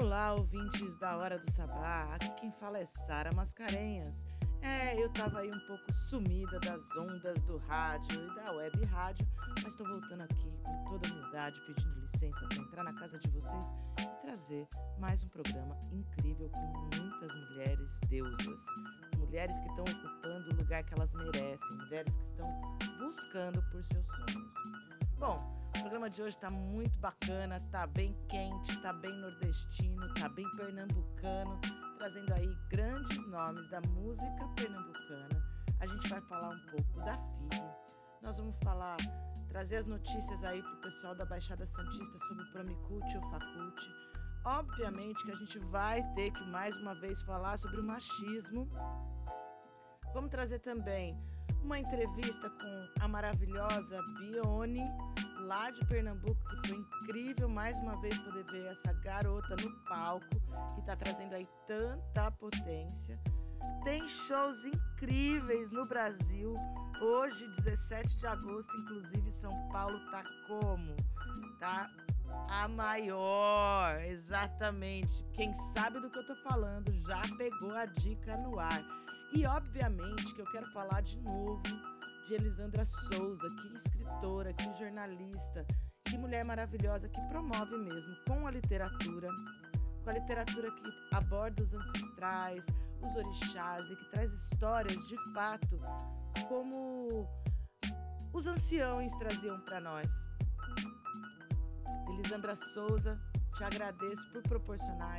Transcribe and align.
Olá, 0.00 0.32
ouvintes 0.32 0.96
da 0.96 1.16
Hora 1.16 1.36
do 1.40 1.50
Sabá. 1.50 2.14
Aqui 2.14 2.30
quem 2.36 2.52
fala 2.52 2.78
é 2.78 2.86
Sara 2.86 3.32
Mascarenhas. 3.34 4.24
É, 4.62 4.94
eu 4.96 5.08
tava 5.08 5.40
aí 5.40 5.50
um 5.50 5.66
pouco 5.66 5.92
sumida 5.92 6.60
das 6.60 6.96
ondas 6.96 7.42
do 7.42 7.56
rádio 7.56 8.24
e 8.24 8.34
da 8.36 8.52
web 8.52 8.84
rádio, 8.84 9.26
mas 9.60 9.74
tô 9.74 9.82
voltando 9.82 10.20
aqui 10.20 10.52
com 10.62 10.84
toda 10.84 11.08
humildade, 11.08 11.60
pedindo 11.66 11.98
licença 11.98 12.46
para 12.46 12.58
entrar 12.58 12.84
na 12.84 12.92
casa 12.92 13.18
de 13.18 13.28
vocês 13.28 13.74
e 14.00 14.06
trazer 14.24 14.68
mais 15.00 15.24
um 15.24 15.28
programa 15.28 15.76
incrível 15.90 16.48
com 16.50 17.00
muitas 17.00 17.34
mulheres 17.34 17.98
deusas. 18.08 18.66
Mulheres 19.16 19.58
que 19.60 19.68
estão 19.68 19.84
ocupando 19.84 20.50
o 20.50 20.56
lugar 20.58 20.84
que 20.84 20.94
elas 20.94 21.12
merecem, 21.12 21.76
mulheres 21.76 22.14
que 22.14 22.24
estão 22.24 22.60
buscando 23.00 23.60
por 23.72 23.84
seus 23.84 24.06
sonhos. 24.06 24.97
Bom, 25.18 25.36
o 25.76 25.80
programa 25.80 26.08
de 26.08 26.22
hoje 26.22 26.36
está 26.36 26.48
muito 26.48 26.96
bacana, 27.00 27.58
tá 27.72 27.88
bem 27.88 28.16
quente, 28.28 28.80
tá 28.80 28.92
bem 28.92 29.12
nordestino, 29.18 30.14
tá 30.14 30.28
bem 30.28 30.48
pernambucano, 30.52 31.60
trazendo 31.98 32.32
aí 32.34 32.48
grandes 32.70 33.26
nomes 33.26 33.68
da 33.68 33.80
música 33.80 34.46
pernambucana. 34.54 35.44
A 35.80 35.86
gente 35.88 36.08
vai 36.08 36.20
falar 36.20 36.50
um 36.50 36.66
pouco 36.66 37.00
da 37.00 37.16
FIG. 37.16 37.60
Nós 38.22 38.38
vamos 38.38 38.54
falar, 38.62 38.96
trazer 39.48 39.78
as 39.78 39.86
notícias 39.86 40.44
aí 40.44 40.62
pro 40.62 40.76
pessoal 40.82 41.16
da 41.16 41.24
Baixada 41.24 41.66
Santista 41.66 42.16
sobre 42.20 42.44
o 42.44 42.52
Promicult 42.52 43.16
ou 43.16 43.22
Facult. 43.28 43.90
Obviamente 44.44 45.24
que 45.24 45.32
a 45.32 45.36
gente 45.36 45.58
vai 45.58 46.00
ter 46.14 46.30
que 46.30 46.44
mais 46.44 46.76
uma 46.76 46.94
vez 46.94 47.22
falar 47.22 47.58
sobre 47.58 47.80
o 47.80 47.84
machismo. 47.84 48.70
Vamos 50.14 50.30
trazer 50.30 50.60
também 50.60 51.18
uma 51.62 51.78
entrevista 51.78 52.50
com 52.50 52.88
a 53.00 53.08
maravilhosa 53.08 54.00
Bione 54.18 54.82
lá 55.40 55.70
de 55.70 55.84
Pernambuco, 55.86 56.38
que 56.48 56.68
foi 56.68 56.76
incrível 56.76 57.48
mais 57.48 57.78
uma 57.78 58.00
vez 58.00 58.18
poder 58.18 58.44
ver 58.44 58.66
essa 58.66 58.92
garota 58.92 59.56
no 59.56 59.70
palco, 59.84 60.28
que 60.74 60.80
está 60.80 60.96
trazendo 60.96 61.34
aí 61.34 61.46
tanta 61.66 62.30
potência. 62.32 63.18
Tem 63.82 64.06
shows 64.06 64.64
incríveis 64.64 65.70
no 65.70 65.86
Brasil. 65.86 66.54
Hoje, 67.00 67.46
17 67.48 68.16
de 68.16 68.26
agosto, 68.26 68.76
inclusive, 68.76 69.32
São 69.32 69.50
Paulo 69.68 69.98
tá 70.10 70.22
como? 70.46 70.96
Tá 71.58 71.88
a 72.48 72.68
maior, 72.68 74.00
exatamente. 74.02 75.24
Quem 75.32 75.54
sabe 75.54 76.00
do 76.00 76.10
que 76.10 76.18
eu 76.18 76.26
tô 76.26 76.34
falando 76.36 76.92
já 77.00 77.22
pegou 77.36 77.74
a 77.74 77.86
dica 77.86 78.36
no 78.38 78.58
ar. 78.58 78.82
E 79.32 79.46
obviamente 79.46 80.34
que 80.34 80.40
eu 80.40 80.46
quero 80.46 80.66
falar 80.72 81.02
de 81.02 81.18
novo 81.20 81.62
de 82.26 82.34
Elisandra 82.34 82.84
Souza, 82.84 83.48
que 83.56 83.74
escritora, 83.74 84.52
que 84.52 84.72
jornalista, 84.74 85.66
que 86.04 86.16
mulher 86.16 86.44
maravilhosa 86.44 87.08
que 87.08 87.20
promove 87.28 87.76
mesmo 87.76 88.14
com 88.26 88.46
a 88.46 88.50
literatura, 88.50 89.28
com 90.02 90.10
a 90.10 90.12
literatura 90.12 90.70
que 90.70 91.14
aborda 91.14 91.62
os 91.62 91.74
ancestrais, 91.74 92.66
os 93.02 93.16
orixás 93.16 93.88
e 93.90 93.96
que 93.96 94.10
traz 94.10 94.32
histórias 94.32 95.06
de 95.08 95.16
fato 95.32 95.80
como 96.48 97.28
os 98.32 98.46
anciãos 98.46 99.12
traziam 99.16 99.60
para 99.60 99.80
nós. 99.80 100.10
Elisandra 102.08 102.56
Souza, 102.56 103.20
te 103.56 103.64
agradeço 103.64 104.30
por 104.32 104.42
proporcionar 104.42 105.16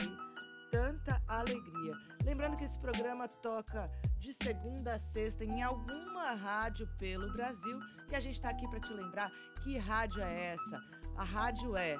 tanta 0.72 1.22
alegria. 1.28 1.94
Lembrando 2.24 2.58
que 2.58 2.64
esse 2.64 2.80
programa 2.80 3.28
toca 3.28 3.90
de 4.18 4.34
segunda 4.34 4.96
a 4.96 5.00
sexta 5.00 5.44
em 5.44 5.62
alguma 5.62 6.34
rádio 6.34 6.88
pelo 6.98 7.32
Brasil 7.34 7.80
e 8.10 8.16
a 8.16 8.20
gente 8.20 8.36
está 8.36 8.50
aqui 8.50 8.68
para 8.68 8.80
te 8.80 8.94
lembrar 8.94 9.32
que 9.64 9.78
rádio 9.78 10.22
é 10.24 10.54
essa. 10.54 10.80
A 11.16 11.24
rádio 11.24 11.76
é 11.78 11.96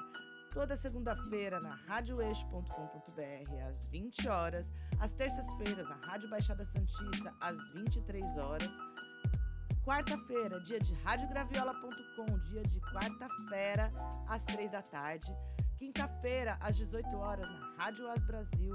toda 0.52 0.74
segunda-feira 0.76 1.60
na 1.60 1.74
radioeixo.com.br 1.86 3.52
às 3.68 3.88
20 3.88 4.28
horas, 4.28 4.72
às 4.98 5.12
terças-feiras 5.12 5.88
na 5.88 5.96
Rádio 6.06 6.28
Baixada 6.28 6.64
Santista 6.64 7.32
às 7.40 7.70
23 7.70 8.36
horas. 8.36 8.70
Quarta-feira, 9.84 10.60
dia 10.60 10.78
de 10.78 10.94
radiograviola.com, 10.94 12.38
dia 12.50 12.62
de 12.62 12.80
quarta-feira 12.80 13.92
às 14.28 14.44
3 14.44 14.70
da 14.70 14.82
tarde. 14.82 15.34
Quinta-feira, 15.80 16.56
às 16.60 16.76
18 16.76 17.16
horas, 17.16 17.48
na 17.48 17.72
Rádio 17.78 18.06
As 18.10 18.22
Brasil. 18.22 18.74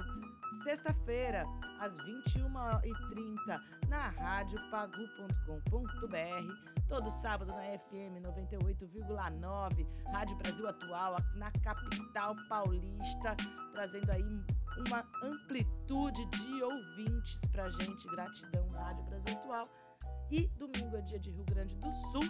Sexta-feira, 0.64 1.46
às 1.80 1.96
21h30, 1.98 3.60
na 3.88 4.10
radiopagu.com.br. 4.10 6.88
Todo 6.88 7.12
sábado 7.12 7.52
na 7.52 7.78
FM 7.78 8.24
98,9, 8.24 9.88
Rádio 10.12 10.36
Brasil 10.38 10.68
Atual, 10.68 11.18
na 11.36 11.52
capital 11.52 12.36
paulista, 12.50 13.36
trazendo 13.76 14.12
aí 14.12 14.44
uma 14.88 15.08
amplitude 15.24 16.26
de 16.26 16.64
ouvintes 16.64 17.40
pra 17.52 17.70
gente. 17.70 18.08
Gratidão, 18.08 18.68
Rádio 18.70 19.04
Brasil 19.04 19.38
Atual. 19.38 19.66
E 20.32 20.48
domingo 20.58 20.98
é 20.98 21.02
dia 21.02 21.20
de 21.20 21.30
Rio 21.30 21.46
Grande 21.46 21.76
do 21.76 21.94
Sul 22.12 22.24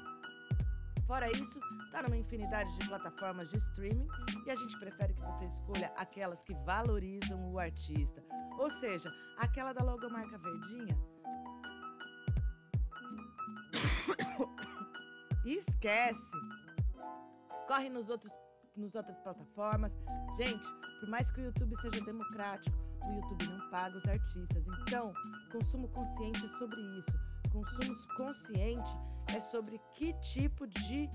Fora 1.07 1.27
isso, 1.31 1.59
tá 1.91 2.03
numa 2.03 2.17
infinidade 2.17 2.77
de 2.77 2.87
plataformas 2.87 3.49
de 3.49 3.57
streaming 3.57 4.07
e 4.45 4.51
a 4.51 4.55
gente 4.55 4.77
prefere 4.77 5.15
que 5.15 5.21
você 5.21 5.45
escolha 5.45 5.91
aquelas 5.97 6.43
que 6.43 6.53
valorizam 6.65 7.51
o 7.51 7.57
artista. 7.57 8.23
Ou 8.59 8.69
seja, 8.69 9.11
aquela 9.39 9.73
da 9.73 9.83
logomarca 9.83 10.37
verdinha 10.37 10.95
esquece. 15.57 16.31
Corre 17.67 17.89
nos 17.89 18.09
outros, 18.09 18.33
nos 18.75 18.95
outras 18.95 19.19
plataformas. 19.19 19.93
Gente, 20.37 20.67
por 20.99 21.09
mais 21.09 21.29
que 21.31 21.41
o 21.41 21.45
YouTube 21.45 21.75
seja 21.75 22.01
democrático, 22.01 22.75
o 23.07 23.13
YouTube 23.13 23.47
não 23.47 23.69
paga 23.69 23.97
os 23.97 24.05
artistas. 24.07 24.65
Então, 24.81 25.13
consumo 25.51 25.87
consciente 25.89 26.45
é 26.45 26.49
sobre 26.49 26.81
isso. 26.99 27.11
Consumo 27.51 27.95
consciente 28.17 28.91
é 29.35 29.39
sobre 29.39 29.79
que 29.93 30.13
tipo 30.19 30.67
de 30.67 31.09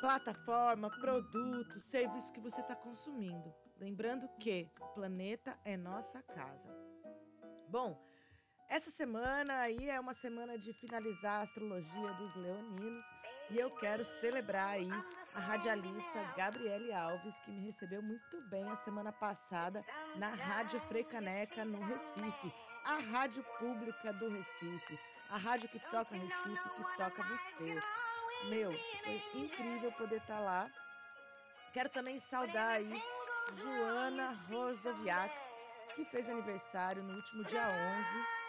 plataforma, 0.00 0.90
produto, 0.90 1.80
serviço 1.80 2.32
que 2.32 2.40
você 2.40 2.60
está 2.60 2.76
consumindo. 2.76 3.52
Lembrando 3.78 4.28
que 4.38 4.70
o 4.80 4.86
planeta 4.94 5.58
é 5.64 5.76
nossa 5.76 6.22
casa. 6.22 6.74
Bom, 7.68 8.00
essa 8.68 8.90
semana 8.90 9.60
aí 9.60 9.88
é 9.88 9.98
uma 9.98 10.12
semana 10.12 10.58
de 10.58 10.72
finalizar 10.72 11.38
a 11.38 11.42
astrologia 11.42 12.12
dos 12.14 12.34
leoninos 12.34 13.06
e 13.50 13.58
eu 13.58 13.70
quero 13.70 14.04
celebrar 14.04 14.70
aí 14.70 14.90
a 15.34 15.38
radialista 15.38 16.22
Gabriele 16.36 16.92
Alves, 16.92 17.38
que 17.40 17.50
me 17.50 17.64
recebeu 17.64 18.02
muito 18.02 18.40
bem 18.48 18.68
a 18.68 18.74
semana 18.74 19.12
passada 19.12 19.84
na 20.16 20.30
Rádio 20.30 20.80
Freicaneca 20.80 21.64
no 21.64 21.80
Recife, 21.84 22.52
a 22.84 22.98
rádio 22.98 23.44
pública 23.58 24.12
do 24.12 24.28
Recife, 24.28 24.98
a 25.30 25.36
rádio 25.36 25.68
que 25.68 25.78
toca 25.78 26.16
Recife, 26.16 26.68
que 26.76 26.96
toca 26.96 27.22
você. 27.22 27.82
Meu, 28.48 28.72
foi 29.04 29.22
incrível 29.34 29.92
poder 29.92 30.16
estar 30.16 30.38
tá 30.38 30.40
lá. 30.40 30.70
Quero 31.72 31.88
também 31.90 32.18
saudar 32.18 32.72
aí 32.76 33.02
Joana 33.56 34.32
Rosoviates, 34.48 35.40
que 35.94 36.04
fez 36.06 36.28
aniversário 36.28 37.02
no 37.02 37.14
último 37.14 37.44
dia 37.44 37.64
11 38.00 38.45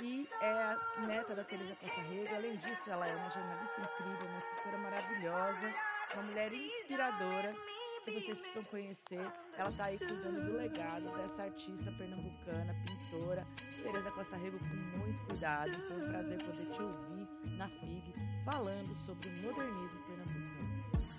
e 0.00 0.28
é 0.40 0.76
neta 1.06 1.34
da 1.34 1.44
Teresa 1.44 1.74
Costa 1.76 2.00
Rego. 2.00 2.34
Além 2.34 2.56
disso, 2.56 2.90
ela 2.90 3.06
é 3.06 3.14
uma 3.14 3.30
jornalista 3.30 3.80
incrível, 3.80 4.28
uma 4.28 4.38
escritora 4.38 4.78
maravilhosa, 4.78 5.74
uma 6.14 6.22
mulher 6.22 6.52
inspiradora 6.52 7.54
que 8.04 8.10
vocês 8.10 8.40
precisam 8.40 8.64
conhecer. 8.64 9.20
Ela 9.56 9.68
está 9.68 9.84
aí 9.84 9.98
cuidando 9.98 10.44
do 10.44 10.56
legado 10.56 11.16
dessa 11.16 11.44
artista 11.44 11.92
pernambucana, 11.92 12.74
pintora, 12.84 13.46
Teresa 13.82 14.10
Costa 14.10 14.36
Rego, 14.36 14.58
com 14.58 14.98
muito 14.98 15.26
cuidado. 15.26 15.72
Foi 15.88 16.02
um 16.02 16.08
prazer 16.08 16.38
poder 16.42 16.66
te 16.70 16.82
ouvir 16.82 17.28
na 17.56 17.68
FIG 17.68 18.14
falando 18.44 18.96
sobre 18.96 19.28
o 19.28 19.42
modernismo 19.42 20.00
pernambucano. 20.04 20.41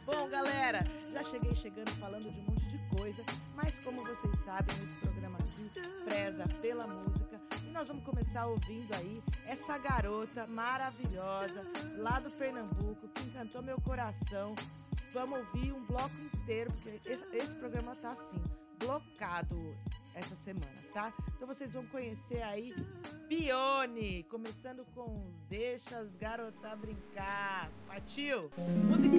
Bom, 0.06 0.28
galera, 0.28 0.80
já 1.14 1.24
cheguei 1.24 1.56
chegando 1.56 1.90
falando 1.92 2.30
de 2.30 2.40
um 2.40 2.44
monte 2.44 2.68
de 2.68 2.78
coisa, 2.98 3.24
mas 3.56 3.80
como 3.80 4.04
vocês 4.04 4.38
sabem, 4.40 4.76
esse 4.84 4.98
programa 4.98 5.38
aqui 5.38 5.72
preza 6.04 6.44
pela 6.62 6.86
música 6.86 7.40
e 7.66 7.72
nós 7.72 7.88
vamos 7.88 8.04
começar 8.04 8.46
ouvindo 8.48 8.94
aí 8.96 9.24
essa 9.46 9.78
garota 9.78 10.46
maravilhosa 10.46 11.64
lá 11.96 12.20
do 12.20 12.30
Pernambuco 12.32 13.08
que 13.08 13.24
encantou 13.24 13.62
meu 13.62 13.80
coração. 13.80 14.54
Vamos 15.14 15.40
ouvir 15.40 15.72
um 15.72 15.86
bloco 15.86 16.16
inteiro, 16.34 16.74
porque 16.74 17.10
esse, 17.10 17.26
esse 17.32 17.56
programa 17.56 17.96
tá 17.96 18.12
assim, 18.12 18.44
blocado 18.80 19.56
essa 20.14 20.36
semana, 20.36 20.84
tá? 20.94 21.14
Então 21.36 21.48
vocês 21.48 21.74
vão 21.74 21.86
conhecer 21.88 22.42
aí 22.42 22.74
Pione, 23.28 24.24
começando 24.24 24.86
com 24.94 25.32
Deixa 25.50 25.98
as 25.98 26.16
garotas 26.16 26.80
brincar. 26.80 27.70
Partiu? 27.88 28.50
Música! 28.88 29.14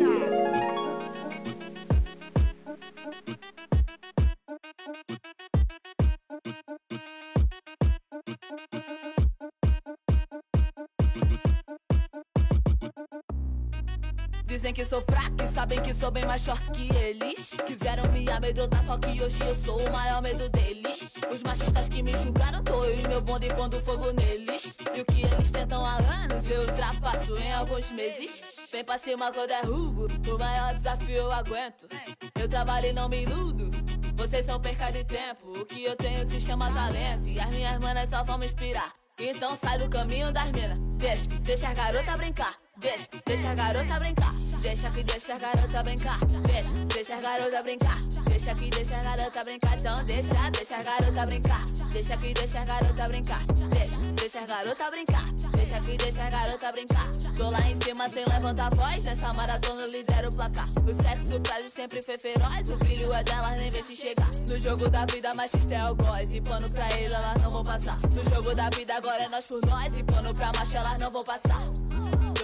Dizem 14.65 14.73
que 14.73 14.85
sou 14.87 15.03
fraco 15.03 15.43
e 15.43 15.47
sabem 15.47 15.83
que 15.83 15.93
sou 15.93 16.11
bem 16.11 16.25
mais 16.25 16.43
short 16.43 16.71
que 16.71 16.89
eles. 16.97 17.55
Quiseram 17.67 18.11
me 18.11 18.27
amedrontar, 18.31 18.83
só 18.83 18.97
que 18.97 19.23
hoje 19.23 19.39
eu 19.43 19.55
sou 19.55 19.79
o 19.79 19.93
maior 19.93 20.23
medo 20.23 20.49
deles. 20.49 21.13
Os 21.31 21.43
machistas 21.43 21.87
que 21.87 22.03
me 22.03 22.17
julgaram, 22.17 22.65
tô 22.65 22.83
eu 22.83 23.01
e 23.01 23.07
meu 23.07 23.21
bonde 23.21 23.49
pondo 23.49 23.79
fogo 23.79 24.11
neles. 24.13 24.75
E 24.95 25.01
o 25.03 25.05
que 25.05 25.27
eles 25.27 25.53
tentam 25.53 25.85
há 25.85 25.97
anos, 25.97 26.49
eu 26.49 26.63
ultrapasso 26.63 27.37
em 27.37 27.53
alguns 27.53 27.91
meses. 27.91 28.43
Vem 28.73 28.83
pra 28.83 28.97
cima 28.97 29.31
quando 29.33 29.51
é 29.51 29.61
rugo, 29.61 30.07
o 30.07 30.39
maior 30.39 30.73
desafio 30.73 31.15
eu 31.15 31.31
aguento. 31.31 31.87
Eu 32.35 32.49
trabalho 32.49 32.87
e 32.87 32.93
não 32.95 33.07
me 33.07 33.23
iludo. 33.23 33.71
Vocês 34.17 34.47
são 34.47 34.59
perca 34.59 34.91
de 34.91 35.05
tempo, 35.05 35.61
o 35.61 35.67
que 35.67 35.85
eu 35.85 35.95
tenho 35.95 36.25
se 36.25 36.41
chama 36.41 36.73
talento. 36.73 37.29
E 37.29 37.39
as 37.39 37.51
minhas 37.51 37.79
manas 37.79 38.09
só 38.09 38.25
vão 38.25 38.39
me 38.39 38.47
inspirar. 38.47 38.91
Então 39.19 39.55
sai 39.55 39.79
do 39.79 39.91
caminho 39.91 40.33
das 40.33 40.51
minas. 40.53 40.79
Deixa, 40.97 41.29
deixa 41.43 41.69
a 41.69 41.75
garota 41.75 42.17
brincar. 42.17 42.55
Deixa, 42.79 43.09
deixa 43.27 43.51
a 43.51 43.55
garota 43.55 43.99
brincar. 43.99 44.54
Deixa 44.65 44.91
que 44.93 45.05
deixa 45.05 45.35
a 45.35 45.39
garota 45.39 45.83
brincar. 45.83 46.19
Deixa, 46.25 46.73
deixa 46.95 47.17
a 47.17 47.21
garota 47.21 47.63
brincar. 47.63 48.03
Deixa 48.27 48.55
que 48.55 48.71
deixa 48.71 48.97
a 48.97 49.03
garota 49.03 49.45
brincar. 49.45 49.79
Então 49.79 50.05
deixa, 50.05 50.51
deixa 50.53 50.77
a 50.77 50.83
garota 50.83 51.27
brincar. 51.27 51.65
Deixa 51.93 52.17
que 52.17 52.33
deixa 52.33 52.61
a 52.61 52.65
garota 52.65 53.09
brincar. 53.09 53.41
Deixa, 53.69 53.97
deixa 54.15 54.47
garota 54.47 54.91
brincar. 54.91 55.33
Deixa 55.55 55.81
que 55.83 55.97
deixa 55.99 56.23
a 56.23 56.31
garota 56.31 56.73
brincar. 56.73 57.07
Tô 57.37 57.51
lá 57.51 57.61
em 57.61 57.75
cima 57.75 58.09
sem 58.09 58.25
levantar 58.25 58.75
voz. 58.75 59.03
Nessa 59.03 59.35
maratona 59.35 59.83
eu 59.83 59.91
lidero 59.91 60.31
o 60.31 60.35
placar. 60.35 60.67
O 60.67 61.03
sexo 61.03 61.41
frágil 61.45 61.69
sempre 61.69 62.01
foi 62.01 62.17
feroz. 62.17 62.71
O 62.71 62.77
brilho 62.79 63.13
é 63.13 63.23
delas, 63.23 63.53
nem 63.59 63.71
vê 63.71 63.83
se 63.83 63.95
chegar. 63.95 64.31
No 64.49 64.59
jogo 64.59 64.89
da 64.89 65.05
vida, 65.05 65.35
machista 65.35 65.75
é 65.75 65.91
o 65.91 65.95
góis. 65.95 66.33
E 66.33 66.41
pano 66.41 66.71
pra 66.71 66.91
ele, 66.99 67.13
elas 67.13 67.39
não 67.43 67.51
vão 67.51 67.65
passar. 67.65 67.99
No 68.01 68.25
jogo 68.35 68.55
da 68.55 68.71
vida, 68.71 68.97
agora 68.97 69.25
é 69.25 69.29
nós 69.29 69.45
por 69.45 69.61
nós. 69.67 69.95
E 69.95 70.03
pano 70.03 70.35
pra 70.35 70.51
macho, 70.57 70.75
elas 70.75 70.97
não 70.97 71.11
vão 71.11 71.23
passar. 71.23 71.59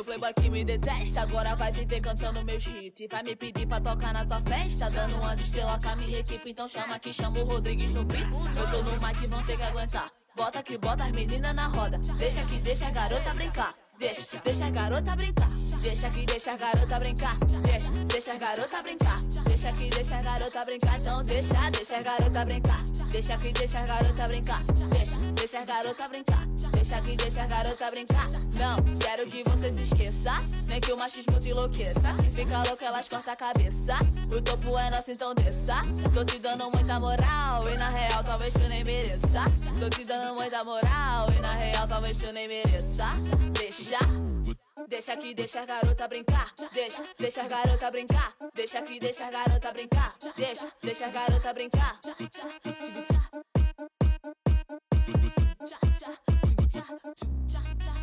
Meu 0.01 0.05
playboy 0.07 0.33
que 0.33 0.49
me 0.49 0.65
detesta, 0.65 1.21
agora 1.21 1.55
vai 1.55 1.71
viver 1.71 2.01
cantando 2.01 2.43
meus 2.43 2.67
hits. 2.67 3.07
Vai 3.11 3.23
me 3.23 3.37
pedir 3.37 3.67
pra 3.67 3.79
tocar 3.79 4.15
na 4.15 4.25
tua 4.25 4.41
festa, 4.41 4.89
dando 4.89 5.17
uma 5.17 5.37
de 5.37 5.43
estrela 5.43 5.79
com 5.79 5.91
a 5.91 5.97
minha 5.97 6.21
equipe. 6.21 6.49
Então 6.49 6.67
chama 6.67 6.99
que 6.99 7.13
chama 7.13 7.39
o 7.39 7.45
Rodrigues 7.45 7.93
no 7.93 8.03
beat. 8.03 8.27
Eu 8.33 8.71
tô 8.71 8.83
no 8.83 8.93
mic, 8.93 9.27
vão 9.27 9.43
ter 9.43 9.59
que 9.59 9.63
aguentar. 9.63 10.11
Bota 10.35 10.63
que 10.63 10.79
bota 10.79 11.05
as 11.05 11.13
meninas 11.13 11.55
na 11.55 11.67
roda. 11.67 11.99
Deixa 12.17 12.43
que 12.47 12.59
deixa 12.61 12.87
a 12.87 12.91
garota 12.91 13.35
brincar. 13.35 13.75
Deixa, 14.01 14.41
deixa 14.43 14.65
a 14.65 14.71
garota 14.71 15.15
brincar. 15.15 15.51
Deixa 15.83 16.11
que 16.11 16.25
deixa 16.25 16.53
a 16.53 16.57
garota 16.57 16.99
brincar. 16.99 17.37
Deixa, 17.63 17.91
deixa 18.07 18.33
a 18.33 18.39
garota 18.39 18.83
brincar. 18.83 19.23
Deixa 19.45 19.73
que 19.73 19.91
deixa 19.91 20.17
a 20.17 20.23
garota 20.23 20.65
brincar. 20.65 20.99
Então 20.99 21.23
deixa, 21.23 21.71
deixa 21.71 21.97
a 21.97 22.03
garota 22.03 22.45
brincar. 22.47 22.83
Deixa 23.11 23.37
que 23.37 23.53
deixa 23.53 23.79
a 23.79 23.87
garota 23.87 24.29
brincar. 24.29 24.63
Deixa, 24.89 25.17
deixa 25.35 25.59
a 25.59 25.65
garota 25.67 26.09
brincar. 26.09 26.47
Deixa 26.73 27.03
que 27.03 27.17
deixa 27.17 27.43
a 27.43 27.47
garota 27.47 27.91
brincar. 27.91 28.27
Não, 28.55 28.99
quero 28.99 29.27
que 29.27 29.43
você 29.43 29.71
se 29.71 29.83
esqueça. 29.83 30.33
Nem 30.67 30.81
que 30.81 30.93
o 30.93 30.97
machismo 30.97 31.39
te 31.39 31.51
enlouqueça. 31.51 32.15
Se 32.23 32.31
fica 32.31 32.63
louco, 32.63 32.83
elas 32.83 33.07
cortam 33.07 33.35
a 33.35 33.37
cabeça. 33.37 33.99
O 34.35 34.41
topo 34.41 34.79
é 34.79 34.91
nosso, 34.91 35.13
então 35.13 35.35
desça. 35.35 35.77
Tô 36.15 36.25
te 36.25 36.39
dando 36.39 36.71
muita 36.71 36.99
moral. 36.99 37.69
E 37.69 37.77
na 37.77 37.89
real, 37.91 38.25
talvez 38.25 38.55
tu 38.55 38.61
nem 38.61 38.83
mereça. 38.83 39.45
Tô 39.79 39.91
te 39.91 40.05
dando 40.05 40.37
muita 40.37 40.65
moral. 40.65 41.27
E 41.37 41.41
na 41.41 41.53
real, 41.53 41.87
talvez 41.87 42.17
tu 42.17 42.33
nem 42.33 42.49
mereça. 42.49 43.07
Deixa. 43.59 43.90
Deixa 44.89 45.17
que 45.17 45.35
deixa 45.35 45.63
a 45.63 45.67
garota 45.67 46.07
brincar. 46.07 46.55
Deixa, 46.73 47.03
deixa 47.19 47.43
a 47.43 47.49
garota 47.49 47.91
brincar. 47.91 48.37
Deixa 48.55 48.83
que 48.83 49.01
deixa 49.01 49.27
a 49.27 49.31
garota 49.31 49.73
brincar. 49.73 50.15
Deixa, 50.37 50.73
deixa 50.81 51.07
a 51.07 51.11
garota 51.11 51.53
brincar. 51.53 52.01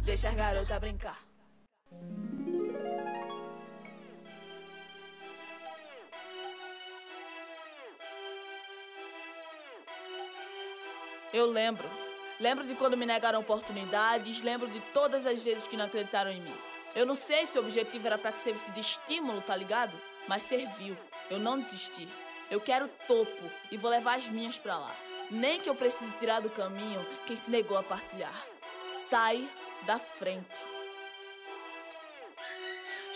Deixa 0.03 0.29
a 0.29 0.33
garota 0.33 0.79
brincar. 0.79 1.19
Eu 11.33 11.45
lembro. 11.45 12.06
Lembro 12.39 12.67
de 12.67 12.75
quando 12.75 12.95
me 12.95 13.05
negaram 13.05 13.39
oportunidades, 13.39 14.41
lembro 14.41 14.67
de 14.69 14.79
todas 14.93 15.25
as 15.25 15.41
vezes 15.41 15.67
que 15.67 15.75
não 15.75 15.85
acreditaram 15.85 16.29
em 16.29 16.39
mim. 16.39 16.55
Eu 16.95 17.05
não 17.05 17.15
sei 17.15 17.45
se 17.47 17.57
o 17.57 17.61
objetivo 17.61 18.05
era 18.05 18.17
para 18.17 18.31
que 18.31 18.39
servisse 18.39 18.71
de 18.71 18.79
estímulo, 18.79 19.41
tá 19.41 19.55
ligado? 19.55 19.99
Mas 20.27 20.43
serviu. 20.43 20.95
Eu 21.31 21.39
não 21.39 21.59
desisti. 21.59 22.07
Eu 22.49 22.61
quero 22.61 22.87
topo 23.07 23.51
e 23.71 23.77
vou 23.77 23.89
levar 23.89 24.15
as 24.15 24.29
minhas 24.29 24.57
pra 24.57 24.77
lá. 24.77 24.95
Nem 25.31 25.59
que 25.59 25.67
eu 25.67 25.75
precise 25.75 26.13
tirar 26.13 26.39
do 26.39 26.49
caminho 26.49 27.05
quem 27.25 27.35
se 27.35 27.49
negou 27.49 27.77
a 27.77 27.83
partilhar. 27.83 28.45
Sai 28.85 29.49
da 29.85 29.97
frente. 29.97 30.76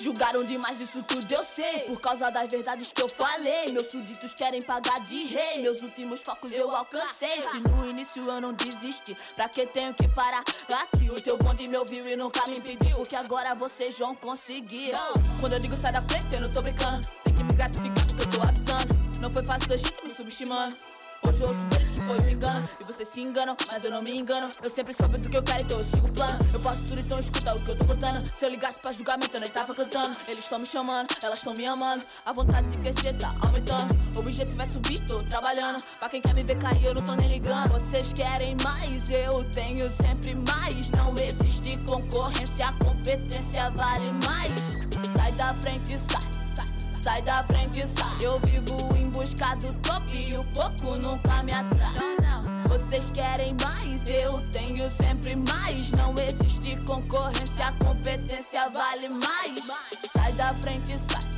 Julgaram 0.01 0.43
demais 0.43 0.81
isso 0.81 1.03
tudo, 1.03 1.31
eu 1.31 1.43
sei. 1.43 1.81
Por 1.81 2.01
causa 2.01 2.31
das 2.31 2.47
verdades 2.51 2.91
que 2.91 3.03
eu 3.03 3.07
falei. 3.07 3.71
Meus 3.71 3.91
súditos 3.91 4.33
querem 4.33 4.59
pagar 4.59 4.99
de 5.01 5.25
rei. 5.25 5.61
Meus 5.61 5.83
últimos 5.83 6.23
focos 6.23 6.51
eu 6.51 6.75
alcancei. 6.75 7.39
Se 7.41 7.59
no 7.59 7.87
início 7.87 8.27
eu 8.27 8.41
não 8.41 8.51
desisti, 8.51 9.15
pra 9.35 9.47
que 9.47 9.63
tenho 9.67 9.93
que 9.93 10.07
parar 10.07 10.39
aqui? 10.73 11.07
O 11.11 11.21
teu 11.21 11.37
bonde 11.37 11.69
me 11.69 11.77
ouviu 11.77 12.07
e 12.07 12.15
nunca 12.15 12.41
me 12.49 12.55
impediu. 12.55 12.99
O 12.99 13.03
que 13.03 13.15
agora 13.15 13.53
vocês 13.53 13.99
vão 13.99 14.15
conseguir? 14.15 14.91
Quando 15.39 15.53
eu 15.53 15.59
digo 15.59 15.77
sai 15.77 15.91
da 15.91 16.01
frente, 16.01 16.33
eu 16.33 16.41
não 16.41 16.51
tô 16.51 16.63
brincando. 16.63 17.07
Tem 17.23 17.35
que 17.35 17.43
me 17.43 17.53
gratificar 17.53 18.07
porque 18.07 18.21
eu 18.23 18.29
tô 18.31 18.41
avisando. 18.41 19.01
Não 19.19 19.29
foi 19.29 19.43
fácil 19.43 19.71
a 19.71 19.77
gente 19.77 20.03
me 20.03 20.09
subestimando. 20.09 20.75
Hoje 21.31 21.43
eu 21.43 21.47
ouço 21.47 21.65
deles 21.67 21.91
que 21.91 22.01
foi 22.01 22.19
um 22.19 22.29
engano 22.29 22.67
E 22.77 22.83
vocês 22.83 23.07
se 23.07 23.21
enganam, 23.21 23.55
mas 23.71 23.85
eu 23.85 23.91
não 23.91 24.01
me 24.01 24.17
engano. 24.17 24.51
Eu 24.61 24.69
sempre 24.69 24.93
soube 24.93 25.17
do 25.17 25.29
que 25.29 25.37
eu 25.37 25.41
quero, 25.41 25.63
então 25.63 25.77
eu 25.77 25.83
sigo 25.83 26.07
o 26.07 26.11
plano. 26.11 26.37
Eu 26.53 26.59
posso 26.59 26.83
tudo, 26.83 26.99
então 26.99 27.17
escuta 27.17 27.53
o 27.53 27.55
que 27.55 27.71
eu 27.71 27.77
tô 27.77 27.85
contando. 27.85 28.29
Se 28.35 28.45
eu 28.45 28.49
ligasse 28.49 28.77
pra 28.77 28.91
julgamento, 28.91 29.33
eu 29.33 29.39
nem 29.39 29.49
tava 29.49 29.73
cantando. 29.73 30.13
Eles 30.27 30.43
estão 30.43 30.59
me 30.59 30.65
chamando, 30.65 31.07
elas 31.23 31.37
estão 31.37 31.53
me 31.57 31.65
amando. 31.65 32.03
A 32.25 32.33
vontade 32.33 32.67
de 32.67 32.79
crescer 32.79 33.13
tá 33.13 33.33
aumentando. 33.45 33.97
O 34.13 34.19
objetivo 34.19 34.61
é 34.61 34.65
subir, 34.65 34.99
tô 35.05 35.23
trabalhando. 35.23 35.81
Pra 36.01 36.09
quem 36.09 36.21
quer 36.21 36.33
me 36.33 36.43
ver 36.43 36.57
cair, 36.57 36.83
eu 36.83 36.95
não 36.95 37.01
tô 37.01 37.15
nem 37.15 37.29
ligando. 37.29 37.71
Vocês 37.71 38.11
querem 38.11 38.57
mais, 38.61 39.09
eu 39.09 39.49
tenho 39.51 39.89
sempre 39.89 40.35
mais. 40.35 40.91
Não 40.91 41.15
existe 41.15 41.77
concorrência, 41.87 42.67
a 42.67 42.73
competência 42.73 43.71
vale 43.71 44.11
mais. 44.27 44.51
Sai 45.15 45.31
da 45.31 45.53
frente, 45.53 45.97
sai 45.97 46.30
Sai 47.01 47.19
da 47.23 47.43
frente, 47.45 47.83
sai. 47.87 48.15
Eu 48.21 48.39
vivo 48.45 48.77
em 48.95 49.09
busca 49.09 49.55
do 49.55 49.73
topo 49.81 50.13
e 50.13 50.37
o 50.37 50.43
pouco 50.53 50.97
nunca 50.97 51.41
me 51.41 51.51
atrai. 51.51 51.95
Vocês 52.69 53.09
querem 53.09 53.55
mais, 53.59 54.07
eu 54.07 54.39
tenho 54.51 54.87
sempre 54.87 55.35
mais. 55.35 55.91
Não 55.93 56.13
existe 56.13 56.75
concorrência, 56.85 57.73
competência 57.83 58.69
vale 58.69 59.09
mais. 59.09 59.65
Sai 60.13 60.31
da 60.33 60.53
frente, 60.53 60.95
sai. 60.99 61.30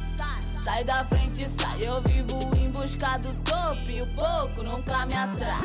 Sai 0.63 0.84
da 0.86 1.03
frente, 1.05 1.48
sai. 1.50 1.82
Eu 1.86 2.01
vivo 2.03 2.39
em 2.58 2.70
busca 2.72 3.17
do 3.17 3.34
topo 3.43 3.89
e 3.89 4.01
o 4.01 4.08
pouco 4.15 4.63
nunca 4.63 5.05
me 5.05 5.13
atrai. 5.13 5.60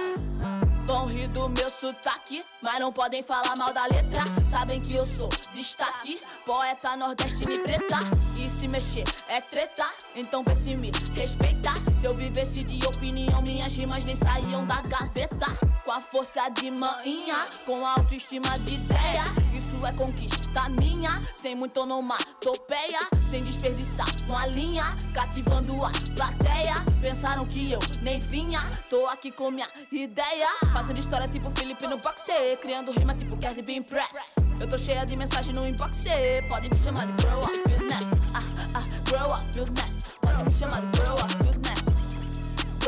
Vão 0.82 1.06
rir 1.06 1.28
do 1.28 1.48
meu 1.48 1.70
sotaque, 1.70 2.44
mas 2.60 2.80
não 2.80 2.92
podem 2.92 3.22
falar 3.22 3.54
mal 3.56 3.72
da 3.72 3.84
letra. 3.84 4.24
Sabem 4.44 4.80
que 4.80 4.94
eu 4.94 5.06
sou 5.06 5.28
destaque, 5.52 6.20
poeta 6.44 6.96
nordestino 6.96 7.52
e 7.52 7.58
preta. 7.60 7.98
E 8.40 8.48
se 8.48 8.66
mexer 8.66 9.04
é 9.28 9.40
treta, 9.40 9.88
então 10.16 10.42
vê 10.42 10.54
se 10.56 10.76
me 10.76 10.90
respeita. 11.14 11.74
Se 12.00 12.06
eu 12.06 12.16
vivesse 12.16 12.64
de 12.64 12.84
opinião, 12.84 13.40
minhas 13.40 13.76
rimas 13.76 14.04
nem 14.04 14.16
saíam 14.16 14.66
da 14.66 14.82
gaveta. 14.82 15.77
Com 15.88 15.92
a 15.92 16.02
força 16.02 16.50
de 16.50 16.70
manhã, 16.70 17.48
com 17.64 17.86
a 17.86 17.92
autoestima 17.94 18.50
de 18.60 18.74
ideia. 18.74 19.24
Isso 19.54 19.80
é 19.88 19.92
conquista 19.94 20.68
minha, 20.78 21.26
sem 21.32 21.54
muito 21.54 21.80
onomatopeia. 21.80 22.98
Sem 23.24 23.42
desperdiçar 23.42 24.06
uma 24.30 24.46
linha, 24.48 24.84
cativando 25.14 25.82
a 25.82 25.90
plateia. 26.14 26.74
Pensaram 27.00 27.46
que 27.46 27.72
eu 27.72 27.78
nem 28.02 28.20
vinha, 28.20 28.60
tô 28.90 29.06
aqui 29.06 29.30
com 29.30 29.50
minha 29.50 29.66
ideia. 29.90 30.48
Fazendo 30.74 30.98
história 30.98 31.26
tipo 31.26 31.48
Felipe 31.52 31.86
no 31.86 31.96
boxe, 31.96 32.32
criando 32.60 32.92
rima 32.92 33.14
tipo 33.14 33.34
Cardi 33.38 33.62
B 33.62 33.76
Impress. 33.76 34.36
Eu 34.60 34.68
tô 34.68 34.76
cheia 34.76 35.06
de 35.06 35.16
mensagem 35.16 35.54
no 35.54 35.66
inbox, 35.66 36.04
pode 36.50 36.68
me 36.68 36.76
chamar 36.76 37.06
de 37.06 37.22
grow 37.22 37.40
up 37.40 37.62
business. 37.66 38.10
Ah, 38.34 38.42
ah, 38.74 38.82
grow 39.10 39.26
up 39.28 39.46
business. 39.58 40.04
Pode 40.20 40.44
me 40.44 40.52
chamar 40.52 40.82
de 40.82 41.00
grow 41.00 41.14
up 41.14 41.34
business. 41.42 41.77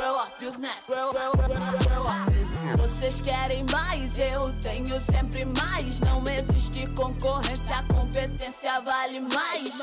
Grow 0.00 0.16
business. 0.40 0.87
Grow, 0.87 1.12
grow, 1.12 1.33
grow. 1.33 2.78
Vocês 2.78 3.21
querem 3.21 3.66
mais, 3.71 4.19
eu 4.19 4.50
tenho 4.59 4.99
sempre 4.99 5.45
mais. 5.45 6.00
Não 6.00 6.25
existe 6.25 6.87
concorrência, 6.97 7.85
competência 7.95 8.80
vale 8.80 9.21
mais. 9.21 9.75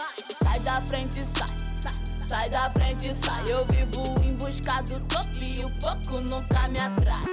Sai 0.41 0.59
da 0.61 0.81
frente, 0.81 1.23
sai. 1.23 1.66
Sai 2.27 2.49
da 2.49 2.69
frente, 2.71 3.15
sai. 3.15 3.45
Eu 3.47 3.65
vivo 3.67 4.03
em 4.21 4.35
busca 4.35 4.81
do 4.81 4.99
topo 5.07 5.39
e 5.39 5.63
o 5.63 5.71
pouco 5.79 6.19
nunca 6.19 6.67
me 6.67 6.77
atrai. 6.77 7.23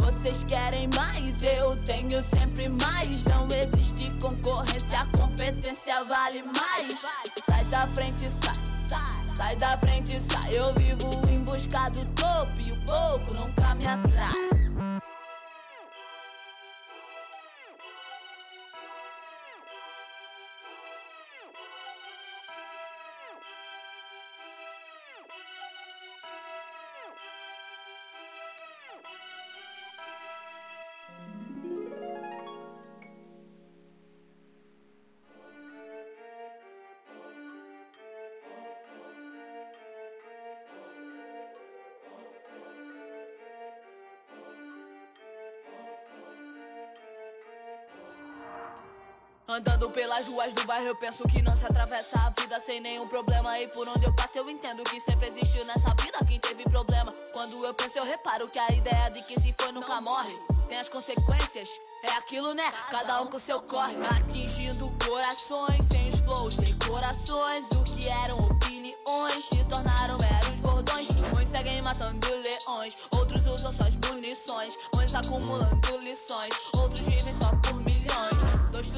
Vocês 0.00 0.42
querem 0.42 0.88
mais, 0.96 1.40
eu 1.40 1.76
tenho 1.84 2.20
sempre 2.20 2.68
mais. 2.68 3.24
Não 3.26 3.46
existe 3.56 4.10
concorrência, 4.20 4.98
a 4.98 5.18
competência 5.18 6.04
vale 6.04 6.42
mais. 6.42 7.06
Sai 7.46 7.64
da 7.66 7.86
frente, 7.94 8.28
sai. 8.28 9.04
Sai 9.28 9.54
da 9.54 9.78
frente, 9.78 10.20
sai. 10.20 10.50
Eu 10.52 10.74
vivo 10.74 11.12
em 11.30 11.38
busca 11.44 11.88
do 11.90 12.04
topo 12.06 12.52
e 12.66 12.72
o 12.72 12.76
pouco 12.86 13.40
nunca 13.40 13.72
me 13.76 13.86
atrai. 13.86 14.63
Pelas 49.94 50.26
ruas 50.26 50.52
do 50.52 50.64
bairro, 50.66 50.88
eu 50.88 50.96
penso 50.96 51.22
que 51.28 51.40
não 51.40 51.56
se 51.56 51.64
atravessa 51.64 52.18
a 52.18 52.30
vida 52.40 52.58
sem 52.58 52.80
nenhum 52.80 53.06
problema. 53.06 53.58
E 53.60 53.68
por 53.68 53.88
onde 53.88 54.04
eu 54.04 54.12
passo, 54.12 54.36
eu 54.36 54.50
entendo 54.50 54.82
que 54.82 54.98
sempre 55.00 55.28
existiu 55.28 55.64
nessa 55.64 55.94
vida 55.94 56.18
quem 56.26 56.40
teve 56.40 56.64
problema. 56.64 57.14
Quando 57.32 57.64
eu 57.64 57.72
penso, 57.72 57.98
eu 57.98 58.04
reparo 58.04 58.48
que 58.48 58.58
a 58.58 58.68
ideia 58.72 59.08
de 59.08 59.22
que 59.22 59.40
se 59.40 59.54
foi 59.56 59.70
nunca 59.70 60.00
morre. 60.00 60.36
Tem 60.68 60.78
as 60.78 60.88
consequências, 60.88 61.68
é 62.02 62.10
aquilo, 62.12 62.54
né? 62.54 62.72
Cada 62.90 63.20
um 63.22 63.26
com 63.26 63.38
seu 63.38 63.60
corre, 63.62 63.94
atingindo 64.16 64.90
corações 65.06 65.84
sem 65.92 66.08
os 66.08 66.20
flows. 66.20 66.56
Tem 66.56 66.76
corações, 66.78 67.66
o 67.70 67.84
que 67.84 68.08
eram 68.08 68.38
opiniões 68.38 69.44
se 69.44 69.62
tornaram 69.64 70.18
meros 70.18 70.60
bordões. 70.60 71.08
Uns 71.10 71.48
seguem 71.48 71.80
matando 71.82 72.26
leões, 72.28 72.96
outros 73.14 73.46
usam 73.46 73.72
suas 73.72 73.94
munições. 73.96 74.76
Uns 74.94 75.14
acumulando 75.14 75.98
lições, 75.98 76.52
outros 76.76 77.00
vivem 77.00 77.34
só 77.38 77.50
por 77.62 77.83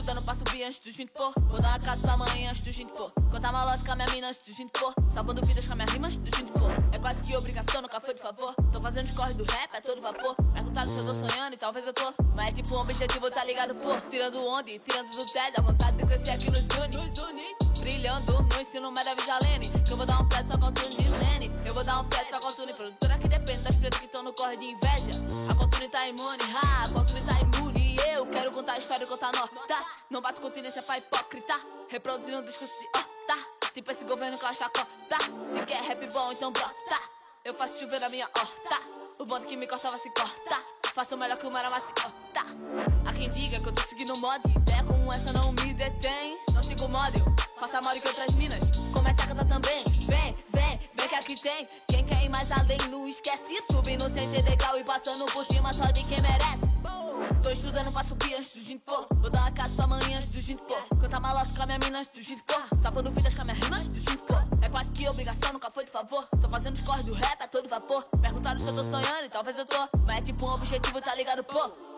estudando 0.07 0.25
pra 0.25 0.35
subir 0.37 0.63
antes 0.63 0.79
dos 0.79 0.95
20 0.95 1.11
pô. 1.11 1.33
Vou 1.49 1.61
dar 1.61 1.71
uma 1.71 1.79
casa 1.81 2.01
pra 2.01 2.17
mãe 2.17 2.47
antes 2.47 2.61
dos 2.61 2.77
20 2.77 2.91
pô. 2.91 3.11
Contar 3.29 3.51
malote 3.51 3.85
com 3.85 3.91
a 3.91 3.97
minha 3.97 4.09
mina 4.11 4.29
antes 4.29 4.39
dos 4.39 4.57
20 4.57 4.71
pô. 4.71 4.93
Salvando 5.11 5.45
vidas 5.45 5.67
com 5.67 5.73
a 5.73 5.77
minha 5.77 5.89
rima 5.89 6.07
antes 6.07 6.19
dos 6.19 6.39
20 6.39 6.53
pô. 6.53 6.67
É 6.93 6.99
quase 7.01 7.25
que 7.25 7.37
obrigação, 7.37 7.83
nunca 7.83 8.01
foi 8.01 8.15
de 8.15 8.23
favor. 8.23 8.55
Tô 8.73 8.81
fazendo 8.81 9.07
os 9.07 9.35
do 9.35 9.45
rap, 9.45 9.75
é 9.75 9.81
todo 9.81 10.01
vapor. 10.01 10.37
Perguntaram 10.55 10.89
se 10.93 10.97
eu 10.97 11.05
tô 11.05 11.13
sonhando 11.13 11.55
e 11.55 11.57
talvez 11.57 11.85
eu 11.85 11.93
tô. 11.93 12.15
Mas 12.37 12.51
é 12.51 12.53
tipo 12.53 12.77
um 12.77 12.81
objetivo, 12.83 13.29
tá 13.33 13.43
ligado, 13.45 13.75
pô. 13.75 14.01
Tirando 14.09 14.39
onde? 14.47 14.79
Tirando 14.79 15.11
do 15.11 15.27
tédio. 15.33 15.59
A 15.59 15.63
vontade 15.63 15.97
de 15.97 16.07
crescer 16.07 16.31
aqui 16.31 16.53
nos 16.53 17.19
uni. 17.19 17.57
Brilhando 17.81 18.33
no 18.33 18.61
ensino 18.61 18.93
médio 18.93 19.17
Visalene. 19.17 19.71
Que 19.85 19.93
eu 19.93 19.97
vou 19.97 20.07
dar 20.07 20.21
um 20.21 20.29
pé 20.29 20.45
pra 20.45 20.57
Contune 20.57 20.95
de 20.95 21.09
Lene. 21.09 21.51
Eu 21.65 21.75
vou 21.75 21.83
dar 21.83 21.99
um 21.99 22.09
pé 22.09 22.25
pra 22.27 22.39
Contune. 22.39 22.73
Produtora 22.73 23.19
que 23.19 23.27
depende 23.27 23.63
das 23.63 23.75
pretas 23.75 23.99
que 23.99 24.07
estão 24.07 24.23
no 24.23 24.33
corre 24.33 24.57
de 24.57 24.67
inveja. 24.67 25.11
A 25.51 25.55
Contune 25.57 25.89
tá 25.89 26.07
imune, 26.07 26.39
ha, 26.55 26.85
a 26.85 26.89
Contune 26.91 27.23
tá 27.23 27.41
imune. 27.41 27.86
E 27.97 28.11
eu 28.15 28.27
quero 28.27 28.53
contar 28.53 28.75
a 28.75 28.79
história 28.79 29.05
e 29.05 29.07
contar 29.07 29.33
nota. 29.33 29.85
Não 30.11 30.21
bato 30.21 30.41
continência 30.41 30.83
pra 30.83 30.99
hipócrita. 30.99 31.59
Reproduzindo 31.89 32.39
um 32.39 32.45
discurso 32.45 32.75
de 32.79 32.89
tá. 32.89 33.39
Tipo 33.73 33.91
esse 33.91 34.05
governo 34.05 34.37
que 34.37 34.45
eu 34.45 34.49
acho 34.49 34.69
tá. 34.69 35.19
Se 35.47 35.65
quer 35.65 35.81
rap 35.83 36.07
bom, 36.13 36.33
então 36.33 36.53
brota. 36.53 37.01
Eu 37.43 37.55
faço 37.55 37.79
chover 37.81 38.01
na 38.01 38.09
minha 38.11 38.27
horta. 38.27 38.83
O 39.19 39.25
bonde 39.25 39.47
que 39.47 39.57
me 39.57 39.67
cortava 39.67 39.97
se 39.97 40.11
corta. 40.11 40.63
Faço 40.95 41.17
melhor 41.17 41.39
que 41.39 41.47
o 41.47 41.51
Mara 41.51 41.81
se 41.81 41.93
corta. 41.95 42.47
Há 43.07 43.13
quem 43.13 43.31
diga 43.31 43.61
que 43.61 43.69
eu 43.69 43.73
tô 43.73 43.83
seguindo 43.83 44.17
mod. 44.19 44.43
Ideia 44.47 44.85
como 44.85 45.13
essa 45.13 45.33
não 45.33 45.53
me 45.53 45.73
detém. 45.73 46.39
Não 46.53 46.63
sigo 46.63 46.85
o 46.85 46.89
model. 46.89 47.25
Faça 47.59 47.81
mole 47.81 48.01
que 48.01 48.09
outras 48.09 48.35
minas. 48.35 48.61
Começa 48.93 49.23
a 49.23 49.27
cantar 49.27 49.47
também. 49.47 49.85
Vem, 50.07 50.37
vem, 50.53 50.86
vem 50.97 51.09
que 51.09 51.15
aqui 51.15 51.41
tem. 51.41 51.69
Quem 51.89 52.05
quer 52.05 52.25
ir 52.25 52.29
mais 52.29 52.51
além, 52.51 52.79
não 52.91 53.07
esquece. 53.07 53.63
Subindo 53.71 54.09
sem 54.11 54.29
ter 54.31 54.43
legal 54.43 54.79
e 54.79 54.85
passando 54.85 55.27
por 55.27 55.45
cima 55.45 55.73
só 55.73 55.87
de 55.87 56.03
quem 56.05 56.21
merece. 56.21 56.77
Tô 57.43 57.51
estudando 57.51 57.93
pra 57.93 58.03
subir 58.03 58.35
antes 58.35 58.55
do 58.55 58.63
gente 58.63 58.83
pô. 58.85 59.07
Vou 59.17 59.31
dar 59.31 59.43
uma 59.43 59.53
casa 59.53 59.75
pra 59.75 59.85
amanhã 59.85 60.17
antes 60.17 60.31
do 60.31 60.41
gente 60.41 60.63
pô. 60.63 60.97
Cantar 60.97 61.21
malote 61.21 61.53
com 61.53 61.63
a 61.63 61.67
minha 61.67 61.79
mina 61.79 61.99
antes 61.99 62.13
do 62.13 62.21
gente 62.21 62.43
pô. 62.43 62.55
Salvando 62.79 63.11
vidas 63.11 63.35
com 63.35 63.43
a 63.43 63.45
minha 63.45 63.57
rima 63.57 63.77
antes 63.77 63.89
do 63.89 63.99
gente 63.99 64.19
pô. 64.19 64.35
É 64.63 64.69
quase 64.69 64.93
que 64.93 65.09
obrigação, 65.09 65.53
nunca 65.53 65.71
foi 65.71 65.85
de 65.85 65.91
favor. 65.91 66.27
Tô 66.41 66.49
fazendo 66.49 66.75
os 66.75 67.05
do 67.05 67.13
rap 67.13 67.41
a 67.41 67.49
todo 67.49 67.69
vapor. 67.69 68.05
Perguntaram 68.21 68.59
se 68.59 68.67
eu 68.67 68.75
tô 68.75 68.85
sonhando 68.85 69.25
e 69.25 69.29
talvez 69.29 69.57
eu 69.57 69.67
tô. 69.67 69.89
Mas 70.05 70.19
é 70.19 70.23
tipo 70.23 70.47
um 70.47 70.55
objetivo, 70.55 71.01
tá 71.01 71.15
ligado, 71.15 71.45
pô? 71.45 71.96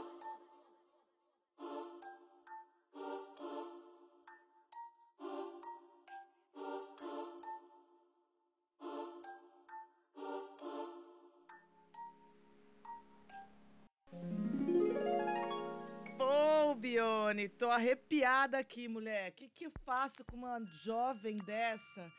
Bione, 16.99 17.49
tô 17.49 17.71
arrepiada 17.71 18.59
aqui, 18.59 18.88
mulher. 18.88 19.31
O 19.31 19.33
que, 19.35 19.47
que 19.47 19.67
eu 19.67 19.73
faço 19.87 20.25
com 20.25 20.37
uma 20.37 20.61
jovem 20.64 21.38
dessa 21.38 22.12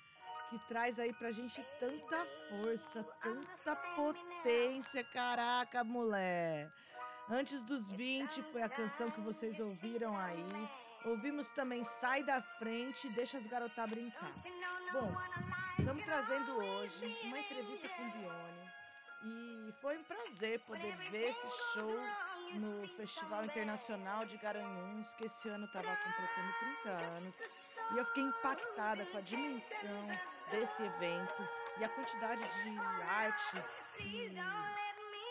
que 0.50 0.58
traz 0.70 0.98
aí 0.98 1.12
pra 1.12 1.34
gente 1.34 1.62
tanta 1.82 2.26
força, 2.48 3.04
tanta 3.22 3.76
potência? 3.76 5.04
Caraca, 5.04 5.84
mulher. 5.84 6.72
Antes 7.30 7.62
dos 7.62 7.92
20 7.92 8.42
foi 8.54 8.62
a 8.62 8.70
canção 8.70 9.12
que 9.12 9.20
vocês 9.20 9.60
ouviram 9.60 10.18
aí. 10.18 10.70
Ouvimos 11.04 11.52
também 11.52 11.84
Sai 11.84 12.24
da 12.24 12.42
Frente 12.42 13.10
Deixa 13.10 13.38
as 13.38 13.46
Garotas 13.46 13.90
Brincar. 13.90 14.34
Bom, 14.94 15.14
estamos 15.78 16.06
trazendo 16.06 16.56
hoje 16.56 17.18
uma 17.26 17.38
entrevista 17.38 17.90
com 17.90 18.10
Bione. 18.12 18.70
E 19.26 19.74
foi 19.82 19.98
um 19.98 20.04
prazer 20.04 20.62
poder 20.62 20.96
ver 21.12 21.32
esse 21.32 21.74
show 21.74 22.00
no 22.54 22.88
Festival 22.88 23.46
Internacional 23.46 24.26
de 24.26 24.38
Garanhuns, 24.38 25.14
que 25.14 25.26
esse 25.26 25.50
ano 25.50 25.66
estava 25.66 25.96
completando 25.96 26.54
30 26.84 26.90
anos. 26.90 27.40
E 27.92 27.98
eu 27.98 28.06
fiquei 28.06 28.24
impactada 28.24 29.06
com 29.06 29.18
a 29.18 29.22
dimensão 29.22 30.08
desse 30.52 30.84
evento 30.84 31.48
e 31.80 31.84
a 31.84 31.90
quantidade 31.90 32.42
de 32.42 32.78
arte 33.08 33.64
e 34.00 34.36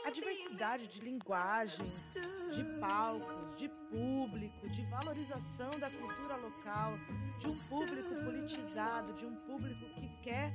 a 0.06 0.10
diversidade 0.10 0.87
de 0.87 1.00
linguagens, 1.00 2.14
de 2.54 2.64
palcos, 2.80 3.58
de 3.58 3.68
público, 3.68 4.68
de 4.68 4.84
valorização 4.87 5.70
da 5.78 5.90
cultura 5.90 6.37
local, 6.37 6.94
de 7.38 7.48
um 7.48 7.58
público 7.68 8.14
politizado, 8.25 9.12
de 9.12 9.26
um 9.26 9.34
público 9.34 9.84
que 9.94 10.08
quer 10.22 10.52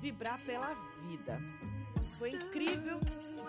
vibrar 0.00 0.40
pela 0.44 0.72
vida. 1.02 1.38
Foi 2.18 2.30
incrível 2.30 2.98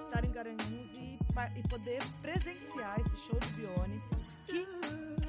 estar 0.02 0.24
em 0.24 0.32
Garanhuns 0.32 0.94
e, 0.94 1.20
e 1.56 1.68
poder 1.68 2.00
presenciar 2.22 3.00
esse 3.00 3.18
show 3.18 3.38
de 3.40 3.48
Bione, 3.50 4.02
que 4.46 4.68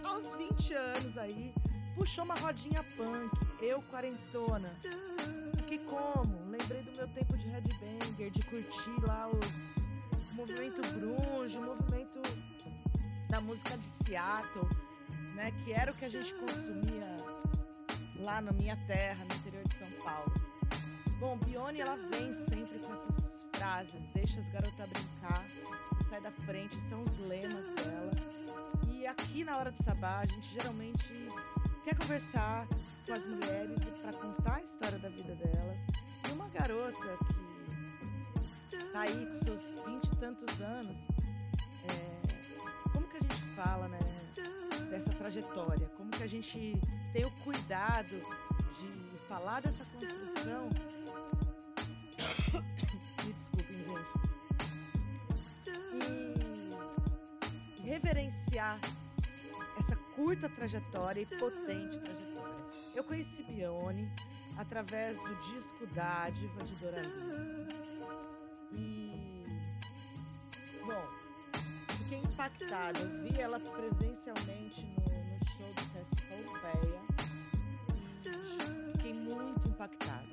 aos 0.05 0.35
20 0.35 0.75
anos 0.75 1.19
aí 1.19 1.55
puxou 1.95 2.25
uma 2.25 2.35
rodinha 2.35 2.85
punk, 2.97 3.31
eu 3.61 3.83
quarentona. 3.83 4.75
Fiquei 5.57 5.79
como? 5.79 6.51
Lembrei 6.51 6.83
do 6.83 6.97
meu 6.97 7.09
tempo 7.09 7.37
de 7.37 7.49
headbanger, 7.49 8.31
de 8.31 8.43
curtir 8.43 9.01
lá 9.07 9.29
os, 9.29 10.31
o 10.31 10.35
movimento 10.35 10.81
grunge, 10.95 11.59
o 11.59 11.63
movimento 11.63 12.21
da 13.29 13.41
música 13.41 13.77
de 13.77 13.85
Seattle, 13.85 14.69
né, 15.35 15.53
que 15.63 15.73
era 15.73 15.93
o 15.93 15.95
que 15.95 16.05
a 16.05 16.09
gente 16.09 16.35
consumia 16.35 17.17
lá 18.17 18.41
na 18.41 18.53
minha 18.53 18.77
terra, 18.87 19.25
no 19.25 19.35
interior 19.37 19.63
de 19.69 19.75
São 19.75 19.91
Paulo. 20.03 20.33
Bom, 21.19 21.37
Bione 21.39 21.81
ela 21.81 21.97
vem 21.97 22.33
sempre 22.33 22.79
com 22.79 22.93
essas 22.93 23.48
frases, 23.59 24.09
deixa 24.15 24.39
as 24.39 24.49
garotas 24.49 24.89
brincar, 24.89 25.45
sai 26.09 26.21
da 26.21 26.31
frente, 26.31 26.77
são 26.81 27.03
os 27.03 27.19
lemas 27.19 27.67
dela. 27.71 28.11
E 28.89 29.07
aqui 29.07 29.43
na 29.43 29.57
hora 29.57 29.73
do 29.73 29.83
sabá, 29.83 30.21
a 30.21 30.27
gente 30.27 30.49
geralmente 30.53 31.29
quer 31.83 31.97
conversar 31.97 32.67
com 33.05 33.13
as 33.13 33.27
mulheres 33.27 33.79
para 34.03 34.13
contar 34.13 34.57
a 34.57 34.63
história 34.63 34.99
da 34.99 35.09
vida 35.09 35.35
delas. 35.35 35.79
E 36.29 36.33
uma 36.33 36.49
garota 36.49 37.19
que 38.71 38.93
tá 38.93 39.01
aí 39.01 39.27
com 39.27 39.39
seus 39.39 39.73
vinte 39.85 40.07
e 40.07 40.17
tantos 40.17 40.61
anos, 40.61 40.97
é, 41.91 42.93
como 42.93 43.09
que 43.09 43.17
a 43.17 43.21
gente 43.21 43.43
fala, 43.57 43.89
né, 43.89 43.99
dessa 44.89 45.13
trajetória? 45.15 45.89
Como 45.97 46.11
que 46.11 46.23
a 46.23 46.29
gente 46.29 46.81
tem 47.13 47.25
o 47.25 47.31
cuidado 47.43 48.23
de 48.79 49.19
falar 49.27 49.61
dessa 49.61 49.85
construção 49.87 50.69
reverenciar 57.89 58.79
essa 59.79 59.97
curta 60.15 60.49
trajetória 60.49 61.23
e 61.23 61.27
potente 61.27 61.99
trajetória. 61.99 62.65
Eu 62.95 63.03
conheci 63.03 63.43
Bione 63.43 64.11
através 64.59 65.17
do 65.17 65.35
disco 65.37 65.87
Dádiva 65.87 66.63
de 66.65 66.75
Doralice. 66.75 67.67
E. 68.73 69.47
Bom, 70.85 71.07
fiquei 71.99 72.19
impactada. 72.19 73.01
Eu 73.01 73.23
vi 73.23 73.41
ela 73.41 73.59
presencialmente 73.59 74.85
no, 74.85 75.05
no 75.25 75.47
show 75.57 75.73
do 75.73 75.81
Sesc 75.89 76.15
Pompeia. 76.29 77.01
Fiquei 78.93 79.15
muito 79.15 79.69
impactada. 79.69 80.27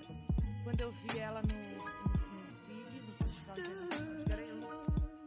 Quando 0.64 0.82
eu 0.82 0.92
vi 0.92 1.20
ela 1.20 1.42
no 1.44 1.86
Festival 3.24 3.58
Internacional 3.58 4.16
de 4.16 4.24
Garanhuns, 4.30 4.66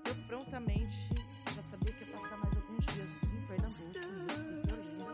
eu 0.06 0.14
prontamente 0.26 1.27
sabia 1.88 1.92
que 1.92 2.04
passar 2.06 2.36
mais 2.36 2.54
alguns 2.56 2.84
dias 2.86 3.10
em 3.22 3.46
Pernambuco, 3.46 3.98
em 3.98 4.26
Recife, 4.30 4.72
Olinda. 4.72 5.06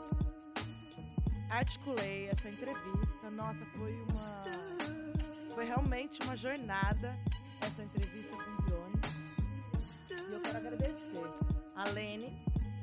Articulei 1.50 2.28
essa 2.28 2.48
entrevista. 2.48 3.30
Nossa, 3.30 3.64
foi 3.66 3.92
uma. 4.10 4.42
Foi 5.54 5.64
realmente 5.64 6.20
uma 6.22 6.36
jornada 6.36 7.16
essa 7.60 7.82
entrevista 7.82 8.36
com 8.36 8.50
o 8.50 8.62
Bione. 8.62 9.00
E 10.10 10.32
eu 10.32 10.40
quero 10.40 10.58
agradecer 10.58 11.24
a 11.76 11.88
Lene, 11.90 12.36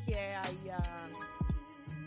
que 0.06 0.14
é 0.14 0.38
aí 0.38 0.70
a, 0.70 1.10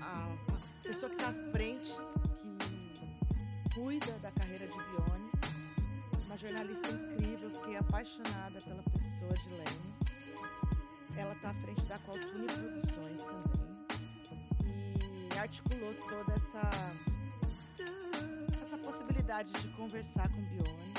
a 0.01 0.37
pessoa 0.83 1.11
que 1.11 1.17
está 1.17 1.29
à 1.29 1.53
frente, 1.53 1.93
que 2.41 3.75
cuida 3.75 4.13
da 4.21 4.31
carreira 4.33 4.67
de 4.67 4.77
Bione 4.77 5.31
uma 6.27 6.39
jornalista 6.39 6.89
incrível, 6.89 7.51
fiquei 7.51 7.77
apaixonada 7.77 8.59
pela 8.63 8.83
pessoa 8.83 9.35
de 9.35 9.51
Lene. 9.51 10.04
Ela 11.17 11.33
está 11.33 11.51
à 11.51 11.55
frente 11.55 11.85
da 11.87 11.99
Qualtune 12.01 12.47
Produções 12.47 13.23
também. 13.23 13.65
e 15.33 15.39
articulou 15.39 15.95
toda 15.95 16.33
essa 16.35 16.71
essa 18.61 18.79
possibilidade 18.79 19.53
de 19.53 19.69
conversar 19.69 20.29
com 20.31 20.43
Bione. 20.43 20.95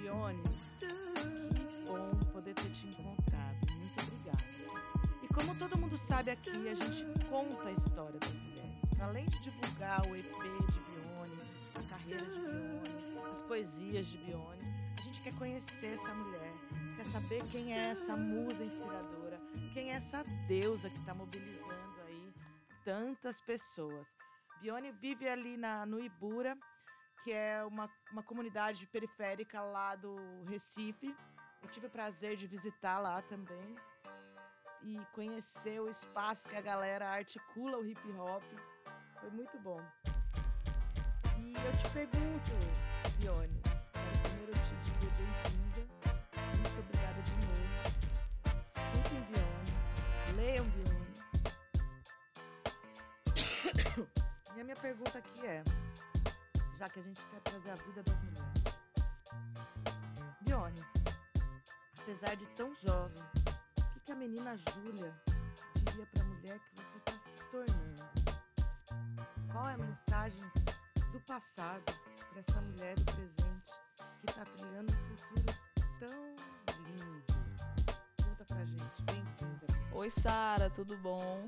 Bione, 0.00 0.42
que 0.78 1.86
bom 1.86 2.10
poder 2.32 2.54
ter 2.54 2.70
te 2.70 2.86
encontrado. 2.86 3.56
Muito 3.76 4.02
obrigada. 4.02 4.44
E 5.22 5.28
como 5.28 5.54
todo 5.54 5.78
mundo 5.78 5.96
sabe 5.96 6.30
aqui, 6.30 6.68
a 6.68 6.74
gente 6.74 7.04
conta 7.30 7.68
a 7.68 7.72
história 7.72 8.18
das 8.18 8.32
mulheres. 8.32 8.84
Para 8.94 9.06
além 9.06 9.24
de 9.26 9.40
divulgar 9.40 10.02
o 10.06 10.14
EP 10.14 10.32
de 10.72 10.80
Bione, 10.80 11.40
a 11.74 11.82
carreira 11.88 12.24
de 12.26 12.40
Bione, 12.40 13.30
as 13.30 13.40
poesias 13.42 14.06
de 14.08 14.18
Bione, 14.18 14.62
a 14.98 15.00
gente 15.00 15.22
quer 15.22 15.34
conhecer 15.34 15.94
essa 15.94 16.12
mulher, 16.14 16.51
quer 17.02 17.10
saber 17.10 17.44
quem 17.50 17.74
é 17.74 17.90
essa 17.90 18.16
musa 18.16 18.64
inspiradora, 18.64 19.40
quem 19.74 19.90
é 19.90 19.96
essa 19.96 20.22
deusa 20.46 20.88
que 20.88 20.98
está 20.98 21.12
mobilizando 21.12 22.00
aí 22.06 22.32
tantas 22.84 23.40
pessoas. 23.40 24.06
Bione 24.60 24.92
vive 24.92 25.28
ali 25.28 25.56
na, 25.56 25.84
no 25.84 25.98
Ibura, 25.98 26.56
que 27.24 27.32
é 27.32 27.64
uma, 27.64 27.90
uma 28.12 28.22
comunidade 28.22 28.86
periférica 28.86 29.60
lá 29.60 29.96
do 29.96 30.14
Recife. 30.44 31.12
Eu 31.60 31.68
tive 31.70 31.88
o 31.88 31.90
prazer 31.90 32.36
de 32.36 32.46
visitar 32.46 33.00
lá 33.00 33.20
também 33.22 33.74
e 34.82 34.96
conhecer 35.12 35.80
o 35.80 35.88
espaço 35.88 36.48
que 36.48 36.56
a 36.56 36.60
galera 36.60 37.08
articula 37.08 37.78
o 37.78 37.86
hip 37.86 38.12
hop. 38.12 38.44
Foi 39.18 39.30
muito 39.30 39.58
bom. 39.58 39.80
E 41.40 41.52
eu 41.52 41.72
te 41.78 41.90
pergunto, 41.90 42.50
Bione, 43.18 43.60
primeiro 43.92 44.52
te 44.52 44.92
dizer 45.00 45.10
bem-vinda. 45.18 45.61
A 54.62 54.64
minha 54.64 54.76
pergunta 54.76 55.18
aqui 55.18 55.44
é, 55.44 55.64
já 56.78 56.88
que 56.88 57.00
a 57.00 57.02
gente 57.02 57.20
quer 57.20 57.40
trazer 57.40 57.70
a 57.70 57.74
vida 57.74 58.00
das 58.04 58.16
mulheres. 58.22 58.62
Bione, 60.42 60.80
apesar 62.00 62.36
de 62.36 62.46
tão 62.54 62.72
jovem, 62.76 63.24
o 63.76 63.94
que, 63.94 64.00
que 64.04 64.12
a 64.12 64.14
menina 64.14 64.56
Júlia 64.56 65.12
diria 65.74 66.06
para 66.06 66.22
a 66.22 66.26
mulher 66.26 66.60
que 66.60 66.76
você 66.76 66.98
está 66.98 67.12
se 67.12 67.44
tornando? 67.50 68.04
Qual 69.50 69.68
é 69.68 69.74
a 69.74 69.78
mensagem 69.78 70.48
do 71.10 71.20
passado 71.22 71.82
para 72.30 72.38
essa 72.38 72.60
mulher 72.60 72.94
do 72.94 73.04
presente 73.04 73.74
que 74.20 74.30
está 74.30 74.44
trilhando 74.44 74.92
um 74.92 75.16
futuro 75.16 75.58
tão 75.98 76.36
lindo? 76.86 77.24
Conta 78.24 78.44
pra 78.44 78.64
gente, 78.64 79.02
bem-vinda. 79.02 79.66
Oi, 79.92 80.08
Sara, 80.08 80.70
tudo 80.70 80.96
bom? 80.98 81.44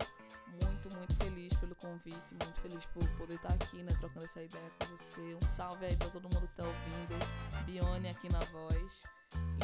Muito, 0.62 0.96
muito 0.96 1.14
feliz 1.16 1.52
pelo 1.54 1.74
convite, 1.76 2.30
muito 2.30 2.60
feliz 2.60 2.84
por 2.86 3.08
poder 3.16 3.34
estar 3.34 3.52
aqui, 3.52 3.82
né, 3.82 3.92
trocando 4.00 4.24
essa 4.24 4.42
ideia 4.42 4.70
com 4.78 4.86
você. 4.96 5.34
Um 5.34 5.46
salve 5.46 5.86
aí 5.86 5.96
para 5.96 6.10
todo 6.10 6.22
mundo 6.24 6.46
que 6.48 6.54
tá 6.54 6.64
ouvindo. 6.64 7.64
Bione 7.64 8.08
aqui 8.08 8.28
na 8.30 8.40
voz. 8.40 9.02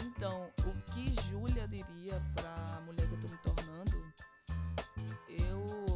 Então, 0.04 0.50
o 0.66 0.92
que 0.92 1.12
Júlia 1.28 1.66
diria 1.68 2.20
para 2.34 2.76
a 2.76 2.80
mulher 2.80 3.06
que 3.06 3.14
eu 3.14 3.20
tô 3.20 3.28
me 3.28 3.38
tornando? 3.38 4.12
Eu 5.28 5.86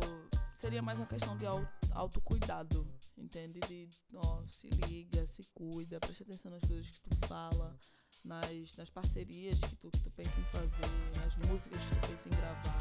seria 0.55 0.81
mais 0.81 0.99
uma 0.99 1.07
questão 1.07 1.37
de 1.37 1.45
autocuidado, 1.93 2.87
entende? 3.19 3.61
De, 3.61 3.89
ó, 4.15 4.43
se 4.49 4.69
liga, 4.69 5.27
se 5.27 5.43
cuida, 5.53 6.01
preste 6.01 6.23
atenção 6.23 6.51
nas 6.51 6.63
coisas 6.63 6.91
que 6.91 7.01
tu 7.01 7.27
fala, 7.27 7.77
nas, 8.25 8.77
nas 8.77 8.91
parcerias 8.91 9.61
que 9.61 9.77
tu, 9.77 9.91
que 9.91 10.01
tu 10.01 10.11
pensa 10.11 10.41
em 10.41 10.45
fazer, 10.45 10.87
nas 11.21 11.37
músicas 11.49 11.83
que 11.83 11.95
tu 11.97 12.09
pensa 12.09 12.29
em 12.29 12.33
gravar, 12.33 12.79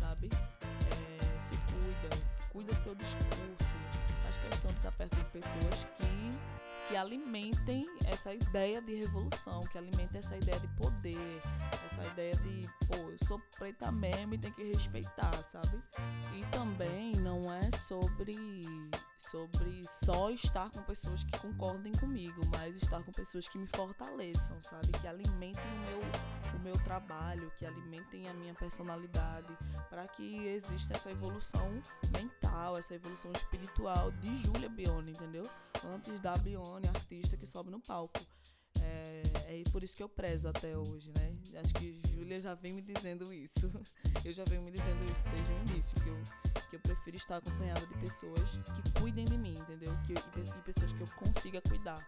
sabe? 0.00 0.30
Se 1.42 1.56
cuida, 1.56 2.16
cuida 2.52 2.72
do 2.72 2.82
teu 2.84 2.94
discurso, 2.94 3.74
faz 4.22 4.36
questão 4.36 4.70
de 4.70 4.76
estar 4.76 4.92
perto 4.92 5.16
de 5.16 5.24
pessoas 5.24 5.86
que 5.96 6.12
que 6.88 6.96
alimentem 6.96 7.86
essa 8.04 8.34
ideia 8.34 8.82
de 8.82 8.94
revolução, 8.96 9.60
que 9.70 9.78
alimentem 9.78 10.18
essa 10.18 10.36
ideia 10.36 10.60
de 10.60 10.68
poder, 10.76 11.40
essa 11.86 12.06
ideia 12.08 12.34
de, 12.36 12.68
pô, 12.86 12.96
eu 12.96 13.16
sou 13.26 13.40
preta 13.58 13.90
mesmo 13.90 14.34
e 14.34 14.38
tem 14.38 14.52
que 14.52 14.62
respeitar, 14.64 15.32
sabe? 15.42 15.82
E 16.36 16.44
também 16.50 17.12
não 17.12 17.40
é 17.50 17.70
sobre 17.78 18.36
sobre 19.30 19.82
só 19.84 20.30
estar 20.30 20.70
com 20.70 20.82
pessoas 20.82 21.24
que 21.24 21.38
concordem 21.38 21.92
comigo, 21.92 22.40
mas 22.50 22.76
estar 22.76 23.02
com 23.02 23.12
pessoas 23.12 23.48
que 23.48 23.58
me 23.58 23.66
fortaleçam, 23.66 24.60
sabe? 24.60 24.88
Que 25.00 25.06
alimentem 25.06 25.62
o 25.62 25.86
meu, 25.86 26.58
o 26.58 26.62
meu 26.62 26.84
trabalho, 26.84 27.52
que 27.56 27.64
alimentem 27.64 28.28
a 28.28 28.34
minha 28.34 28.54
personalidade, 28.54 29.56
para 29.88 30.08
que 30.08 30.46
exista 30.46 30.94
essa 30.94 31.10
evolução 31.10 31.70
mental, 32.12 32.76
essa 32.76 32.94
evolução 32.94 33.30
espiritual 33.32 34.10
de 34.12 34.36
Júlia 34.38 34.68
Bione, 34.68 35.12
entendeu? 35.12 35.44
Antes 35.84 36.18
da 36.20 36.36
Bione, 36.38 36.88
artista 36.88 37.36
que 37.36 37.46
sobe 37.46 37.70
no 37.70 37.80
palco. 37.80 38.20
É, 38.92 39.60
é 39.60 39.70
por 39.70 39.82
isso 39.82 39.96
que 39.96 40.02
eu 40.02 40.08
prezo 40.08 40.48
até 40.48 40.76
hoje, 40.76 41.10
né? 41.16 41.32
Acho 41.62 41.74
que 41.74 41.98
Júlia 42.08 42.40
já 42.40 42.54
vem 42.54 42.72
me 42.72 42.82
dizendo 42.82 43.32
isso. 43.32 43.70
Eu 44.24 44.32
já 44.32 44.44
venho 44.44 44.62
me 44.62 44.70
dizendo 44.70 45.02
isso 45.10 45.24
desde 45.30 45.52
o 45.52 45.74
início, 45.74 46.00
que 46.00 46.08
eu, 46.08 46.62
que 46.70 46.76
eu 46.76 46.80
prefiro 46.80 47.16
estar 47.16 47.38
acompanhada 47.38 47.84
de 47.84 47.94
pessoas 47.94 48.56
que 48.56 49.00
cuidem 49.00 49.24
de 49.24 49.36
mim, 49.36 49.54
entendeu? 49.58 49.92
Que, 50.06 50.14
pessoas 50.62 50.92
que 50.92 51.00
eu 51.00 51.08
consiga 51.16 51.60
cuidar. 51.60 51.98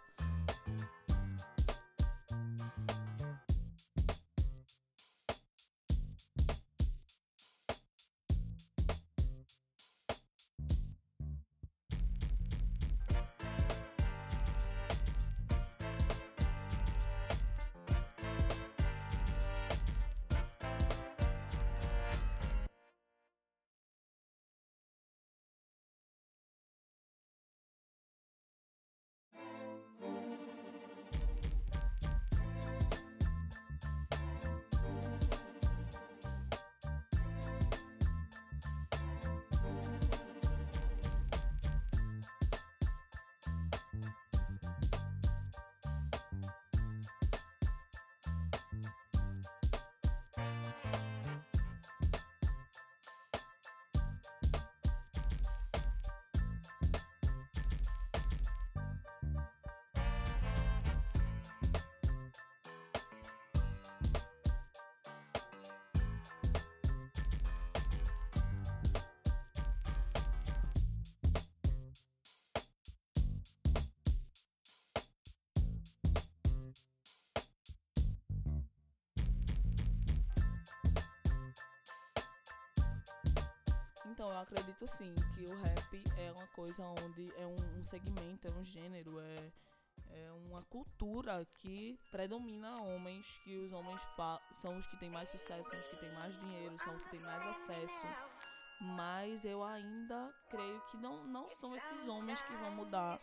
Então, 84.15 84.29
eu 84.29 84.39
acredito 84.39 84.87
sim 84.87 85.13
que 85.35 85.45
o 85.45 85.61
rap 85.61 86.05
é 86.17 86.31
uma 86.31 86.47
coisa 86.55 86.85
onde 86.85 87.35
é 87.37 87.45
um, 87.49 87.83
segmento, 87.83 88.47
é 88.47 88.51
um 88.53 88.63
gênero, 88.63 89.19
é, 89.19 89.53
é 90.09 90.31
uma 90.47 90.63
cultura 90.63 91.45
que 91.57 91.99
predomina 92.13 92.81
homens, 92.81 93.27
que 93.43 93.57
os 93.57 93.73
homens 93.73 94.01
são 94.53 94.77
os 94.77 94.87
que 94.87 94.97
têm 94.99 95.11
mais 95.11 95.31
sucesso, 95.31 95.69
são 95.69 95.81
os 95.81 95.89
que 95.89 95.97
têm 95.97 96.13
mais 96.13 96.39
dinheiro, 96.39 96.79
são 96.79 96.95
os 96.95 97.03
que 97.03 97.11
têm 97.11 97.21
mais 97.23 97.45
acesso. 97.45 98.07
Mas 98.81 99.45
eu 99.45 99.65
ainda 99.65 100.33
creio 100.49 100.81
que 100.93 100.97
não, 100.97 101.25
não 101.25 101.49
são 101.51 101.75
esses 101.75 102.07
homens 102.07 102.41
que 102.41 102.55
vão 102.55 102.71
mudar 102.71 103.19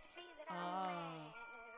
a 0.49 1.32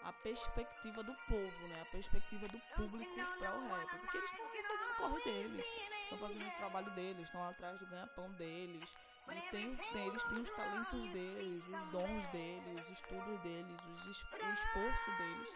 a 0.04 0.12
perspectiva 0.12 1.02
do 1.02 1.15
povo, 1.30 1.67
né? 1.67 1.82
A 1.82 1.86
perspectiva 1.86 2.47
do 2.49 2.60
público 2.76 3.15
para 3.39 3.58
o 3.58 3.67
rap. 3.69 3.99
Porque 3.99 4.17
eles 4.17 4.32
estão 4.32 4.45
fazendo 4.67 4.91
o 4.91 4.95
corre 4.95 5.23
deles, 5.23 5.65
estão 6.13 6.28
fazendo 6.28 6.47
o 6.47 6.58
trabalho 6.58 6.91
deles, 6.91 7.26
estão 7.26 7.47
atrás 7.47 7.80
do 7.80 7.88
ganha-pão 7.88 8.32
deles. 8.32 8.95
E 9.32 9.52
tem, 9.52 9.78
eles 10.06 10.23
têm 10.26 10.39
os 10.39 10.49
talentos 10.52 11.10
deles, 11.10 11.63
os 11.65 11.91
dons 11.91 12.28
deles, 12.28 12.82
os 12.82 12.89
estudos 12.89 13.39
deles, 13.39 13.82
os, 13.86 14.06
o 14.06 14.54
esforço 14.54 15.12
deles 15.17 15.54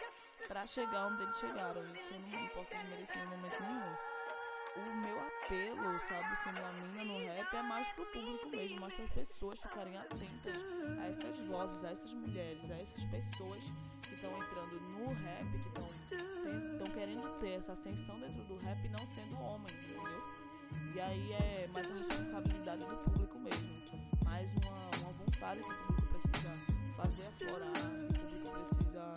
para 0.48 0.66
chegar 0.66 1.08
onde 1.08 1.24
eles 1.24 1.38
chegaram. 1.38 1.84
Isso 1.94 2.08
eu 2.12 2.20
não, 2.20 2.48
posso 2.50 2.70
desmerecer 2.70 3.22
em 3.22 3.28
momento 3.28 3.62
nenhum. 3.62 3.96
o 4.78 4.96
meu 4.96 5.20
apelo, 5.20 6.00
sabe, 6.00 6.36
sendo 6.38 6.60
a 6.60 6.72
mina 6.72 7.04
no 7.04 7.18
rap, 7.26 7.56
é 7.56 7.62
mais 7.62 7.88
pro 7.90 8.06
público 8.06 8.48
mesmo, 8.50 8.80
mais 8.80 8.94
para 8.94 9.04
as 9.04 9.12
pessoas 9.12 9.60
ficarem 9.60 9.98
atentas 9.98 10.64
a 11.02 11.08
essas 11.08 11.40
vozes, 11.42 11.84
a 11.84 11.90
essas 11.92 12.14
mulheres, 12.14 12.72
a 12.72 12.80
essas 12.80 13.04
pessoas 13.06 13.70
que 14.04 14.16
estão 14.16 14.32
entrando 14.38 14.80
no 14.80 15.14
rap, 15.14 15.52
que 15.52 16.16
estão 16.74 16.88
querendo 16.94 17.38
ter 17.40 17.54
essa 17.54 17.74
ascensão 17.74 18.18
dentro 18.20 18.44
do 18.46 18.58
rap, 18.58 18.88
não 18.90 19.06
sendo 19.06 19.38
homens, 19.42 19.76
entendeu? 19.84 20.37
E 20.98 21.00
aí 21.00 21.32
é 21.32 21.70
mais 21.72 21.88
uma 21.92 22.00
responsabilidade 22.00 22.84
do 22.84 22.98
público 22.98 23.38
mesmo, 23.38 23.70
mais 24.26 24.52
uma, 24.56 24.90
uma 25.00 25.14
vontade 25.14 25.62
que 25.62 25.70
o 25.70 25.94
público 25.94 26.08
precisa 26.08 26.58
fazer 26.96 27.28
aflorar, 27.28 27.70
o 27.70 28.14
público 28.16 28.50
precisa 28.50 29.14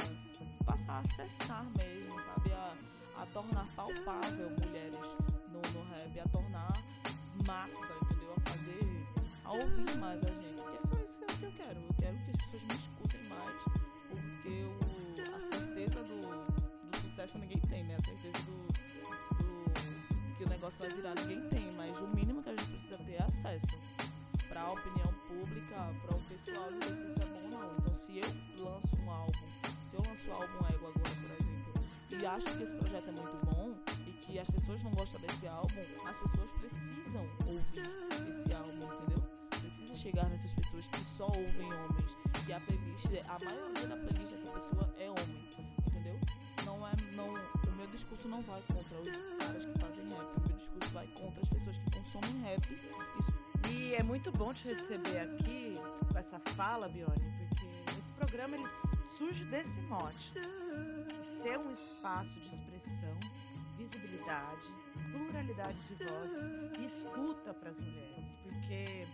passar 0.67 0.93
a 0.93 0.99
acessar 0.99 1.65
mesmo, 1.79 2.21
sabe? 2.21 2.53
A, 2.53 2.77
a 3.23 3.27
tornar 3.33 3.67
palpável 3.75 4.51
mulheres 4.61 5.17
no, 5.49 5.63
no 5.73 5.89
rap, 5.89 6.21
a 6.21 6.29
tornar 6.29 6.69
massa, 7.47 7.95
entendeu? 8.03 8.35
A 8.37 8.51
fazer, 8.51 8.79
a 9.43 9.53
ouvir 9.53 9.97
mais 9.97 10.23
a 10.23 10.29
gente. 10.35 10.61
Porque 10.61 10.77
é 10.77 10.87
só 10.87 11.03
isso 11.03 11.19
que 11.19 11.45
eu 11.47 11.53
quero. 11.53 11.81
Eu 11.81 11.95
quero 11.99 12.19
que 12.19 12.31
as 12.31 12.37
pessoas 12.37 12.65
me 12.65 12.77
escutem 12.77 13.23
mais, 13.25 13.65
porque 14.11 14.65
o, 14.67 15.35
a 15.35 15.41
certeza 15.41 16.03
do, 16.03 16.91
do 16.91 16.97
sucesso 16.99 17.39
ninguém 17.39 17.59
tem, 17.71 17.85
né? 17.85 17.97
A 17.97 18.03
certeza 18.03 18.39
do, 18.43 18.90
que 20.41 20.45
o 20.47 20.49
negócio 20.49 20.81
vai 20.81 20.91
virar 20.97 21.15
ninguém 21.17 21.49
tem, 21.51 21.71
mas 21.73 21.99
o 21.99 22.09
mínimo 22.09 22.43
que 22.43 22.49
a 22.49 22.57
gente 22.57 22.71
precisa 22.71 22.97
ter 23.05 23.13
é 23.13 23.23
acesso 23.25 23.79
para 24.49 24.63
a 24.63 24.73
opinião 24.73 25.13
pública, 25.29 25.77
para 26.01 26.17
o 26.17 26.21
pessoal 26.23 26.73
dizer 26.73 26.97
se 26.97 27.09
isso 27.09 27.23
é 27.23 27.27
bom 27.27 27.43
ou 27.43 27.51
não. 27.51 27.77
Então, 27.77 27.95
se 27.95 28.19
eu 28.19 28.65
lanço 28.65 28.97
um 28.97 29.11
álbum, 29.11 29.33
se 29.85 29.95
eu 29.97 30.03
lanço 30.03 30.27
o 30.29 30.33
álbum 30.33 30.67
Ego 30.73 30.87
agora, 30.87 31.15
por 31.15 31.31
exemplo, 31.31 31.83
e 32.11 32.27
acho 32.27 32.57
que 32.57 32.63
esse 32.63 32.73
projeto 32.73 33.09
é 33.09 33.13
muito 33.13 33.47
bom 33.53 33.75
e 34.07 34.13
que 34.13 34.39
as 34.39 34.51
pessoas 34.51 34.83
vão 34.83 34.93
gostar 34.93 35.19
desse 35.19 35.47
álbum, 35.47 35.85
as 36.07 36.17
pessoas 36.17 36.53
precisam 36.53 37.29
ouvir 37.47 38.31
esse 38.31 38.55
álbum, 38.55 38.95
entendeu? 38.95 39.23
Precisa 39.61 39.95
chegar 39.95 40.27
nessas 40.31 40.55
pessoas 40.55 40.89
que 40.89 41.05
só 41.05 41.27
ouvem 41.27 41.71
homens, 41.71 42.17
que 42.47 42.53
a 42.55 42.61
playlist, 42.61 43.09
a 43.29 43.45
maioria 43.45 43.87
da 43.87 43.97
playlist 43.97 44.31
dessa 44.31 44.51
pessoa 44.51 44.95
é 44.99 45.11
homem, 45.11 45.49
entendeu? 45.87 46.19
Não 46.65 46.89
é, 46.89 46.93
não, 47.15 47.29
discurso 48.01 48.29
não 48.29 48.41
vai 48.41 48.63
contra 48.63 48.99
os 48.99 49.09
caras 49.39 49.65
que 49.67 49.79
fazem 49.79 50.09
rap, 50.09 50.37
o 50.37 50.49
meu 50.49 50.57
discurso 50.57 50.91
vai 50.93 51.07
contra 51.09 51.43
as 51.43 51.49
pessoas 51.51 51.77
que 51.77 51.91
consomem 51.91 52.41
rap. 52.41 52.63
Isso 53.19 53.33
e 53.71 53.95
é 53.95 54.03
muito 54.03 54.33
bom 54.33 54.55
te 54.55 54.69
receber 54.69 55.19
aqui 55.19 55.75
com 56.11 56.19
essa 56.19 56.39
fala, 56.57 56.89
Bione, 56.89 57.31
porque 57.39 57.99
esse 57.99 58.11
programa 58.13 58.57
ele 58.57 58.69
surge 59.19 59.45
desse 59.45 59.81
mote. 59.83 60.33
Ser 61.23 61.59
um 61.59 61.71
espaço 61.71 62.41
de 62.41 62.49
expressão, 62.49 63.15
visibilidade, 63.77 64.67
pluralidade 65.13 65.79
de 65.85 65.95
voz 66.03 66.33
e 66.79 66.85
escuta 66.87 67.53
para 67.53 67.69
as 67.69 67.79
mulheres, 67.79 68.35
porque 68.43 69.07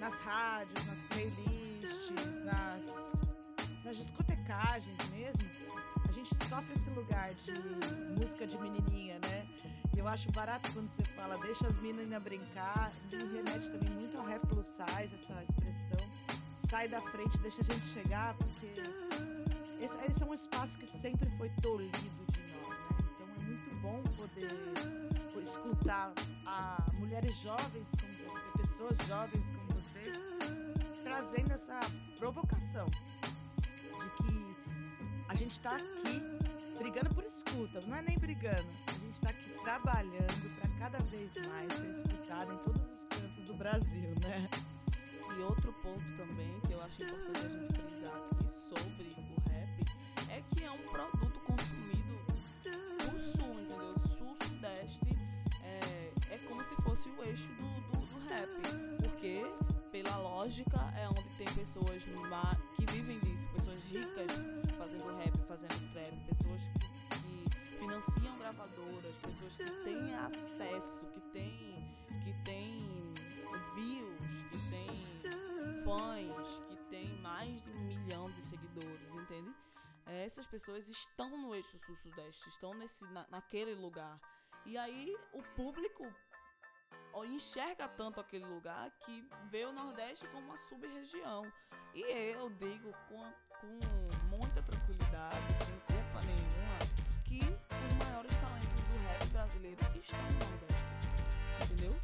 nas 0.00 0.18
rádios, 0.18 0.84
nas 0.86 1.02
playlists, 1.04 2.10
nas, 2.44 3.12
nas 3.84 3.96
discotecagens 3.96 4.98
mesmo, 5.10 5.57
lugar 6.98 7.32
de 7.34 7.52
música 8.20 8.46
de 8.46 8.58
menininha, 8.58 9.18
né? 9.22 9.46
Eu 9.96 10.08
acho 10.08 10.30
barato 10.32 10.72
quando 10.72 10.88
você 10.88 11.04
fala 11.16 11.38
deixa 11.38 11.66
as 11.66 11.76
meninas 11.78 12.22
brincar. 12.22 12.92
Me 13.12 13.24
remete 13.36 13.70
também 13.70 13.90
muito 13.90 14.18
ao 14.18 14.24
rap 14.24 14.44
plus 14.48 14.66
size, 14.66 15.14
essa 15.14 15.42
expressão. 15.44 16.02
Sai 16.68 16.88
da 16.88 17.00
frente, 17.00 17.38
deixa 17.38 17.60
a 17.60 17.64
gente 17.64 17.84
chegar, 17.86 18.34
porque 18.34 18.72
esse, 19.80 19.96
esse 20.08 20.22
é 20.22 20.26
um 20.26 20.34
espaço 20.34 20.76
que 20.76 20.86
sempre 20.86 21.30
foi 21.38 21.48
tolhido 21.62 22.24
de 22.32 22.40
nós, 22.52 22.68
né? 22.68 22.96
Então 23.14 23.26
é 23.36 23.44
muito 23.44 23.74
bom 23.76 24.02
poder 24.16 25.40
escutar 25.42 26.12
a 26.46 26.84
mulheres 26.94 27.36
jovens 27.36 27.88
como 28.00 28.12
você, 28.28 28.58
pessoas 28.58 28.96
jovens 29.06 29.50
como 29.52 29.80
você, 29.80 30.02
trazendo 31.04 31.52
essa 31.52 31.78
provocação 32.18 32.86
de 32.86 34.10
que 34.16 34.56
a 35.28 35.34
gente 35.34 35.52
está 35.52 35.76
aqui 35.76 36.37
brigando 36.78 37.14
por 37.14 37.24
escuta, 37.24 37.80
não 37.86 37.96
é 37.96 38.02
nem 38.02 38.18
brigando, 38.18 38.68
gente 39.08 39.14
está 39.14 39.30
aqui 39.30 39.50
trabalhando 39.62 40.60
para 40.60 40.68
cada 40.78 40.98
vez 41.04 41.32
mais 41.46 41.72
ser 41.72 41.90
escutado 41.90 42.52
em 42.52 42.58
todos 42.58 42.82
os 42.92 43.04
cantos 43.04 43.44
do 43.46 43.54
Brasil, 43.54 44.14
né? 44.20 44.48
E 45.34 45.42
outro 45.42 45.72
ponto 45.82 46.04
também 46.16 46.60
que 46.66 46.72
eu 46.72 46.82
acho 46.82 47.02
importante 47.02 47.46
a 47.46 47.48
gente 47.48 47.80
frisar 47.80 48.12
aqui 48.14 48.50
sobre 48.50 49.08
o 49.16 49.50
rap 49.50 50.30
é 50.30 50.42
que 50.50 50.62
é 50.62 50.70
um 50.70 50.78
produto 50.78 51.40
consumido 51.40 52.18
no 53.10 53.18
sul, 53.18 53.60
entendeu? 53.60 53.98
Sul-sudeste 53.98 55.08
é, 55.62 56.12
é 56.34 56.38
como 56.48 56.62
se 56.62 56.74
fosse 56.82 57.08
o 57.08 57.24
eixo 57.24 57.48
do, 57.54 57.80
do, 57.90 58.06
do 58.06 58.28
rap, 58.28 58.50
porque 58.98 59.42
pela 60.02 60.16
lógica 60.16 60.78
é 60.96 61.08
onde 61.08 61.28
tem 61.36 61.46
pessoas 61.54 62.04
que 62.76 62.86
vivem 62.92 63.18
disso, 63.18 63.48
pessoas 63.48 63.82
ricas 63.84 64.30
fazendo 64.76 65.16
rap, 65.16 65.36
fazendo 65.48 65.92
trap, 65.92 66.16
pessoas 66.28 66.62
que 66.68 67.78
financiam 67.78 68.38
gravadoras, 68.38 69.16
pessoas 69.16 69.56
que 69.56 69.70
têm 69.82 70.14
acesso, 70.14 71.04
que 71.06 71.20
têm, 71.32 71.96
que 72.22 72.32
têm 72.44 73.14
views, 73.74 74.42
que 74.42 74.58
têm 74.70 75.82
fãs, 75.84 76.62
que 76.68 76.76
têm 76.90 77.20
mais 77.20 77.60
de 77.64 77.70
um 77.72 77.80
milhão 77.80 78.30
de 78.30 78.42
seguidores, 78.42 79.08
entende? 79.10 79.52
É, 80.06 80.24
essas 80.24 80.46
pessoas 80.46 80.88
estão 80.88 81.36
no 81.36 81.54
eixo 81.56 81.76
sul-sudeste, 81.78 82.48
estão 82.48 82.72
nesse, 82.74 83.04
na, 83.12 83.26
naquele 83.30 83.74
lugar. 83.74 84.20
E 84.64 84.78
aí 84.78 85.16
o 85.32 85.42
público 85.56 86.06
enxerga 87.38 87.86
tanto 87.88 88.20
aquele 88.20 88.44
lugar 88.44 88.90
que 88.98 89.24
vê 89.48 89.64
o 89.64 89.72
Nordeste 89.72 90.26
como 90.28 90.46
uma 90.46 90.56
sub-região. 90.56 91.44
E 91.94 92.02
eu 92.02 92.50
digo 92.50 92.92
com, 93.08 93.22
com 93.60 94.26
muita 94.28 94.60
tranquilidade, 94.60 95.54
sem 95.64 95.78
culpa 95.86 96.20
nenhuma, 96.26 96.78
que 97.24 97.38
os 97.38 98.04
maiores 98.04 98.36
talentos 98.36 98.68
do 98.68 98.98
rap 99.06 99.26
brasileiro 99.28 99.80
estão 99.94 100.22
no 100.22 100.38
Nordeste, 100.50 101.08
entendeu? 101.62 102.00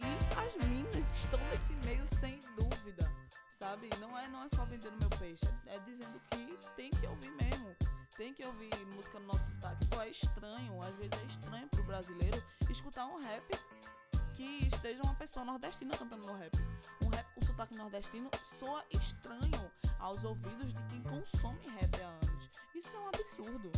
E 0.00 0.46
as 0.46 0.56
minas 0.66 1.12
estão 1.12 1.38
nesse 1.50 1.74
meio 1.84 2.06
sem 2.06 2.38
dúvida, 2.56 3.14
sabe? 3.50 3.90
Não 4.00 4.18
é, 4.18 4.26
não 4.28 4.42
é 4.42 4.48
só 4.48 4.64
vendendo 4.64 4.98
meu 4.98 5.10
peixe, 5.18 5.46
é 5.66 5.78
dizendo 5.80 6.18
que 6.30 6.70
tem 6.76 6.88
que 6.88 7.06
ouvir 7.06 7.30
mesmo. 7.32 7.76
Tem 8.16 8.34
que 8.34 8.44
ouvir 8.44 8.74
música 8.96 9.20
no 9.20 9.26
nosso 9.26 9.52
sotaque. 9.52 9.86
Pô, 9.86 10.00
é 10.00 10.08
estranho, 10.08 10.82
às 10.82 10.96
vezes 10.96 11.12
é 11.12 11.26
estranho 11.26 11.68
pro 11.68 11.84
brasileiro 11.84 12.42
escutar 12.68 13.06
um 13.06 13.20
rap 13.20 13.44
que 14.38 14.68
esteja 14.68 15.02
uma 15.02 15.16
pessoa 15.16 15.44
nordestina 15.44 15.96
cantando 15.96 16.24
no 16.24 16.34
rap. 16.36 16.56
Um 17.02 17.08
rap 17.08 17.26
com 17.34 17.42
sotaque 17.42 17.76
nordestino 17.76 18.30
soa 18.44 18.84
estranho 18.88 19.72
aos 19.98 20.22
ouvidos 20.22 20.72
de 20.72 20.80
quem 20.84 21.02
consome 21.02 21.58
rap 21.80 22.00
há 22.00 22.06
anos. 22.06 22.48
Isso 22.72 22.94
é 22.94 23.00
um 23.00 23.08
absurdo, 23.08 23.72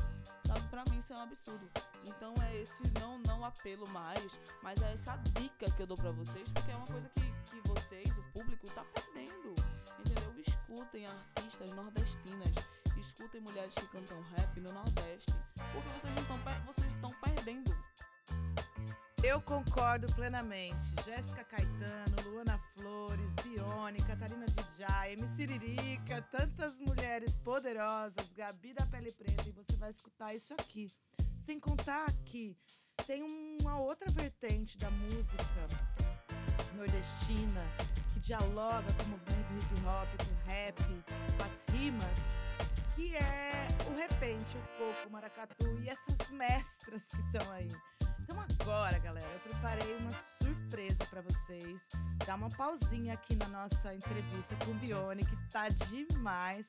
sabe? 0.46 0.68
Pra 0.68 0.85
mim 0.90 0.99
isso 0.99 1.14
é 1.14 1.16
um 1.16 1.23
absurdo. 1.23 1.66
Então 2.05 2.35
é 2.42 2.61
esse 2.61 2.83
não 3.01 3.18
não 3.20 3.42
apelo 3.42 3.88
mais, 3.88 4.38
mas 4.62 4.83
é 4.83 4.92
essa 4.92 5.16
dica 5.16 5.70
que 5.70 5.81
eu 5.83 5.87
dou 5.87 5.96
pra 5.96 6.11
vocês, 6.11 6.53
porque 6.53 6.70
é 6.70 6.77
uma 6.77 6.87
coisa 6.87 7.09
que, 7.09 7.23
que 7.23 7.68
vocês, 7.68 8.18
o 8.18 8.23
público, 8.25 8.68
tá 8.75 8.85
perdendo. 8.85 9.55
Entendeu? 9.99 10.35
Escutem 10.46 11.07
artistas 11.07 11.70
nordestinas, 11.70 12.55
escutem 12.99 13.40
mulheres 13.40 13.75
que 13.75 13.87
cantam 13.87 14.20
rap 14.37 14.61
no 14.61 14.73
Nordeste, 14.73 15.33
porque 15.73 15.88
vocês 15.88 16.14
não 16.14 16.23
estão 16.23 16.38
vocês 16.66 16.92
estão 16.92 17.11
perdendo. 17.23 17.75
Eu 19.22 19.38
concordo 19.42 20.06
plenamente. 20.14 20.74
Jéssica 21.04 21.44
Caetano, 21.44 22.16
Luana 22.24 22.59
Flores, 22.74 23.35
Bione, 23.42 23.98
Catarina 24.02 24.46
Dijay, 24.46 25.12
MC 25.12 25.44
Ririca, 25.44 26.22
tantas 26.33 26.78
mulheres 26.78 27.37
poderosas, 27.37 28.33
Gabi 28.33 28.72
da 28.72 28.87
Pele 28.87 29.12
Preta, 29.12 29.46
e 29.46 29.52
você 29.52 29.76
vai 29.76 29.90
escutar 29.90 30.35
isso 30.35 30.54
aqui. 30.54 30.87
Sem 31.38 31.61
contar 31.61 32.11
que 32.24 32.56
tem 33.06 33.22
uma 33.61 33.78
outra 33.78 34.11
vertente 34.11 34.78
da 34.78 34.90
música 34.90 35.66
nordestina 36.74 37.61
que 38.14 38.20
dialoga 38.20 38.90
com 38.94 39.02
o 39.04 39.09
movimento 39.09 39.52
hip 39.52 39.87
hop, 39.87 40.09
com 40.24 40.33
o 40.33 40.46
rap, 40.46 40.83
com 41.37 41.44
as 41.44 41.64
rimas, 41.74 42.18
que 42.94 43.14
é 43.14 43.68
o 43.87 43.94
repente, 43.94 44.56
o 44.56 44.78
coco, 44.78 45.09
o 45.09 45.12
maracatu 45.12 45.78
e 45.83 45.88
essas 45.90 46.30
mestras 46.30 47.09
que 47.09 47.20
estão 47.20 47.52
aí. 47.52 47.68
Então 48.30 48.44
agora, 48.62 48.96
galera, 49.00 49.28
eu 49.32 49.40
preparei 49.40 49.96
uma 49.96 50.10
surpresa 50.12 51.04
para 51.06 51.20
vocês. 51.20 51.88
Dá 52.24 52.36
uma 52.36 52.48
pausinha 52.50 53.14
aqui 53.14 53.34
na 53.34 53.48
nossa 53.48 53.92
entrevista 53.92 54.54
com 54.64 54.70
o 54.70 54.74
Bione, 54.74 55.24
que 55.24 55.36
tá 55.50 55.68
demais. 55.68 56.68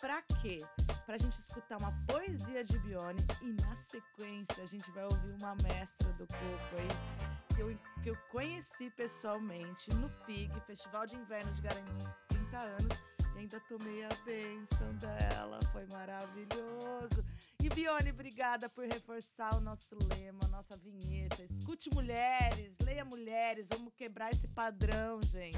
Pra 0.00 0.20
quê? 0.40 0.58
Pra 1.06 1.16
gente 1.16 1.38
escutar 1.38 1.78
uma 1.78 1.92
poesia 2.08 2.64
de 2.64 2.76
Bione 2.80 3.24
e 3.42 3.52
na 3.62 3.76
sequência 3.76 4.62
a 4.62 4.66
gente 4.66 4.90
vai 4.90 5.04
ouvir 5.04 5.36
uma 5.40 5.54
mestra 5.56 6.12
do 6.14 6.26
coco 6.26 6.76
aí 6.76 7.54
que 7.54 7.62
eu, 7.62 7.78
que 8.02 8.10
eu 8.10 8.16
conheci 8.32 8.90
pessoalmente 8.90 9.94
no 9.94 10.08
FIG, 10.24 10.52
Festival 10.66 11.06
de 11.06 11.14
Inverno 11.14 11.52
de 11.54 11.62
Garanhuns, 11.62 12.16
30 12.28 12.58
anos. 12.58 13.07
Ainda 13.38 13.60
tomei 13.60 14.04
a 14.04 14.08
benção 14.24 14.92
dela, 14.96 15.60
foi 15.70 15.86
maravilhoso. 15.92 17.24
E 17.62 17.68
Bione, 17.68 18.10
obrigada 18.10 18.68
por 18.68 18.84
reforçar 18.84 19.54
o 19.54 19.60
nosso 19.60 19.96
lema, 20.08 20.40
a 20.44 20.48
nossa 20.48 20.76
vinheta. 20.76 21.44
Escute 21.44 21.88
mulheres, 21.94 22.76
leia 22.82 23.04
mulheres, 23.04 23.68
vamos 23.68 23.94
quebrar 23.94 24.32
esse 24.32 24.48
padrão, 24.48 25.20
gente. 25.22 25.56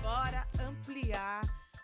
Bora 0.00 0.48
ampliar 0.66 1.42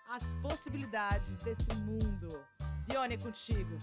as 0.09 0.33
possibilidades 0.41 1.37
desse 1.45 1.71
mundo. 1.75 2.43
Bione, 2.89 3.15
é 3.15 3.19
contigo. 3.19 3.77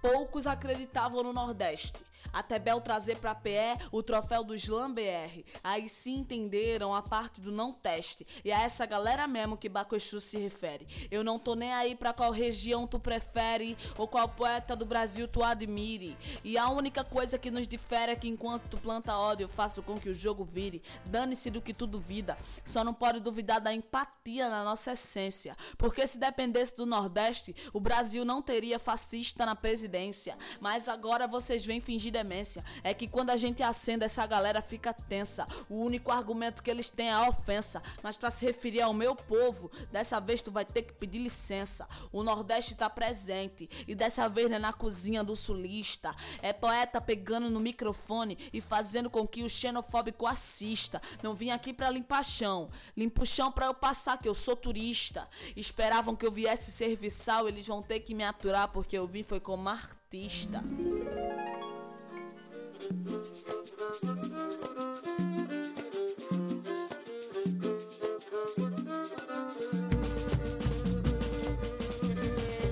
Poucos 0.00 0.46
acreditavam 0.46 1.22
no 1.22 1.32
Nordeste. 1.34 2.02
Até 2.32 2.58
Bel 2.58 2.80
trazer 2.80 3.16
pra 3.16 3.34
PE 3.34 3.76
o 3.90 4.02
troféu 4.02 4.44
do 4.44 4.54
Slam 4.54 4.92
BR. 4.92 5.44
Aí 5.62 5.88
sim 5.88 6.18
entenderam 6.18 6.94
a 6.94 7.02
parte 7.02 7.40
do 7.40 7.50
não 7.50 7.72
teste. 7.72 8.26
E 8.44 8.52
a 8.52 8.62
essa 8.62 8.86
galera 8.86 9.26
mesmo 9.26 9.56
que 9.56 9.68
Bacoexu 9.68 10.20
se 10.20 10.38
refere. 10.38 10.86
Eu 11.10 11.24
não 11.24 11.38
tô 11.38 11.54
nem 11.54 11.72
aí 11.72 11.94
pra 11.94 12.12
qual 12.12 12.30
região 12.30 12.86
tu 12.86 12.98
prefere 12.98 13.76
ou 13.96 14.06
qual 14.06 14.28
poeta 14.28 14.76
do 14.76 14.84
Brasil 14.84 15.26
tu 15.26 15.42
admire. 15.42 16.16
E 16.44 16.56
a 16.56 16.68
única 16.68 17.04
coisa 17.04 17.38
que 17.38 17.50
nos 17.50 17.66
difere 17.66 18.12
é 18.12 18.16
que 18.16 18.28
enquanto 18.28 18.68
tu 18.68 18.76
planta 18.76 19.16
ódio, 19.16 19.44
eu 19.44 19.48
faço 19.48 19.82
com 19.82 19.98
que 19.98 20.08
o 20.08 20.14
jogo 20.14 20.44
vire. 20.44 20.82
Dane-se 21.06 21.50
do 21.50 21.60
que 21.60 21.74
tu 21.74 21.86
duvida. 21.86 22.36
Só 22.64 22.84
não 22.84 22.94
pode 22.94 23.20
duvidar 23.20 23.60
da 23.60 23.72
empatia 23.72 24.48
na 24.48 24.62
nossa 24.64 24.92
essência. 24.92 25.56
Porque 25.76 26.06
se 26.06 26.18
dependesse 26.18 26.76
do 26.76 26.86
Nordeste, 26.86 27.54
o 27.72 27.80
Brasil 27.80 28.24
não 28.24 28.42
teria 28.42 28.78
fascista 28.78 29.44
na 29.44 29.54
presidência. 29.54 30.36
Mas 30.60 30.88
agora 30.88 31.26
vocês 31.26 31.64
vêm 31.64 31.80
fingir 31.80 32.09
demência. 32.10 32.64
É 32.82 32.92
que 32.94 33.06
quando 33.06 33.30
a 33.30 33.36
gente 33.36 33.62
acende, 33.62 34.04
essa 34.04 34.26
galera 34.26 34.62
fica 34.62 34.92
tensa. 34.92 35.46
O 35.68 35.76
único 35.76 36.10
argumento 36.10 36.62
que 36.62 36.70
eles 36.70 36.90
têm 36.90 37.08
é 37.08 37.12
a 37.12 37.28
ofensa. 37.28 37.82
Mas 38.02 38.16
pra 38.16 38.30
se 38.30 38.44
referir 38.44 38.82
ao 38.82 38.92
meu 38.92 39.14
povo, 39.14 39.70
dessa 39.90 40.20
vez 40.20 40.42
tu 40.42 40.50
vai 40.50 40.64
ter 40.64 40.82
que 40.82 40.92
pedir 40.92 41.18
licença. 41.18 41.88
O 42.12 42.22
Nordeste 42.22 42.74
tá 42.74 42.88
presente. 42.88 43.68
E 43.86 43.94
dessa 43.94 44.28
vez 44.28 44.48
não 44.48 44.56
é 44.56 44.58
na 44.58 44.72
cozinha 44.72 45.22
do 45.22 45.36
sulista. 45.36 46.14
É 46.42 46.52
poeta 46.52 47.00
pegando 47.00 47.50
no 47.50 47.60
microfone 47.60 48.38
e 48.52 48.60
fazendo 48.60 49.10
com 49.10 49.26
que 49.26 49.42
o 49.42 49.50
xenofóbico 49.50 50.26
assista. 50.26 51.00
Não 51.22 51.34
vim 51.34 51.50
aqui 51.50 51.72
pra 51.72 51.90
limpar 51.90 52.24
chão. 52.24 52.68
Limpo 52.96 53.26
chão 53.26 53.50
pra 53.50 53.66
eu 53.66 53.74
passar, 53.74 54.18
que 54.18 54.28
eu 54.28 54.34
sou 54.34 54.56
turista. 54.56 55.28
Esperavam 55.56 56.16
que 56.16 56.26
eu 56.26 56.32
viesse 56.32 56.70
serviçal, 56.70 57.48
eles 57.48 57.66
vão 57.66 57.82
ter 57.82 58.00
que 58.00 58.14
me 58.14 58.24
aturar 58.24 58.68
porque 58.68 58.96
eu 58.96 59.06
vim 59.06 59.22
foi 59.22 59.40
como 59.40 59.68
artista. 59.68 60.62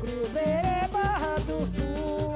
Cruzeiro 0.00 0.66
é 0.66 0.88
Barra 0.92 1.38
do 1.38 1.66
Sul. 1.66 2.27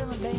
Papai 0.00 0.16
também 0.16 0.29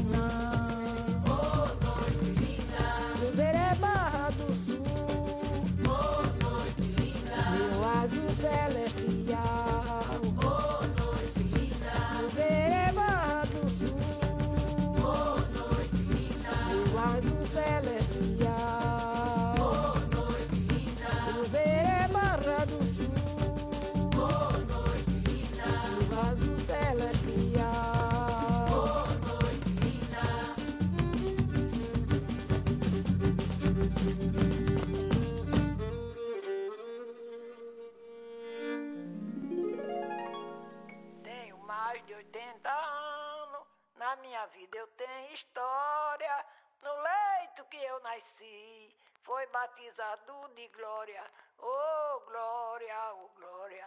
batizado 49.72 50.34
de 50.56 50.68
glória. 50.76 51.24
Oh, 51.60 52.20
glória, 52.30 52.96
oh, 53.14 53.40
glória. 53.40 53.86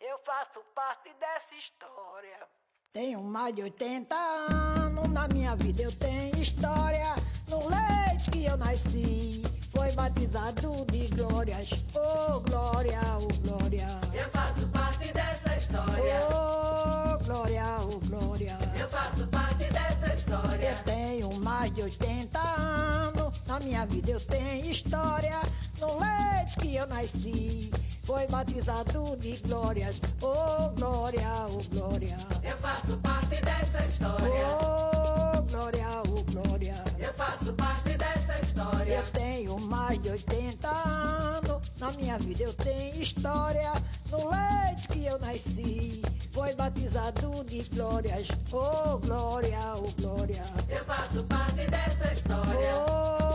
Eu 0.00 0.18
faço 0.24 0.60
parte 0.74 1.10
dessa 1.20 1.54
história. 1.54 2.48
Tenho 2.92 3.22
mais 3.22 3.54
de 3.54 3.62
80 3.62 4.14
anos, 4.14 5.08
na 5.10 5.28
minha 5.28 5.54
vida 5.56 5.82
eu 5.82 5.92
tenho 5.96 6.36
história. 6.36 7.14
No 7.48 7.58
leite 7.68 8.30
que 8.30 8.46
eu 8.46 8.56
nasci, 8.56 9.42
foi 9.74 9.92
batizado 9.92 10.86
de 10.86 11.08
glórias. 11.08 11.68
Oh, 11.94 12.40
glória, 12.40 13.00
oh, 13.20 13.46
glória. 13.46 13.88
Eu 14.14 14.30
faço 14.30 14.68
parte 14.68 15.12
dessa 15.12 15.56
história. 15.56 16.20
Oh, 16.30 17.24
glória, 17.24 17.64
oh, 17.82 17.98
glória. 18.06 18.58
Eu 18.78 18.88
faço 18.88 19.26
parte 19.28 19.64
dessa 19.70 20.14
história. 20.14 20.70
Eu 20.70 20.84
tenho 20.84 21.34
mais 21.40 21.74
de 21.74 21.82
80 21.82 22.38
anos, 22.38 23.17
na 23.58 23.64
minha 23.64 23.86
vida 23.86 24.12
eu 24.12 24.20
tenho 24.20 24.70
história. 24.70 25.40
No 25.80 25.98
leite 25.98 26.56
que 26.60 26.76
eu 26.76 26.86
nasci, 26.86 27.70
foi 28.04 28.26
batizado 28.28 29.16
de 29.16 29.36
glórias. 29.38 30.00
Oh, 30.22 30.70
glória, 30.76 31.28
oh, 31.48 31.62
glória. 31.74 32.16
Eu 32.42 32.56
faço 32.58 32.96
parte 32.98 33.42
dessa 33.42 33.84
história. 33.84 34.46
Oh, 34.48 35.42
glória, 35.42 35.86
oh, 36.06 36.22
glória. 36.30 36.84
Eu 36.98 37.12
faço 37.14 37.52
parte 37.54 37.96
dessa 37.96 38.38
história. 38.40 38.94
Eu 38.94 39.02
tenho 39.12 39.60
mais 39.60 40.00
de 40.02 40.10
80 40.10 40.68
anos, 40.68 41.72
na 41.78 41.92
minha 41.92 42.18
vida 42.18 42.44
eu 42.44 42.54
tenho 42.54 43.02
história. 43.02 43.72
No 44.10 44.30
leite 44.30 44.88
que 44.88 45.04
eu 45.04 45.18
nasci, 45.18 46.02
foi 46.32 46.54
batizado 46.54 47.44
de 47.44 47.62
glórias. 47.70 48.28
Oh, 48.52 48.98
glória, 48.98 49.58
oh, 49.76 50.00
glória. 50.00 50.44
Eu 50.68 50.84
faço 50.84 51.24
parte 51.24 51.66
dessa 51.66 52.12
história. 52.12 52.74
Oh, 52.88 53.27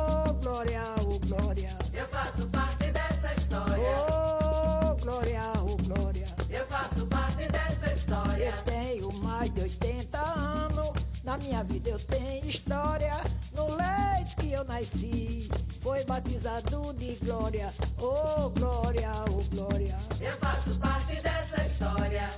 glória, 0.53 0.81
oh, 1.01 1.19
glória. 1.27 1.77
Eu 1.91 2.07
faço 2.09 2.47
parte 2.49 2.91
dessa 2.91 3.33
história. 3.33 3.83
Oh, 3.89 4.95
glória, 4.97 5.41
oh, 5.63 5.77
glória. 5.77 6.27
Eu 6.47 6.67
faço 6.67 7.07
parte 7.07 7.47
dessa 7.47 7.91
história. 7.91 8.45
Eu 8.45 8.63
tenho 8.63 9.11
mais 9.13 9.51
de 9.51 9.61
80 9.61 10.19
anos, 10.19 10.91
na 11.23 11.37
minha 11.37 11.63
vida 11.63 11.89
eu 11.89 11.99
tenho 11.99 12.47
história. 12.47 13.19
No 13.55 13.65
leite 13.65 14.35
que 14.35 14.51
eu 14.51 14.63
nasci, 14.63 15.49
foi 15.81 16.05
batizado 16.05 16.93
de 16.93 17.15
glória. 17.15 17.73
Oh, 17.97 18.49
glória, 18.51 19.09
oh, 19.31 19.55
glória. 19.55 19.97
Eu 20.21 20.33
faço 20.37 20.77
parte 20.77 21.15
dessa 21.19 21.65
história. 21.65 22.29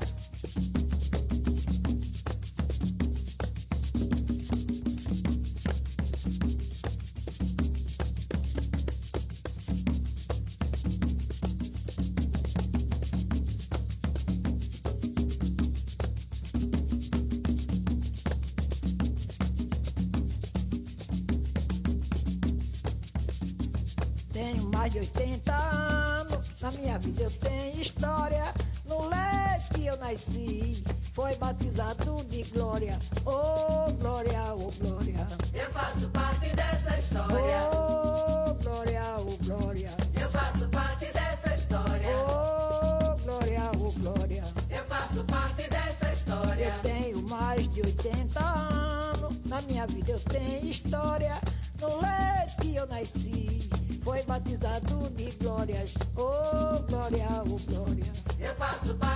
Minha 26.95 26.99
vida 26.99 27.23
eu 27.23 27.31
tenho 27.31 27.81
história. 27.81 28.53
No 28.85 29.07
leite 29.09 29.69
que 29.73 29.85
eu 29.85 29.97
nasci, 29.97 30.83
foi 31.13 31.35
batizado 31.35 32.23
de 32.29 32.43
glória. 32.43 32.97
Oh, 33.25 33.91
glória, 33.93 34.53
oh, 34.53 34.71
glória. 34.79 35.27
Eu 35.53 35.71
faço 35.71 36.09
parte 36.09 36.49
dessa 36.55 36.97
história. 36.97 37.69
Oh, 37.73 38.53
glória, 38.63 39.01
oh, 39.19 39.43
glória. 39.43 39.91
Eu 40.21 40.29
faço 40.29 40.67
parte 40.69 41.05
dessa 41.11 41.55
história. 41.55 42.07
Oh, 42.17 43.17
glória, 43.23 43.71
oh, 43.73 43.91
glória. 43.91 44.43
Eu 44.69 44.85
faço 44.85 45.23
parte 45.25 45.69
dessa 45.69 46.11
história. 46.13 46.65
Eu 46.65 46.81
tenho 46.81 47.21
mais 47.23 47.67
de 47.73 47.81
80 47.81 48.39
anos, 48.39 49.39
na 49.45 49.61
minha 49.63 49.85
vida 49.87 50.11
eu 50.11 50.19
tenho 50.19 50.65
história. 50.69 51.41
No 51.79 51.99
leite 51.99 52.55
que 52.61 52.75
eu 52.75 52.87
nasci, 52.87 53.64
foi 54.15 54.23
batizado 54.23 55.09
de 55.09 55.29
glórias. 55.31 55.93
Oh, 56.15 56.81
glória, 56.83 57.27
oh, 57.41 57.59
glória. 57.69 58.05
Eu 58.39 58.55
faço 58.55 58.95
parte 58.95 59.14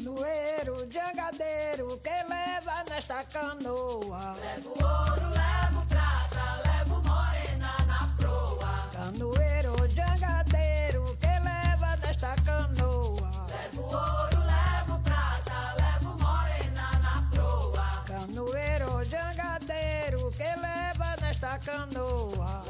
Canoeiro, 0.00 0.88
jangadeiro, 0.90 1.98
que 1.98 2.08
leva 2.08 2.84
nesta 2.88 3.22
canoa. 3.24 4.34
Levo 4.40 4.70
ouro, 4.70 5.28
levo 5.28 5.84
prata, 5.90 6.62
levo 6.64 7.02
morena 7.04 7.76
na 7.86 8.08
proa. 8.16 8.88
Canoeiro, 8.94 9.76
jangadeiro, 9.94 11.04
que 11.20 11.26
leva 11.26 11.96
nesta 12.02 12.34
canoa. 12.46 13.46
Levo 13.52 13.82
ouro, 13.82 14.40
levo 14.40 14.98
prata, 15.04 15.74
levo 15.76 16.16
morena 16.16 16.90
na 17.04 17.28
proa. 17.30 18.02
Canoeiro, 18.06 19.04
jangadeiro, 19.04 20.30
que 20.30 20.56
leva 20.56 21.16
nesta 21.20 21.58
canoa. 21.58 22.64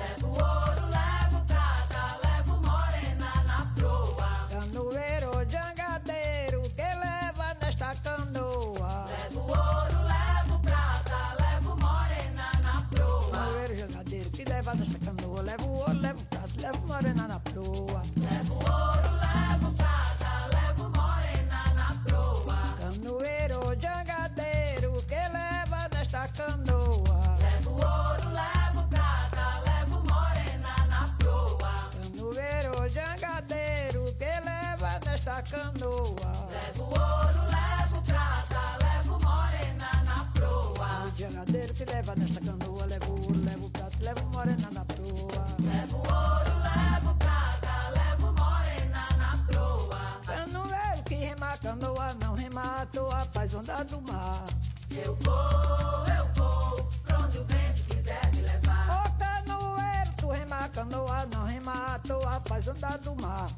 Que 41.80 41.86
leva 41.86 42.14
nesta 42.14 42.40
canoa, 42.40 42.84
levo 42.84 43.10
ouro, 43.10 43.40
levo 43.42 43.70
prato, 43.70 43.96
levo 44.02 44.26
morena 44.26 44.68
na 44.70 44.84
proa. 44.84 45.44
Levo 45.60 45.96
ouro, 45.96 46.52
levo 46.68 47.14
prata, 47.14 47.74
levo 47.96 48.26
morena 48.32 49.08
na 49.16 49.38
proa. 49.48 50.20
Canoeiro 50.26 51.02
que 51.06 51.14
rema 51.14 51.56
canoa, 51.56 52.14
não 52.20 52.34
rema 52.34 52.82
à 52.82 52.86
toa, 52.86 53.24
faz 53.32 53.54
onda 53.54 53.82
do 53.84 53.98
mar. 54.02 54.44
Eu 54.90 55.16
vou, 55.24 56.04
eu 56.18 56.26
vou, 56.34 56.84
pra 57.06 57.18
onde 57.20 57.38
o 57.38 57.44
vento 57.44 57.82
quiser 57.84 58.30
me 58.34 58.42
levar. 58.42 58.86
Ô 58.98 59.18
canoeiro, 59.18 60.12
tu 60.18 60.28
rema 60.28 60.68
canoa, 60.68 61.26
não 61.32 61.46
rema 61.46 61.94
à 61.94 61.98
toa, 62.00 62.42
faz 62.46 62.68
onda 62.68 62.98
do 62.98 63.14
mar. 63.22 63.48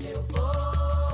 Eu 0.00 0.12
eu 0.12 0.26
vou, 0.30 1.05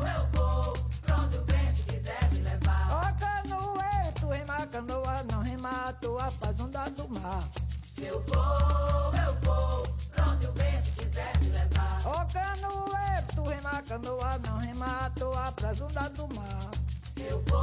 Eu 17.30 17.40
vou, 17.46 17.61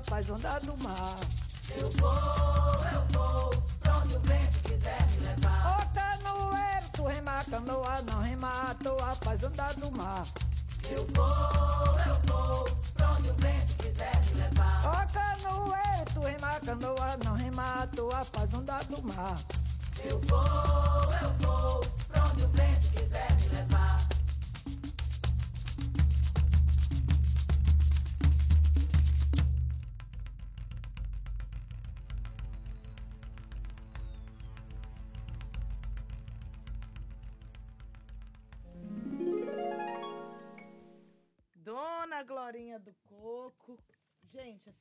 toa, 0.00 0.02
paz 0.02 0.30
onda 0.30 0.58
do 0.60 0.76
mar. 0.82 1.16
Eu 1.76 1.90
vou, 1.92 2.10
eu 2.92 3.04
vou, 3.12 3.50
pra 3.80 3.98
onde 3.98 4.16
o 4.16 4.20
vento 4.20 4.60
quiser 4.62 5.06
me 5.10 5.26
levar. 5.26 5.78
Ó 5.78 5.94
canoeiro, 5.94 6.88
tu 6.92 7.04
rema 7.04 7.44
canoa, 7.44 8.02
não 8.02 8.22
rema 8.22 8.70
à 8.70 8.74
toa, 8.74 9.16
paz 9.16 9.44
onda 9.44 9.72
do 9.74 9.90
mar. 9.92 10.26
Eu 10.90 11.06
vou, 11.14 12.00
eu 12.06 12.20
vou, 12.26 12.64
pra 12.94 13.12
onde 13.12 13.30
o 13.30 13.34
vento 13.34 13.76
quiser 13.76 14.24
me 14.26 14.42
levar. 14.42 14.80
Ó 14.84 15.06
canoeiro, 15.12 16.12
tu 16.14 16.20
rema 16.20 16.60
canoa, 16.60 17.16
não 17.24 17.34
rema 17.34 17.82
à 17.82 17.86
toa, 17.86 18.24
paz 18.24 18.54
onda 18.54 18.82
do 18.84 19.02
mar. 19.02 19.38
Eu 20.02 20.20
vou, 20.20 20.69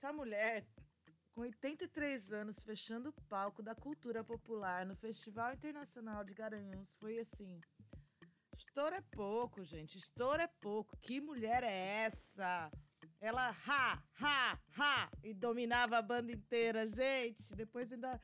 essa 0.10 0.14
mulher 0.14 0.66
com 1.34 1.41
83 1.41 2.34
anos 2.34 2.64
fechando 2.64 3.10
o 3.10 3.22
palco 3.30 3.62
da 3.62 3.76
cultura 3.76 4.24
popular 4.24 4.84
no 4.84 4.95
Festival 4.95 5.53
Internacional 5.53 6.24
de 6.24 6.34
Garanhuns 6.34 6.95
foi 6.95 7.20
assim. 7.20 7.62
Estouro 8.57 8.95
é 8.95 9.01
pouco, 9.12 9.64
gente. 9.64 9.99
Estouro 9.99 10.41
é 10.41 10.47
pouco. 10.60 10.97
Que 10.97 11.22
mulher 11.22 11.64
é 11.64 12.05
essa? 12.05 12.72
Ela 13.22 13.55
ha, 13.68 14.03
ha, 14.20 14.60
ha 14.76 15.12
e 15.24 15.32
dominava 15.32 15.99
a 15.99 16.01
banda 16.01 16.32
inteira, 16.32 16.88
gente. 16.88 17.55
Depois 17.55 17.93
ainda 17.93 18.20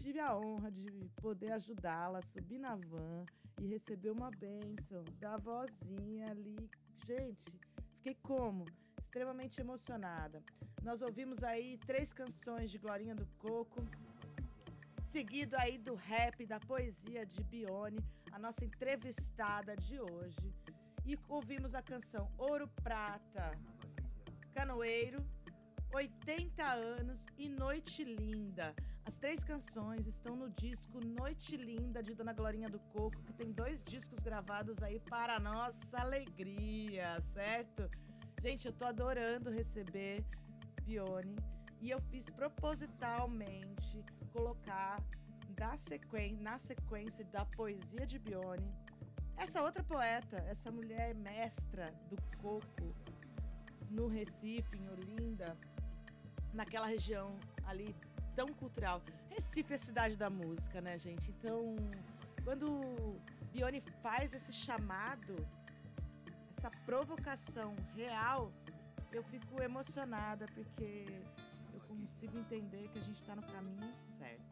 tive 0.00 0.20
a 0.20 0.36
honra 0.36 0.70
de 0.70 1.10
poder 1.20 1.50
ajudá-la 1.50 2.20
a 2.20 2.22
subir 2.22 2.58
na 2.58 2.76
van 2.76 3.26
e 3.60 3.66
receber 3.66 4.10
uma 4.10 4.30
bênção 4.30 5.02
da 5.18 5.36
vozinha 5.36 6.30
ali. 6.30 6.70
Gente, 7.04 7.50
fiquei 7.96 8.14
como? 8.22 8.64
Extremamente 9.14 9.60
emocionada. 9.60 10.42
Nós 10.82 11.00
ouvimos 11.00 11.44
aí 11.44 11.78
três 11.86 12.12
canções 12.12 12.68
de 12.68 12.78
Glorinha 12.78 13.14
do 13.14 13.24
Coco, 13.38 13.80
seguido 15.00 15.54
aí 15.56 15.78
do 15.78 15.94
rap, 15.94 16.44
da 16.44 16.58
poesia 16.58 17.24
de 17.24 17.44
Bione, 17.44 18.00
a 18.32 18.40
nossa 18.40 18.64
entrevistada 18.64 19.76
de 19.76 20.00
hoje. 20.00 20.52
E 21.06 21.16
ouvimos 21.28 21.76
a 21.76 21.80
canção 21.80 22.28
Ouro 22.36 22.66
Prata, 22.82 23.56
Canoeiro, 24.52 25.24
80 25.92 26.64
anos 26.64 27.24
e 27.38 27.48
Noite 27.48 28.02
Linda. 28.02 28.74
As 29.06 29.16
três 29.16 29.44
canções 29.44 30.08
estão 30.08 30.34
no 30.34 30.50
disco 30.50 30.98
Noite 30.98 31.56
Linda 31.56 32.02
de 32.02 32.16
Dona 32.16 32.32
Glorinha 32.32 32.68
do 32.68 32.80
Coco, 32.80 33.22
que 33.22 33.32
tem 33.32 33.52
dois 33.52 33.80
discos 33.80 34.24
gravados 34.24 34.82
aí 34.82 34.98
para 34.98 35.38
nossa 35.38 36.00
alegria, 36.00 37.20
certo? 37.22 37.88
Gente, 38.44 38.66
eu 38.66 38.74
tô 38.74 38.84
adorando 38.84 39.50
receber 39.50 40.22
Bione 40.82 41.34
e 41.80 41.90
eu 41.90 41.98
fiz 42.10 42.28
propositalmente 42.28 44.04
colocar 44.34 45.02
da 45.56 45.74
na 46.46 46.58
sequência 46.58 47.24
da 47.24 47.46
poesia 47.46 48.04
de 48.06 48.18
Bione 48.18 48.70
essa 49.38 49.62
outra 49.62 49.82
poeta, 49.82 50.36
essa 50.46 50.70
mulher 50.70 51.14
mestra 51.14 51.90
do 52.10 52.18
coco 52.42 52.94
no 53.90 54.08
Recife, 54.08 54.76
em 54.76 54.90
Olinda, 54.90 55.56
naquela 56.52 56.86
região 56.86 57.38
ali 57.64 57.96
tão 58.36 58.48
cultural. 58.52 59.00
Recife 59.30 59.72
é 59.72 59.76
a 59.76 59.78
cidade 59.78 60.18
da 60.18 60.28
música, 60.28 60.82
né, 60.82 60.98
gente? 60.98 61.30
Então, 61.30 61.76
quando 62.44 63.18
Bione 63.50 63.80
faz 64.02 64.34
esse 64.34 64.52
chamado, 64.52 65.34
essa 66.64 66.70
provocação 66.86 67.76
real, 67.94 68.50
eu 69.12 69.22
fico 69.24 69.62
emocionada 69.62 70.46
porque 70.54 71.04
eu 71.74 71.80
consigo 71.80 72.38
entender 72.38 72.88
que 72.88 72.98
a 72.98 73.02
gente 73.02 73.20
está 73.20 73.36
no 73.36 73.42
caminho 73.42 73.92
certo. 73.98 74.50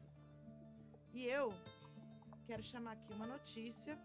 E 1.15 1.25
eu 1.25 1.49
quero 2.45 2.63
chamar 2.63 2.93
aqui 2.93 3.15
uma 3.15 3.27
notícia. 3.27 3.97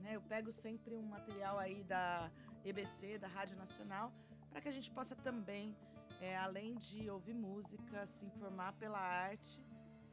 Né? 0.00 0.16
Eu 0.16 0.22
pego 0.22 0.50
sempre 0.50 0.94
um 0.94 1.02
material 1.02 1.58
aí 1.58 1.84
da 1.84 2.30
EBC, 2.64 3.18
da 3.18 3.28
Rádio 3.28 3.58
Nacional, 3.58 4.10
para 4.48 4.62
que 4.62 4.68
a 4.68 4.72
gente 4.72 4.90
possa 4.90 5.14
também, 5.14 5.76
é, 6.18 6.34
além 6.34 6.76
de 6.76 7.10
ouvir 7.10 7.34
música, 7.34 8.06
se 8.06 8.24
informar 8.24 8.72
pela 8.72 8.98
arte, 8.98 9.62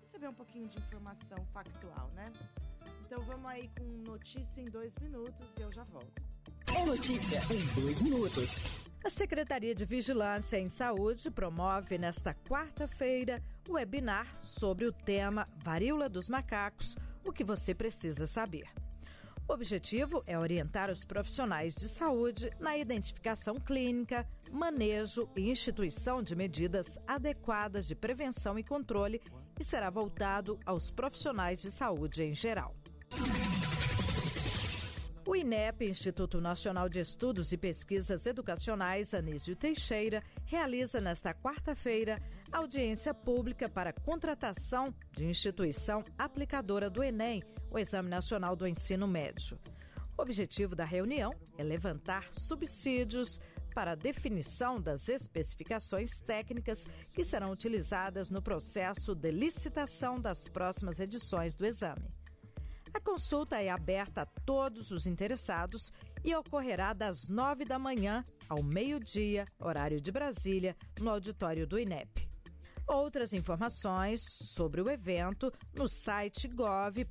receber 0.01 0.27
um 0.27 0.33
pouquinho 0.33 0.67
de 0.67 0.77
informação 0.79 1.45
factual, 1.53 2.09
né? 2.09 2.25
Então 3.05 3.21
vamos 3.21 3.49
aí 3.49 3.69
com 3.69 3.85
notícia 4.11 4.59
em 4.59 4.65
dois 4.65 4.97
minutos 4.97 5.47
e 5.57 5.61
eu 5.61 5.71
já 5.71 5.85
volto. 5.85 6.33
É 6.75 6.85
notícia 6.85 7.39
em 7.51 7.81
dois 7.81 8.01
minutos. 8.01 8.61
A 9.03 9.09
Secretaria 9.09 9.75
de 9.75 9.85
Vigilância 9.85 10.57
em 10.57 10.67
Saúde 10.67 11.29
promove 11.29 11.97
nesta 11.97 12.33
quarta-feira 12.33 13.41
o 13.69 13.73
webinar 13.73 14.25
sobre 14.43 14.85
o 14.85 14.91
tema 14.91 15.45
Varíola 15.63 16.09
dos 16.09 16.29
Macacos, 16.29 16.95
o 17.23 17.31
que 17.31 17.43
você 17.43 17.75
precisa 17.75 18.25
saber. 18.25 18.67
O 19.47 19.53
objetivo 19.53 20.23
é 20.25 20.39
orientar 20.39 20.89
os 20.89 21.03
profissionais 21.03 21.75
de 21.75 21.87
saúde 21.89 22.49
na 22.59 22.77
identificação 22.77 23.55
clínica, 23.55 24.27
manejo 24.51 25.29
e 25.35 25.49
instituição 25.51 26.23
de 26.23 26.35
medidas 26.35 26.97
adequadas 27.05 27.85
de 27.85 27.93
prevenção 27.93 28.57
e 28.57 28.63
controle 28.63 29.21
e 29.59 29.63
será 29.63 29.89
voltado 29.89 30.59
aos 30.65 30.89
profissionais 30.89 31.61
de 31.61 31.71
saúde 31.71 32.23
em 32.23 32.33
geral. 32.33 32.73
O 35.25 35.37
INEP, 35.37 35.85
Instituto 35.89 36.41
Nacional 36.41 36.89
de 36.89 36.99
Estudos 36.99 37.53
e 37.53 37.57
Pesquisas 37.57 38.25
Educacionais 38.25 39.13
Anísio 39.13 39.55
Teixeira, 39.55 40.21
realiza 40.45 40.99
nesta 40.99 41.33
quarta-feira 41.33 42.21
audiência 42.51 43.13
pública 43.13 43.69
para 43.69 43.93
contratação 43.93 44.93
de 45.13 45.23
instituição 45.23 46.03
aplicadora 46.17 46.89
do 46.89 47.01
Enem, 47.01 47.41
o 47.71 47.79
Exame 47.79 48.09
Nacional 48.09 48.53
do 48.53 48.67
Ensino 48.67 49.07
Médio. 49.07 49.57
O 50.17 50.21
objetivo 50.21 50.75
da 50.75 50.83
reunião 50.83 51.33
é 51.57 51.63
levantar 51.63 52.27
subsídios 52.33 53.39
para 53.73 53.93
a 53.93 53.95
definição 53.95 54.79
das 54.79 55.07
especificações 55.07 56.19
técnicas 56.19 56.85
que 57.13 57.23
serão 57.23 57.49
utilizadas 57.49 58.29
no 58.29 58.41
processo 58.41 59.15
de 59.15 59.31
licitação 59.31 60.19
das 60.19 60.49
próximas 60.49 60.99
edições 60.99 61.55
do 61.55 61.65
exame. 61.65 62.11
A 62.93 62.99
consulta 62.99 63.59
é 63.59 63.69
aberta 63.69 64.21
a 64.21 64.25
todos 64.25 64.91
os 64.91 65.07
interessados 65.07 65.91
e 66.23 66.35
ocorrerá 66.35 66.93
das 66.93 67.27
nove 67.27 67.65
da 67.65 67.79
manhã 67.79 68.23
ao 68.47 68.61
meio-dia, 68.61 69.45
horário 69.59 69.99
de 69.99 70.11
Brasília, 70.11 70.77
no 70.99 71.09
auditório 71.09 71.65
do 71.65 71.79
INEP. 71.79 72.29
Outras 72.87 73.33
informações 73.33 74.21
sobre 74.21 74.79
o 74.81 74.91
evento 74.91 75.51
no 75.75 75.87
site 75.87 76.47
gov.br/inep. 76.47 77.03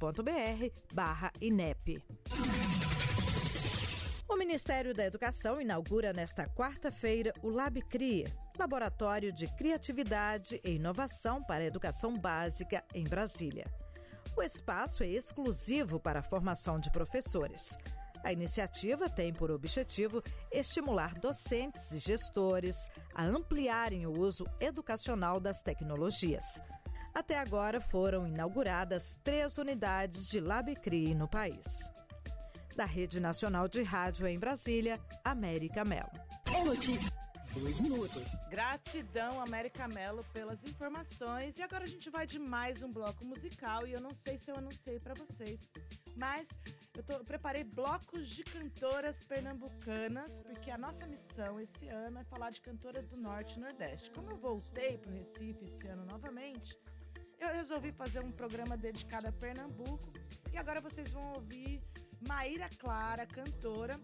O 4.29 4.37
Ministério 4.37 4.95
da 4.95 5.05
Educação 5.05 5.61
inaugura 5.61 6.13
nesta 6.13 6.47
quarta-feira 6.47 7.33
o 7.43 7.49
LabCria, 7.51 8.27
Laboratório 8.59 9.33
de 9.33 9.47
Criatividade 9.57 10.61
e 10.65 10.77
Inovação 10.77 11.43
para 11.43 11.63
a 11.63 11.67
Educação 11.67 12.15
Básica 12.15 12.85
em 12.95 13.05
Brasília. 13.05 13.67
O 14.37 14.43
espaço 14.43 15.03
é 15.03 15.09
exclusivo 15.09 16.01
para 16.01 16.21
a 16.21 16.23
formação 16.23 16.81
de 16.81 16.91
professores. 16.91 17.77
A 18.25 18.33
iniciativa 18.33 19.09
tem 19.09 19.33
por 19.33 19.51
objetivo 19.51 20.23
estimular 20.51 21.13
docentes 21.15 21.93
e 21.93 21.99
gestores 21.99 22.77
a 23.15 23.25
ampliarem 23.25 24.07
o 24.07 24.19
uso 24.19 24.47
educacional 24.61 25.41
das 25.41 25.61
tecnologias. 25.61 26.45
Até 27.15 27.39
agora 27.39 27.81
foram 27.81 28.27
inauguradas 28.27 29.15
três 29.23 29.59
unidades 29.59 30.29
de 30.29 30.41
LabCRI 30.41 31.15
no 31.15 31.29
país. 31.29 31.67
Da 32.75 32.87
Rede 32.87 33.21
Nacional 33.21 33.69
de 33.69 33.83
Rádio 33.83 34.27
em 34.27 34.39
Brasília, 34.39 34.95
América 35.23 35.85
Melo. 35.85 36.11
É 36.47 36.65
notícia. 36.65 37.13
Dois 37.55 37.81
minutos. 37.81 38.25
Gratidão, 38.51 39.41
América 39.41 39.87
Mello, 39.89 40.25
pelas 40.33 40.65
informações. 40.65 41.59
E 41.59 41.63
agora 41.63 41.85
a 41.85 41.87
gente 41.87 42.09
vai 42.11 42.27
de 42.27 42.39
mais 42.39 42.83
um 42.83 42.91
bloco 42.91 43.25
musical. 43.25 43.87
E 43.87 43.93
eu 43.93 44.01
não 44.01 44.15
sei 44.15 44.39
se 44.39 44.51
eu 44.51 44.57
anunciei 44.57 44.99
para 44.99 45.15
vocês, 45.15 45.69
mas 46.17 46.49
eu, 46.97 47.03
tô, 47.03 47.15
eu 47.15 47.25
preparei 47.25 47.65
blocos 47.65 48.29
de 48.29 48.43
cantoras 48.45 49.23
pernambucanas, 49.25 50.41
porque 50.41 50.71
a 50.71 50.79
nossa 50.79 51.07
missão 51.07 51.61
esse 51.61 51.89
ano 51.89 52.19
é 52.19 52.25
falar 52.25 52.51
de 52.51 52.61
cantoras 52.61 53.07
do 53.09 53.19
Norte 53.21 53.59
e 53.59 53.61
Nordeste. 53.61 54.11
Como 54.11 54.31
eu 54.31 54.37
voltei 54.37 54.99
para 54.99 55.13
Recife 55.13 55.65
esse 55.65 55.87
ano 55.87 56.05
novamente, 56.07 56.77
eu 57.39 57.49
resolvi 57.49 57.93
fazer 57.93 58.21
um 58.21 58.33
programa 58.33 58.77
dedicado 58.77 59.27
a 59.29 59.33
Pernambuco. 59.33 60.13
E 60.53 60.57
agora 60.57 60.81
vocês 60.81 61.13
vão 61.13 61.33
ouvir 61.35 61.83
Maíra 62.27 62.69
Clara, 62.79 63.27
cantora, 63.27 64.01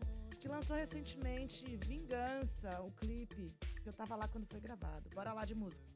que 0.48 0.52
lançou 0.52 0.76
recentemente 0.76 1.76
Vingança, 1.76 2.70
o 2.80 2.90
clipe, 2.92 3.52
que 3.82 3.88
eu 3.88 3.92
tava 3.92 4.16
lá 4.16 4.26
quando 4.26 4.46
foi 4.50 4.60
gravado. 4.60 5.06
Bora 5.14 5.34
lá 5.34 5.44
de 5.44 5.54
música. 5.54 5.86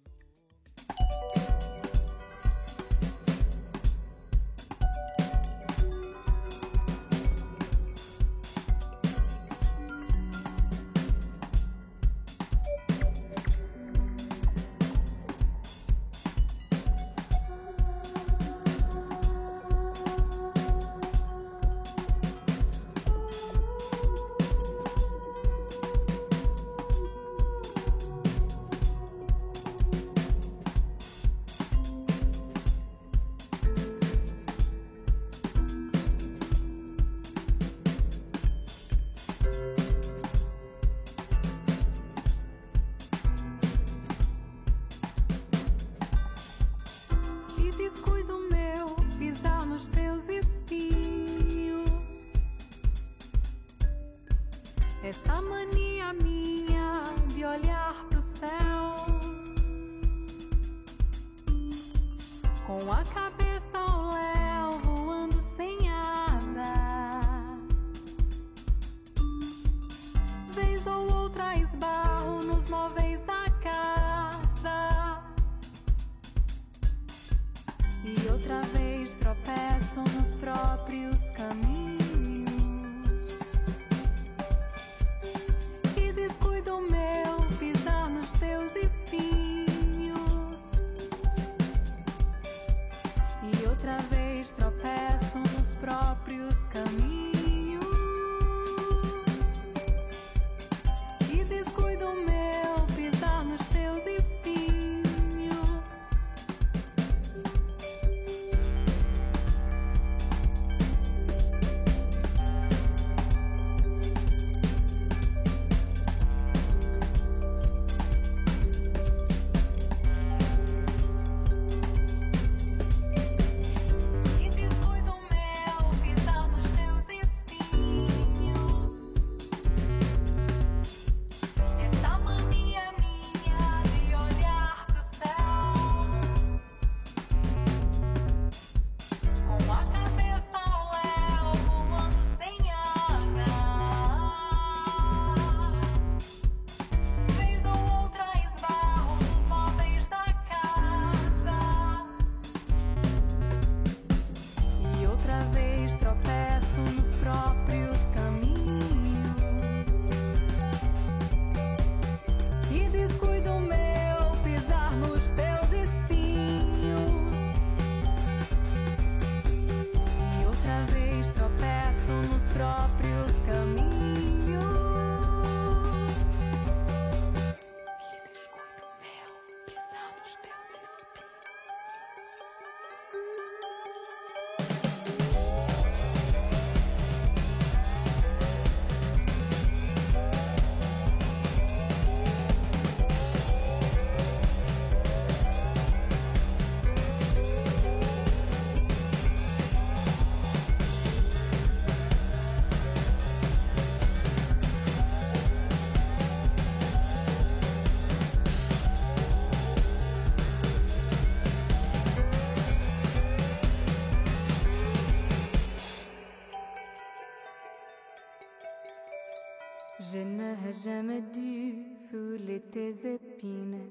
Jamais 220.73 221.21
dû 221.21 221.75
fouler 222.11 222.61
tes 222.61 223.15
épines. 223.15 223.91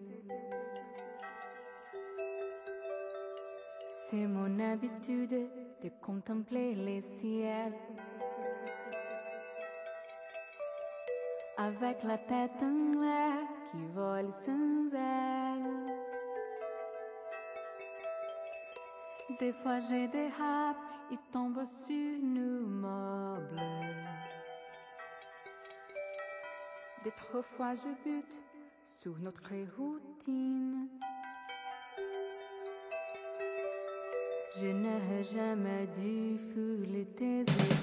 C'est 4.09 4.27
mon 4.27 4.59
habitude 4.59 5.49
de 5.83 5.89
contempler 6.01 6.75
les 6.75 7.01
ciels. 7.01 7.73
Avec 11.57 12.03
la 12.03 12.17
tête 12.17 12.61
en 12.61 12.99
l'air 12.99 13.47
qui 13.71 13.85
vole 13.93 14.31
sans 14.45 14.95
aile. 14.95 15.85
Des 19.39 19.53
fois 19.53 19.79
j'ai 19.79 20.07
des 20.07 20.27
râpes, 20.27 20.77
ils 21.11 21.31
tombent 21.31 21.65
sur 21.65 22.21
nos 22.21 22.65
meubles. 22.67 23.61
D'autres 27.03 27.41
fois 27.43 27.73
je 27.73 27.89
bute 28.03 28.43
sur 28.85 29.17
notre 29.17 29.53
routine. 29.75 30.87
Je 34.59 34.67
n'aurais 34.67 35.23
jamais 35.23 35.87
dû 35.95 36.37
fouler 36.53 37.05
tes 37.17 37.41
épines. 37.41 37.81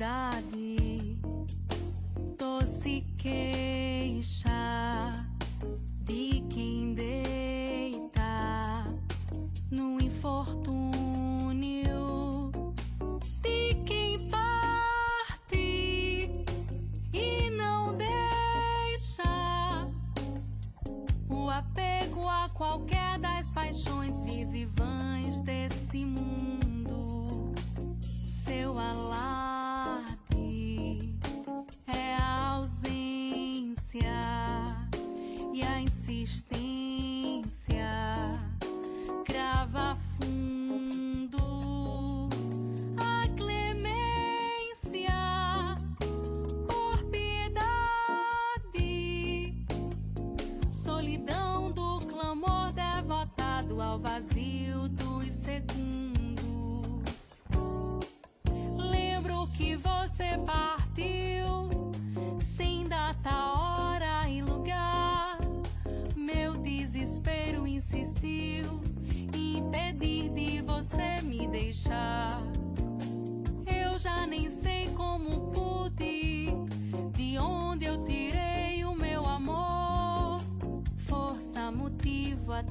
Да. 0.00 0.29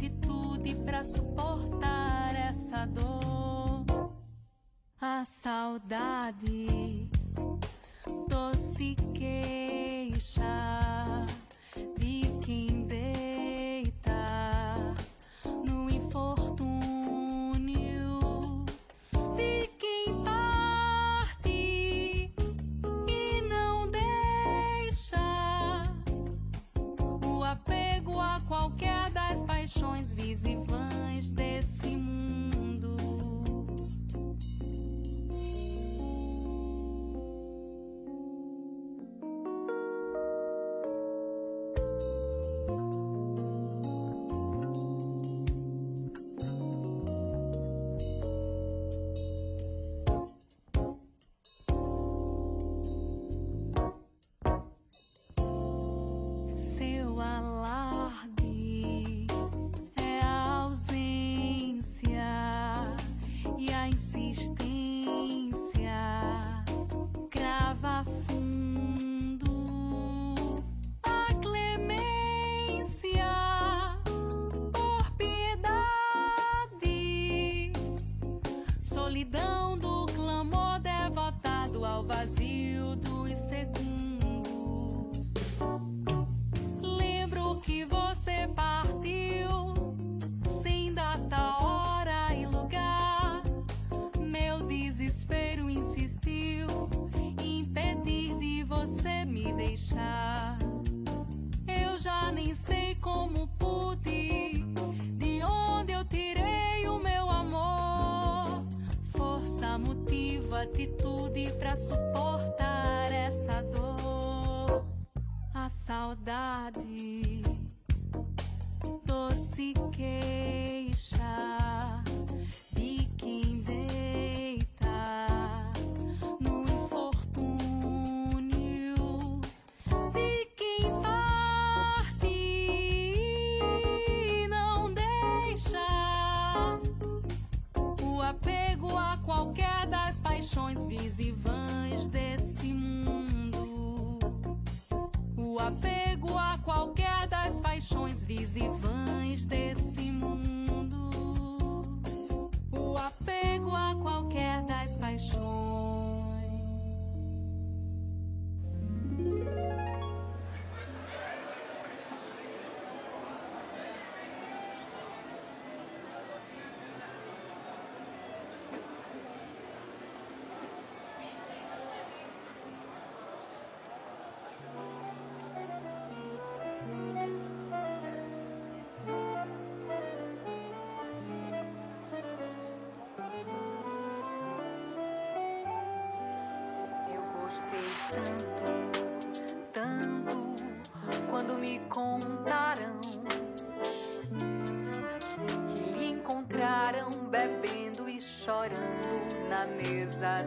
atitude 0.10 0.76
para 0.86 1.06
suportar 1.06 2.36
essa 2.36 2.86
dor. 2.86 4.12
A 5.00 5.24
saudade 5.24 7.10
doce 8.28 8.96
queixa. 9.14 10.69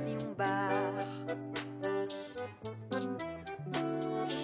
em 0.01 0.17
um 0.27 0.35
bar. 0.35 0.73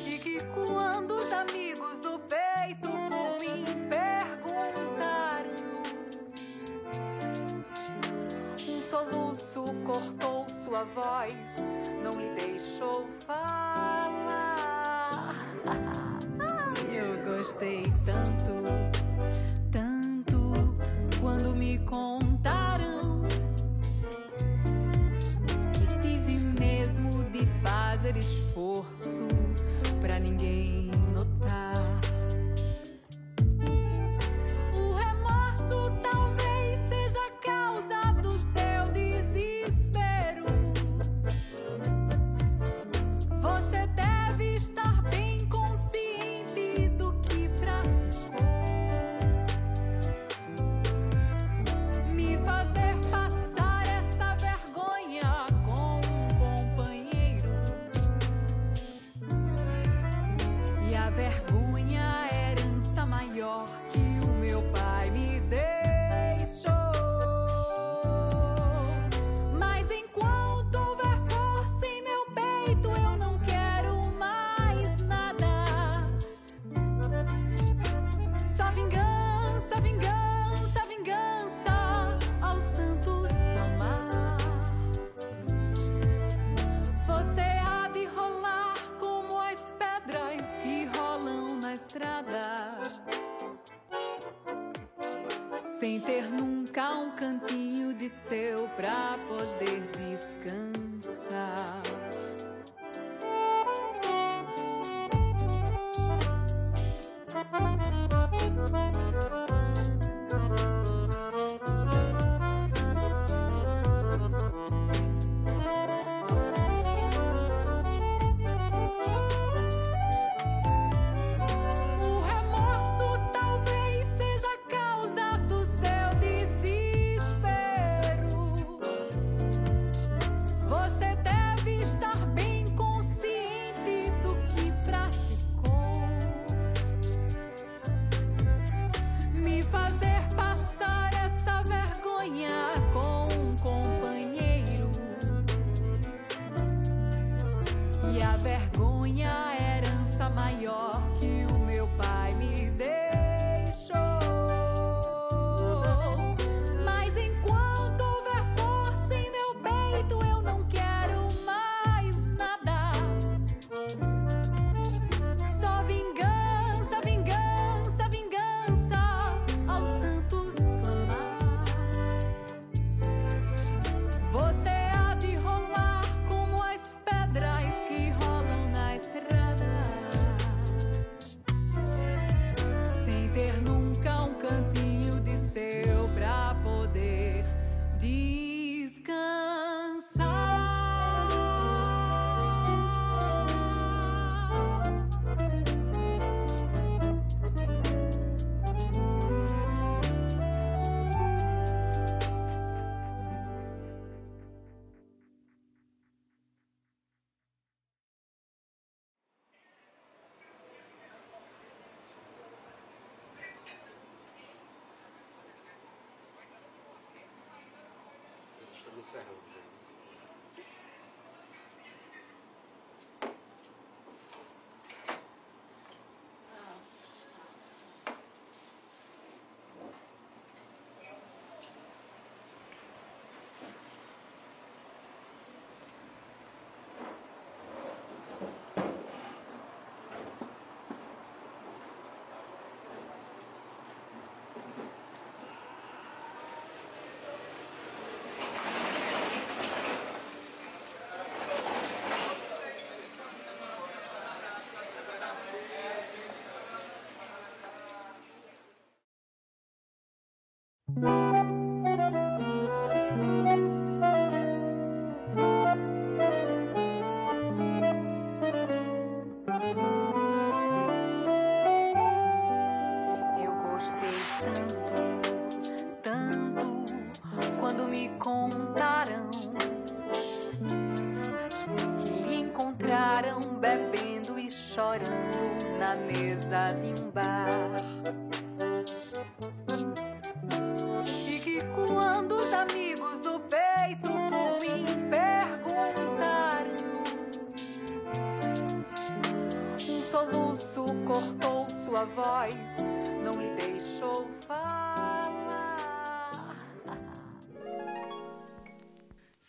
E 0.06 0.18
que 0.18 0.38
quando 0.54 1.16
os 1.16 1.32
amigos 1.32 2.00
do 2.00 2.18
peito 2.20 2.90
por 2.90 3.38
mim 3.40 3.64
perguntaram, 3.88 5.50
um 8.68 8.84
soluço 8.84 9.64
cortou 9.86 10.46
sua 10.64 10.84
voz, 10.84 11.34
não 12.02 12.12
lhe 12.20 12.34
deixou 12.34 13.08
falar. 13.26 14.28
Eu 16.92 17.24
gostei 17.24 17.84
tanto, 18.04 18.64
tanto 19.70 20.52
quando 21.20 21.54
me 21.54 21.78
contou. 21.78 22.17
Esforço 28.18 29.26
pra 30.00 30.18
ninguém 30.18 30.90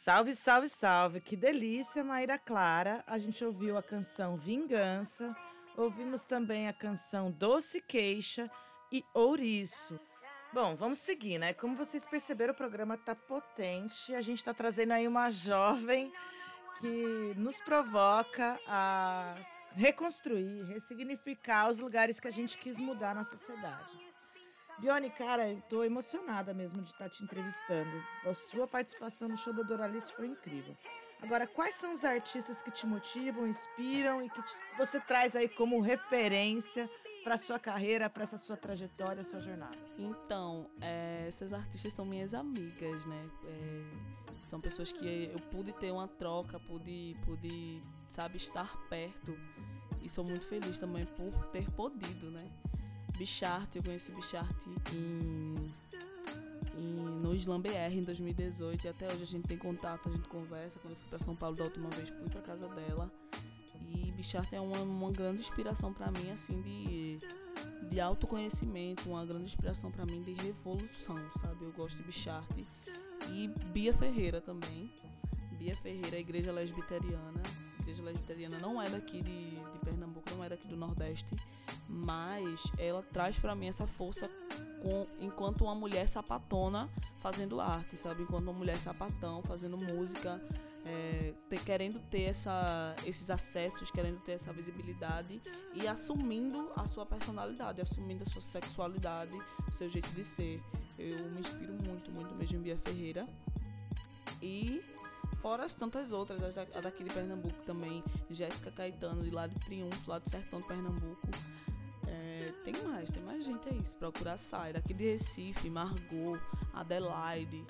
Salve, 0.10 0.34
salve, 0.34 0.70
salve. 0.70 1.22
Que 1.22 1.36
delícia, 1.36 2.04
Maíra 2.04 2.40
Clara. 2.40 3.04
A 3.06 3.20
gente 3.20 3.46
ouviu 3.46 3.78
a 3.78 3.84
canção 3.84 4.36
Vingança, 4.36 5.38
ouvimos 5.78 6.26
também 6.26 6.68
a 6.68 6.74
canção 6.74 7.30
Doce 7.30 7.80
Queixa 7.80 8.50
e 8.92 9.06
Ouriço. 9.14 10.00
Bom, 10.52 10.76
vamos 10.76 10.98
seguir, 10.98 11.38
né? 11.38 11.54
Como 11.54 11.76
vocês 11.76 12.08
perceberam, 12.08 12.54
o 12.56 12.58
programa 12.58 12.98
tá 12.98 13.14
potente. 13.14 14.16
A 14.16 14.22
gente 14.22 14.44
tá 14.44 14.52
trazendo 14.52 14.94
aí 14.94 15.08
uma 15.08 15.30
jovem 15.30 16.12
que 16.80 17.36
nos 17.38 17.60
provoca 17.60 18.60
a 18.66 19.36
reconstruir, 19.76 20.64
ressignificar 20.64 21.70
os 21.70 21.80
lugares 21.80 22.20
que 22.20 22.28
a 22.28 22.32
gente 22.32 22.58
quis 22.58 22.80
mudar 22.80 23.14
na 23.14 23.24
sociedade. 23.24 24.09
Bione, 24.80 25.10
cara, 25.10 25.50
eu 25.50 25.62
tô 25.64 25.84
emocionada 25.84 26.54
mesmo 26.54 26.82
de 26.82 26.88
estar 26.90 27.10
te 27.10 27.24
entrevistando. 27.24 28.02
A 28.26 28.34
sua 28.34 28.66
participação 28.68 29.28
no 29.28 29.38
show 29.38 29.52
da 29.54 29.62
Doralice 29.62 30.14
foi 30.14 30.28
incrível. 30.28 30.76
Agora, 31.22 31.46
quais 31.46 31.76
são 31.76 31.92
os 31.94 32.06
artistas 32.06 32.62
que 32.62 32.72
te 32.72 32.88
motivam, 32.88 33.46
inspiram 33.46 34.24
e 34.24 34.30
que 34.30 34.42
te- 34.42 34.56
você 34.78 35.00
traz 35.02 35.36
aí 35.36 35.50
como 35.50 35.82
referência 35.82 36.90
para 37.26 37.38
sua 37.38 37.60
carreira, 37.60 38.10
para 38.10 38.24
essa 38.24 38.38
sua 38.38 38.56
trajetória, 38.56 39.22
sua 39.26 39.42
jornada? 39.42 39.76
Então, 39.98 40.70
é, 40.80 41.26
essas 41.28 41.52
artistas 41.52 41.92
são 41.92 42.06
minhas 42.06 42.34
amigas, 42.34 43.06
né? 43.06 43.30
É, 43.48 43.84
são 44.48 44.62
pessoas 44.62 44.94
que 44.94 45.26
eu 45.26 45.40
pude 45.52 45.74
ter 45.74 45.92
uma 45.92 46.08
troca, 46.08 46.58
pude, 46.58 47.18
pude, 47.26 47.84
sabe, 48.08 48.38
estar 48.38 48.74
perto. 48.88 49.38
E 50.02 50.10
sou 50.10 50.24
muito 50.24 50.48
feliz 50.48 50.80
também 50.80 51.06
por 51.06 51.34
ter 51.48 51.70
podido, 51.72 52.32
né? 52.32 52.50
Bichart, 53.20 53.76
eu 53.76 53.84
conheci 53.84 54.12
Bichart 54.14 54.56
em, 54.94 55.72
em- 56.78 57.20
no 57.22 57.36
Slam 57.36 57.60
BR 57.62 57.92
em 57.94 58.02
2018 58.04 58.86
e 58.86 58.88
até 58.88 59.08
hoje 59.08 59.24
a 59.24 59.26
gente 59.26 59.46
tem 59.48 59.58
contato, 59.58 60.08
a 60.10 60.12
gente 60.12 60.28
conversa. 60.30 60.80
Quando 60.80 60.94
eu 60.94 60.98
fui 60.98 61.10
para 61.10 61.20
São 61.20 61.36
Paulo 61.36 61.56
da 61.56 61.66
última 61.66 61.90
vez, 61.90 62.10
fui 62.10 62.30
para 62.30 62.42
casa 62.42 62.68
dela. 62.70 63.12
E 63.92 64.12
Bichart 64.12 64.52
é 64.54 64.60
uma, 64.62 64.80
uma 64.82 65.12
grande 65.12 65.42
inspiração 65.42 65.94
para 65.94 66.10
mim, 66.12 66.32
assim, 66.32 66.62
de, 66.62 67.20
de 67.90 68.00
autoconhecimento, 68.00 69.10
uma 69.10 69.26
grande 69.26 69.46
inspiração 69.46 69.92
para 69.92 70.06
mim 70.06 70.22
de 70.24 70.34
revolução, 70.34 71.18
sabe? 71.42 71.66
Eu 71.66 71.72
gosto 71.74 71.98
de 71.98 72.04
Bichart. 72.04 72.50
E 73.32 73.48
Bia 73.74 73.94
Ferreira 73.94 74.40
também. 74.40 74.90
Bia 75.58 75.76
Ferreira, 75.76 76.18
Igreja 76.18 76.52
Lesbiteriana. 76.54 77.42
Igreja 77.90 78.04
Lesbiteriana 78.04 78.60
não 78.60 78.80
é 78.80 78.88
daqui 78.88 79.20
de, 79.24 79.50
de 79.50 79.80
Pernambuco, 79.84 80.30
não 80.36 80.44
é 80.44 80.50
daqui 80.50 80.68
do 80.68 80.78
Nordeste, 80.78 81.36
mas 81.88 82.72
ela 82.78 83.02
traz 83.02 83.40
para 83.40 83.56
mim 83.56 83.68
essa 83.68 83.88
força 83.88 84.30
com, 84.84 85.08
enquanto 85.20 85.64
uma 85.64 85.74
mulher 85.74 86.08
sapatona 86.08 86.88
fazendo 87.18 87.60
arte, 87.60 87.98
sabe? 87.98 88.22
Enquanto 88.22 88.44
uma 88.44 88.54
mulher 88.54 88.80
sapatão 88.80 89.42
fazendo 89.42 89.76
música, 89.76 90.40
é, 90.86 91.34
ter- 91.50 91.64
querendo 91.64 92.00
ter 92.12 92.26
essa, 92.26 92.96
esses 93.08 93.28
acessos, 93.32 93.90
querendo 93.90 94.20
ter 94.20 94.34
essa 94.34 94.54
visibilidade 94.54 95.42
e 95.74 95.88
assumindo 95.88 96.72
a 96.76 96.88
sua 96.88 97.08
personalidade, 97.08 97.82
assumindo 97.82 98.22
a 98.22 98.28
sua 98.28 98.42
sexualidade, 98.42 99.34
o 99.68 99.72
seu 99.74 99.90
jeito 99.90 100.12
de 100.12 100.24
ser. 100.24 100.62
Eu 100.98 101.28
me 101.32 101.40
inspiro 101.40 101.74
muito, 101.84 102.12
muito 102.12 102.36
mesmo 102.36 102.60
em 102.60 102.62
Bia 102.62 102.78
Ferreira. 102.78 103.28
E 104.42 104.80
fora 105.42 105.66
as 105.66 105.74
tantas 105.74 106.12
outras, 106.12 106.42
a 106.58 106.64
da- 106.66 106.82
daqui 106.82 107.04
de 107.04 107.10
Pernambuco 107.12 107.62
também, 107.66 108.04
Jéssica 108.30 108.72
Caetano, 108.72 109.24
de 109.24 109.32
lá 109.32 109.48
de 109.48 109.56
Triunfo, 109.60 110.10
lá 110.10 110.20
do 110.20 110.30
Sertão 110.30 110.62
de 110.62 110.68
Pernambuco. 110.68 111.28
É, 112.08 112.52
tem 112.64 112.74
mais, 112.84 113.10
tem 113.10 113.22
mais 113.24 113.44
gente 113.46 113.68
aí. 113.70 113.80
Se 113.86 113.96
procurar, 113.96 114.38
sai. 114.38 114.74
Daqui 114.74 114.94
de 114.94 115.04
Recife, 115.12 115.70
Margot, 115.70 116.40
Adelaide. 116.74 117.64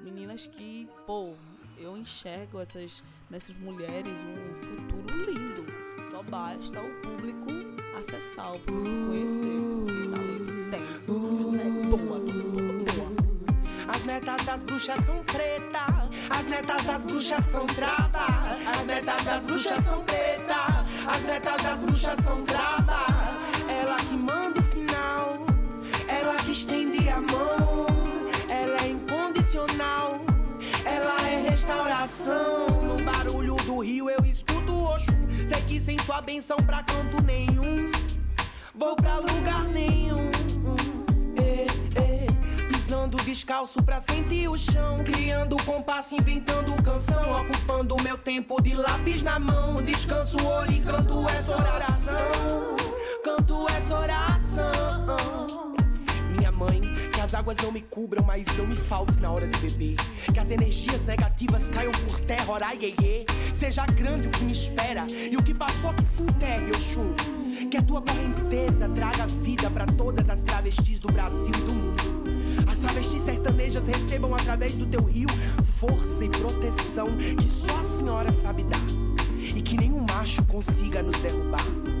Meninas 0.00 0.46
que, 0.46 0.88
pô, 1.06 1.34
eu 1.78 1.96
enxergo 1.96 2.60
essas, 2.60 3.02
nessas 3.30 3.56
mulheres 3.58 4.20
um 4.20 4.54
futuro 4.56 5.24
lindo. 5.24 5.64
Só 6.10 6.22
basta 6.22 6.80
o 6.80 7.00
público 7.00 7.46
acessar, 7.98 8.54
o 8.54 8.60
público 8.60 9.06
conhecer. 9.08 9.58
Porque 9.86 10.08
talento 10.08 10.70
tem. 10.70 11.06
Tudo 11.06 11.96
boa. 11.96 12.47
As 14.08 14.14
netas 14.14 14.46
das 14.46 14.62
bruxas 14.62 15.04
são 15.04 15.22
preta, 15.24 16.08
as 16.30 16.46
netas 16.46 16.84
das 16.86 17.04
bruxas 17.04 17.44
são 17.44 17.66
trava, 17.66 18.56
as 18.66 18.86
netas 18.86 19.24
das 19.24 19.42
bruxas 19.42 19.84
são 19.84 20.02
preta, 20.04 20.86
as 21.06 21.22
netas 21.24 21.62
das 21.62 21.78
bruxas 21.80 22.18
são 22.24 22.42
trava. 22.46 23.04
Ela 23.68 23.96
que 23.96 24.16
manda 24.16 24.60
o 24.60 24.62
sinal, 24.62 25.46
ela 26.08 26.36
que 26.36 26.52
estende 26.52 27.06
a 27.10 27.20
mão, 27.20 27.86
ela 28.48 28.78
é 28.82 28.88
incondicional, 28.88 30.22
ela 30.86 31.28
é 31.28 31.50
restauração. 31.50 32.66
No 32.82 33.04
barulho 33.04 33.56
do 33.56 33.80
rio 33.80 34.08
eu 34.08 34.24
escuto 34.24 34.72
o 34.72 34.84
Oxum, 34.84 35.28
sei 35.46 35.60
que 35.66 35.78
sem 35.82 35.98
sua 35.98 36.22
benção 36.22 36.56
pra 36.56 36.82
canto 36.82 37.22
nenhum, 37.24 37.90
vou 38.74 38.96
pra 38.96 39.16
lugar 39.16 39.64
nenhum. 39.64 40.37
Pisando 43.08 43.24
descalço 43.24 43.82
pra 43.82 44.00
sentir 44.00 44.48
o 44.48 44.58
chão. 44.58 44.98
Criando 45.02 45.56
compasso, 45.64 46.14
inventando 46.14 46.82
canção. 46.82 47.40
Ocupando 47.40 47.96
meu 48.02 48.18
tempo 48.18 48.60
de 48.60 48.74
lápis 48.74 49.22
na 49.22 49.38
mão. 49.38 49.82
Descanso, 49.82 50.36
ouro 50.44 50.70
e 50.70 50.80
canto 50.80 51.26
essa 51.28 51.56
oração. 51.56 52.76
Canto 53.24 53.66
essa 53.70 53.98
oração. 53.98 55.72
Minha 56.36 56.52
mãe, 56.52 56.80
que 57.12 57.20
as 57.20 57.32
águas 57.32 57.56
não 57.62 57.72
me 57.72 57.80
cubram, 57.80 58.24
mas 58.26 58.46
não 58.58 58.66
me 58.66 58.76
faltes 58.76 59.18
na 59.18 59.30
hora 59.30 59.46
de 59.46 59.58
beber. 59.58 59.96
Que 60.32 60.40
as 60.40 60.50
energias 60.50 61.06
negativas 61.06 61.70
caiam 61.70 61.92
por 61.92 62.20
terra, 62.20 62.52
ora 62.52 62.74
iê, 62.74 62.94
iê. 63.02 63.26
Seja 63.54 63.86
grande 63.86 64.28
o 64.28 64.30
que 64.30 64.44
me 64.44 64.52
espera 64.52 65.06
e 65.10 65.34
o 65.34 65.42
que 65.42 65.54
passou 65.54 65.94
que 65.94 66.04
se 66.04 66.22
enterre, 66.22 66.70
Oxum. 66.72 67.14
Que 67.70 67.78
a 67.78 67.82
tua 67.82 68.02
correnteza 68.02 68.88
traga 68.90 69.26
vida 69.26 69.70
pra 69.70 69.86
todas 69.86 70.28
as 70.28 70.42
travestis 70.42 71.00
do 71.00 71.10
Brasil 71.10 71.54
e 71.54 71.62
do 71.62 71.72
mundo. 71.72 72.37
As 72.78 72.82
travestis 72.82 73.22
sertanejas 73.22 73.88
recebam 73.88 74.32
através 74.36 74.76
do 74.76 74.86
teu 74.86 75.02
rio 75.02 75.28
força 75.64 76.24
e 76.24 76.28
proteção 76.28 77.08
que 77.36 77.50
só 77.50 77.76
a 77.80 77.82
senhora 77.82 78.32
sabe 78.32 78.62
dar. 78.62 78.78
E 79.56 79.60
que 79.60 79.76
nenhum 79.76 80.06
macho 80.08 80.44
consiga 80.44 81.02
nos 81.02 81.20
derrubar. 81.20 81.97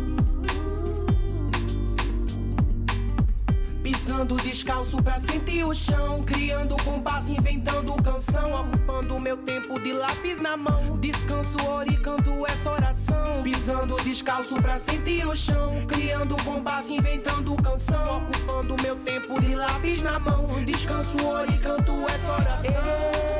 Pisando 4.18 4.34
descalço 4.42 4.96
pra 4.96 5.16
sentir 5.20 5.62
o 5.62 5.72
chão. 5.72 6.24
Criando 6.24 6.76
compasso, 6.82 7.32
inventando 7.32 7.94
canção. 8.02 8.52
Ocupando 8.62 9.20
meu 9.20 9.36
tempo 9.36 9.78
de 9.78 9.92
lápis 9.92 10.40
na 10.40 10.56
mão. 10.56 10.98
Descanso, 10.98 11.56
oro 11.64 11.88
e 11.88 11.96
canto 11.96 12.44
essa 12.48 12.68
oração. 12.68 13.44
Pisando 13.44 13.94
descalço 14.02 14.56
pra 14.56 14.76
sentir 14.76 15.24
o 15.24 15.36
chão. 15.36 15.86
Criando 15.86 16.36
compasso, 16.42 16.92
inventando 16.92 17.54
canção. 17.62 18.18
Ocupando 18.18 18.82
meu 18.82 18.96
tempo 18.96 19.40
de 19.40 19.54
lápis 19.54 20.02
na 20.02 20.18
mão. 20.18 20.48
Descanso, 20.64 21.24
oro 21.24 21.52
e 21.52 21.58
canto 21.58 21.92
essa 22.08 22.32
oração. 22.32 22.64
Ê, 22.64 23.37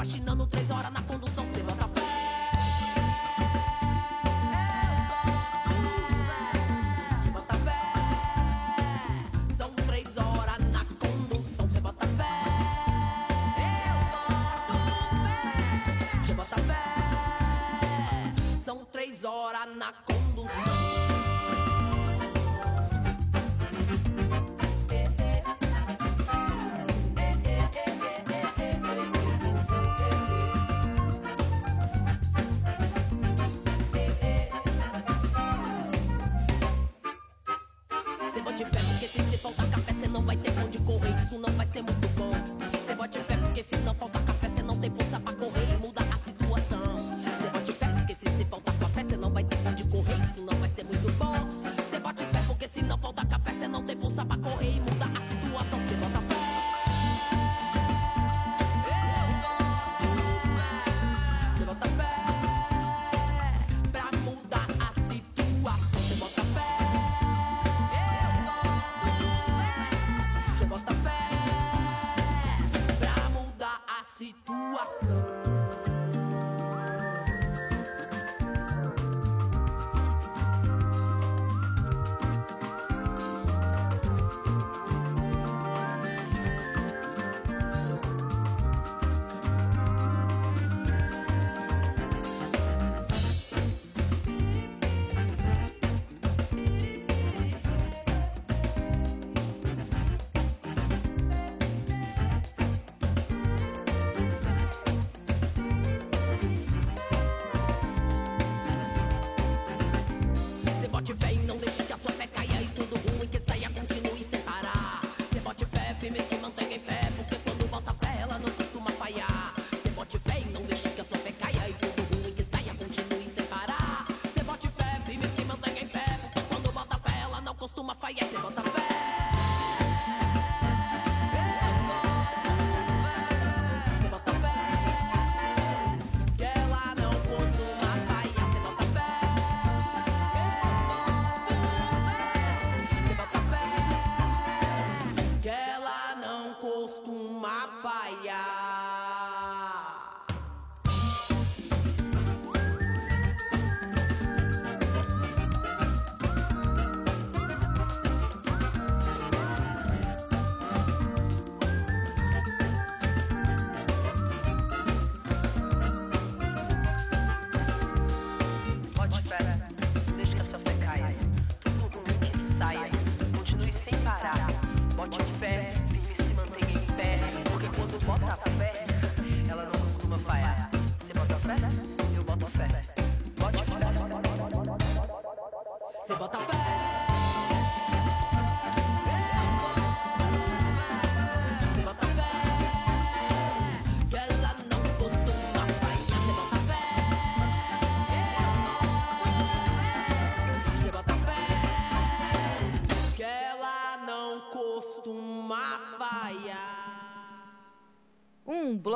faxinando 0.00 0.46
3 0.46 0.70
horas 0.70 0.92
na 0.92 1.02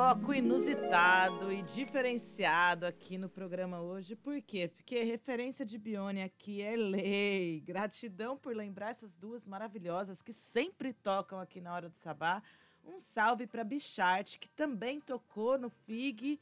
bloco 0.05 0.35
inusitado 0.35 1.51
e 1.51 1.63
diferenciado 1.63 2.85
aqui 2.85 3.17
no 3.17 3.27
programa 3.27 3.81
hoje. 3.81 4.15
Por 4.15 4.39
quê? 4.39 4.67
Porque 4.67 5.01
referência 5.01 5.65
de 5.65 5.79
Bione 5.79 6.21
aqui 6.21 6.61
é 6.61 6.75
lei. 6.75 7.59
Gratidão 7.61 8.37
por 8.37 8.55
lembrar 8.55 8.91
essas 8.91 9.15
duas 9.15 9.43
maravilhosas 9.45 10.21
que 10.21 10.31
sempre 10.31 10.93
tocam 10.93 11.39
aqui 11.39 11.59
na 11.59 11.73
hora 11.73 11.89
do 11.89 11.95
sabá. 11.95 12.43
Um 12.85 12.99
salve 12.99 13.47
para 13.47 13.63
Bichart, 13.63 14.37
que 14.37 14.47
também 14.47 15.01
tocou 15.01 15.57
no 15.57 15.71
FIG, 15.71 16.39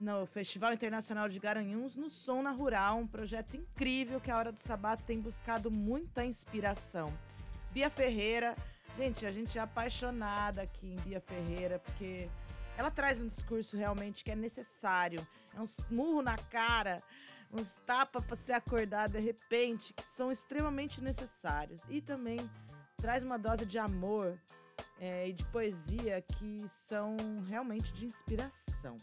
no 0.00 0.26
Festival 0.26 0.72
Internacional 0.72 1.28
de 1.28 1.38
Garanhuns, 1.38 1.94
no 1.94 2.10
Som 2.10 2.42
na 2.42 2.50
Rural, 2.50 2.98
um 2.98 3.06
projeto 3.06 3.56
incrível 3.56 4.20
que 4.20 4.32
a 4.32 4.36
Hora 4.36 4.50
do 4.50 4.58
Sabá 4.58 4.96
tem 4.96 5.20
buscado 5.20 5.70
muita 5.70 6.24
inspiração. 6.24 7.16
Bia 7.70 7.88
Ferreira, 7.88 8.56
gente, 8.98 9.24
a 9.24 9.30
gente 9.30 9.56
é 9.56 9.62
apaixonada 9.62 10.62
aqui 10.62 10.88
em 10.88 10.96
Bia 10.96 11.20
Ferreira, 11.20 11.78
porque 11.78 12.28
ela 12.76 12.90
traz 12.90 13.20
um 13.20 13.26
discurso 13.26 13.76
realmente 13.76 14.24
que 14.24 14.30
é 14.30 14.36
necessário. 14.36 15.26
É 15.54 15.60
uns 15.60 15.78
murro 15.90 16.22
na 16.22 16.36
cara, 16.36 17.02
uns 17.52 17.76
tapas 17.86 18.24
para 18.24 18.36
se 18.36 18.52
acordar 18.52 19.08
de 19.08 19.20
repente, 19.20 19.92
que 19.92 20.04
são 20.04 20.30
extremamente 20.30 21.02
necessários. 21.02 21.82
E 21.88 22.00
também 22.00 22.38
traz 22.96 23.22
uma 23.22 23.38
dose 23.38 23.64
de 23.64 23.78
amor 23.78 24.38
é, 24.98 25.28
e 25.28 25.32
de 25.32 25.44
poesia 25.46 26.22
que 26.22 26.68
são 26.68 27.16
realmente 27.46 27.92
de 27.92 28.06
inspiração. 28.06 28.96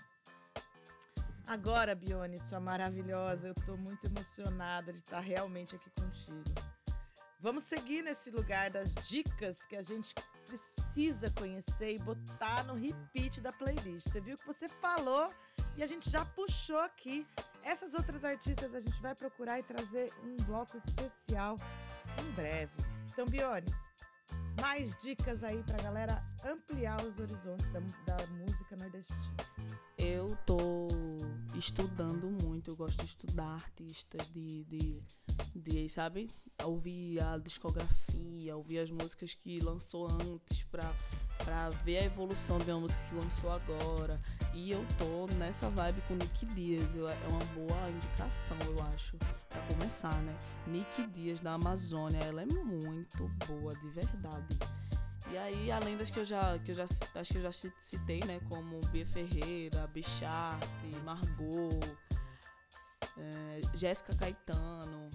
Agora, 1.47 1.93
Bione, 1.95 2.37
sua 2.39 2.59
maravilhosa, 2.59 3.49
eu 3.49 3.53
tô 3.53 3.75
muito 3.75 4.05
emocionada 4.05 4.93
de 4.93 4.99
estar 4.99 5.19
realmente 5.19 5.75
aqui 5.75 5.89
contigo. 5.89 6.80
Vamos 7.41 7.63
seguir 7.63 8.03
nesse 8.03 8.29
lugar 8.29 8.69
das 8.69 8.93
dicas 9.09 9.65
que 9.65 9.75
a 9.75 9.81
gente 9.81 10.13
precisa 10.45 11.31
conhecer 11.31 11.95
e 11.95 11.97
botar 11.97 12.63
no 12.65 12.75
repeat 12.75 13.41
da 13.41 13.51
playlist. 13.51 14.09
Você 14.09 14.21
viu 14.21 14.37
que 14.37 14.45
você 14.45 14.67
falou 14.67 15.27
e 15.75 15.81
a 15.81 15.87
gente 15.87 16.07
já 16.07 16.23
puxou 16.23 16.77
aqui. 16.77 17.25
Essas 17.63 17.95
outras 17.95 18.23
artistas 18.23 18.75
a 18.75 18.79
gente 18.79 19.01
vai 19.01 19.15
procurar 19.15 19.59
e 19.59 19.63
trazer 19.63 20.13
um 20.23 20.35
bloco 20.43 20.77
especial 20.77 21.55
em 22.19 22.31
breve. 22.33 22.71
Então, 23.11 23.25
Bione, 23.25 23.73
mais 24.61 24.95
dicas 24.97 25.43
aí 25.43 25.63
pra 25.63 25.77
galera 25.77 26.23
ampliar 26.45 27.01
os 27.03 27.17
horizontes 27.17 27.67
da, 27.69 27.79
da 28.05 28.27
música 28.27 28.75
nordestina. 28.75 29.37
Eu 29.97 30.35
tô 30.45 30.87
estudando 31.61 32.29
muito, 32.43 32.71
eu 32.71 32.75
gosto 32.75 32.99
de 32.99 33.05
estudar 33.05 33.53
artistas, 33.53 34.27
de, 34.29 34.63
de, 34.65 35.01
de 35.55 35.89
sabe, 35.89 36.27
ouvir 36.63 37.21
a 37.21 37.37
discografia, 37.37 38.55
ouvir 38.57 38.79
as 38.79 38.89
músicas 38.89 39.33
que 39.35 39.59
lançou 39.59 40.07
antes 40.11 40.63
pra, 40.63 40.91
pra 41.37 41.69
ver 41.85 41.99
a 41.99 42.03
evolução 42.05 42.57
de 42.59 42.69
uma 42.71 42.79
música 42.81 43.01
que 43.07 43.15
lançou 43.15 43.51
agora. 43.51 44.19
E 44.53 44.71
eu 44.71 44.83
tô 44.97 45.27
nessa 45.35 45.69
vibe 45.69 46.01
com 46.07 46.15
Nick 46.15 46.45
Dias, 46.47 46.83
eu- 46.95 47.07
é 47.07 47.27
uma 47.27 47.45
boa 47.53 47.89
indicação, 47.91 48.57
eu 48.65 48.83
acho, 48.85 49.17
pra 49.47 49.61
começar, 49.67 50.19
né? 50.23 50.37
Nick 50.67 51.07
Dias 51.07 51.39
da 51.39 51.53
Amazônia, 51.53 52.17
ela 52.19 52.41
é 52.41 52.45
muito 52.45 53.27
boa, 53.47 53.73
de 53.75 53.89
verdade. 53.89 54.57
E 55.31 55.37
aí, 55.37 55.71
além 55.71 55.95
das 55.97 56.09
que 56.09 56.19
eu 56.19 56.25
já, 56.25 56.57
que 56.59 56.71
eu 56.71 56.75
já 56.75 56.83
acho 56.83 57.31
que 57.31 57.37
eu 57.37 57.41
já 57.43 57.51
ci- 57.51 57.73
citei, 57.79 58.19
né, 58.25 58.39
como 58.49 58.79
Bia 58.87 59.05
Ferreira, 59.05 59.87
Bicharte, 59.87 60.67
Margot, 61.05 61.79
é, 63.17 63.61
Jéssica 63.77 64.13
Caetano, 64.15 65.09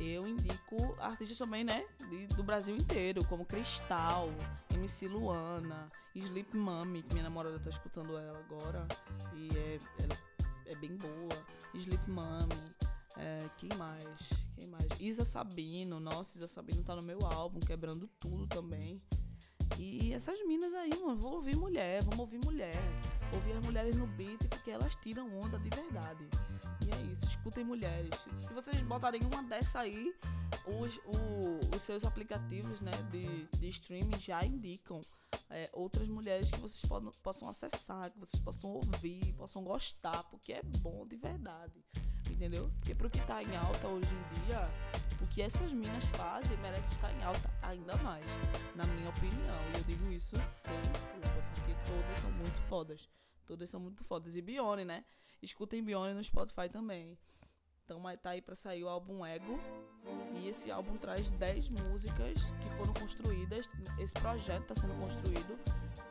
eu 0.00 0.26
indico 0.28 0.96
artistas 1.00 1.36
também, 1.36 1.64
né, 1.64 1.84
de- 2.08 2.28
do 2.28 2.44
Brasil 2.44 2.76
inteiro, 2.76 3.24
como 3.24 3.44
Cristal, 3.44 4.28
MC 4.72 5.08
Luana, 5.08 5.90
Sleep 6.14 6.56
Mami, 6.56 7.02
que 7.02 7.12
minha 7.14 7.24
namorada 7.24 7.58
tá 7.58 7.70
escutando 7.70 8.16
ela 8.16 8.38
agora, 8.38 8.86
e 9.34 9.48
é, 9.56 9.78
ela 10.04 10.16
é 10.66 10.74
bem 10.76 10.96
boa. 10.96 11.44
Sleep 11.74 12.08
Mami, 12.10 12.74
é, 13.18 13.38
quem 13.58 13.68
mais? 13.76 14.04
Quem 14.54 14.66
mais? 14.68 14.86
Isa 15.00 15.24
Sabino, 15.24 15.98
nossa, 16.00 16.38
Isa 16.38 16.48
Sabino 16.48 16.82
tá 16.82 16.94
no 16.96 17.02
meu 17.02 17.24
álbum, 17.26 17.60
quebrando 17.60 18.08
tudo 18.18 18.46
também. 18.46 19.00
E 19.78 20.12
essas 20.12 20.34
minas 20.46 20.72
aí, 20.74 20.90
mano, 21.00 21.16
vou 21.20 21.34
ouvir 21.34 21.54
mulher, 21.56 22.02
vamos 22.02 22.18
ouvir 22.20 22.38
mulher. 22.44 22.74
Ouvir 23.34 23.52
as 23.52 23.64
mulheres 23.64 23.94
no 23.94 24.06
beat, 24.06 24.38
porque 24.48 24.70
elas 24.70 24.94
tiram 24.96 25.28
onda 25.38 25.58
de 25.58 25.68
verdade. 25.68 26.26
E 26.84 26.90
é 26.90 27.12
isso, 27.12 27.26
escutem 27.26 27.62
mulheres. 27.64 28.10
Se 28.46 28.54
vocês 28.54 28.80
botarem 28.82 29.20
uma 29.22 29.42
dessa 29.42 29.80
aí, 29.80 30.14
os, 30.66 30.96
o- 31.04 31.76
os 31.76 31.82
seus 31.82 32.04
aplicativos 32.04 32.80
né, 32.80 32.92
de, 33.10 33.46
de 33.58 33.68
streaming 33.68 34.18
já 34.18 34.42
indicam 34.44 35.00
é, 35.50 35.68
outras 35.74 36.08
mulheres 36.08 36.50
que 36.50 36.58
vocês 36.58 36.80
podam, 36.88 37.10
possam 37.22 37.48
acessar, 37.50 38.10
que 38.10 38.18
vocês 38.18 38.42
possam 38.42 38.70
ouvir, 38.70 39.34
possam 39.34 39.62
gostar, 39.62 40.24
porque 40.30 40.54
é 40.54 40.62
bom 40.62 41.06
de 41.06 41.16
verdade. 41.16 41.84
Entendeu? 42.38 42.70
Porque 42.78 42.94
pro 42.94 43.10
que 43.10 43.18
tá 43.26 43.42
em 43.42 43.56
alta 43.56 43.88
hoje 43.88 44.14
em 44.14 44.46
dia, 44.46 44.60
o 45.20 45.26
que 45.26 45.42
essas 45.42 45.72
minas 45.72 46.04
fazem 46.10 46.56
merece 46.58 46.92
estar 46.92 47.12
em 47.12 47.24
alta 47.24 47.50
ainda 47.62 47.96
mais, 47.96 48.24
na 48.76 48.84
minha 48.84 49.08
opinião. 49.08 49.56
E 49.74 49.78
eu 49.78 49.82
digo 49.82 50.12
isso 50.12 50.40
sem 50.40 50.80
culpa, 50.80 51.42
porque 51.52 51.74
todas 51.84 52.18
são 52.20 52.30
muito 52.30 52.62
fodas. 52.68 53.08
Todas 53.44 53.68
são 53.68 53.80
muito 53.80 54.04
fodas. 54.04 54.36
E 54.36 54.40
Bione, 54.40 54.84
né? 54.84 55.04
Escutem 55.42 55.82
Bione 55.82 56.14
no 56.14 56.22
Spotify 56.22 56.68
também. 56.70 57.18
Então 57.84 58.00
tá 58.22 58.30
aí 58.30 58.40
pra 58.40 58.54
sair 58.54 58.84
o 58.84 58.88
álbum 58.88 59.26
Ego. 59.26 59.58
E 60.36 60.46
esse 60.46 60.70
álbum 60.70 60.96
traz 60.96 61.32
10 61.32 61.70
músicas 61.70 62.52
que 62.52 62.68
foram 62.76 62.94
construídas. 62.94 63.68
Esse 63.98 64.14
projeto 64.14 64.66
tá 64.66 64.76
sendo 64.76 64.94
construído 64.94 65.58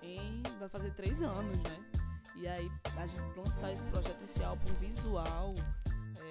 em. 0.02 0.44
vai 0.60 0.68
fazer 0.68 0.94
3 0.94 1.22
anos, 1.22 1.58
né? 1.64 1.90
E 2.36 2.48
aí 2.50 2.70
a 2.98 3.08
gente 3.08 3.40
lançar 3.40 3.72
esse 3.72 3.84
projeto, 3.84 4.24
esse 4.24 4.44
álbum 4.44 4.74
visual, 4.76 5.54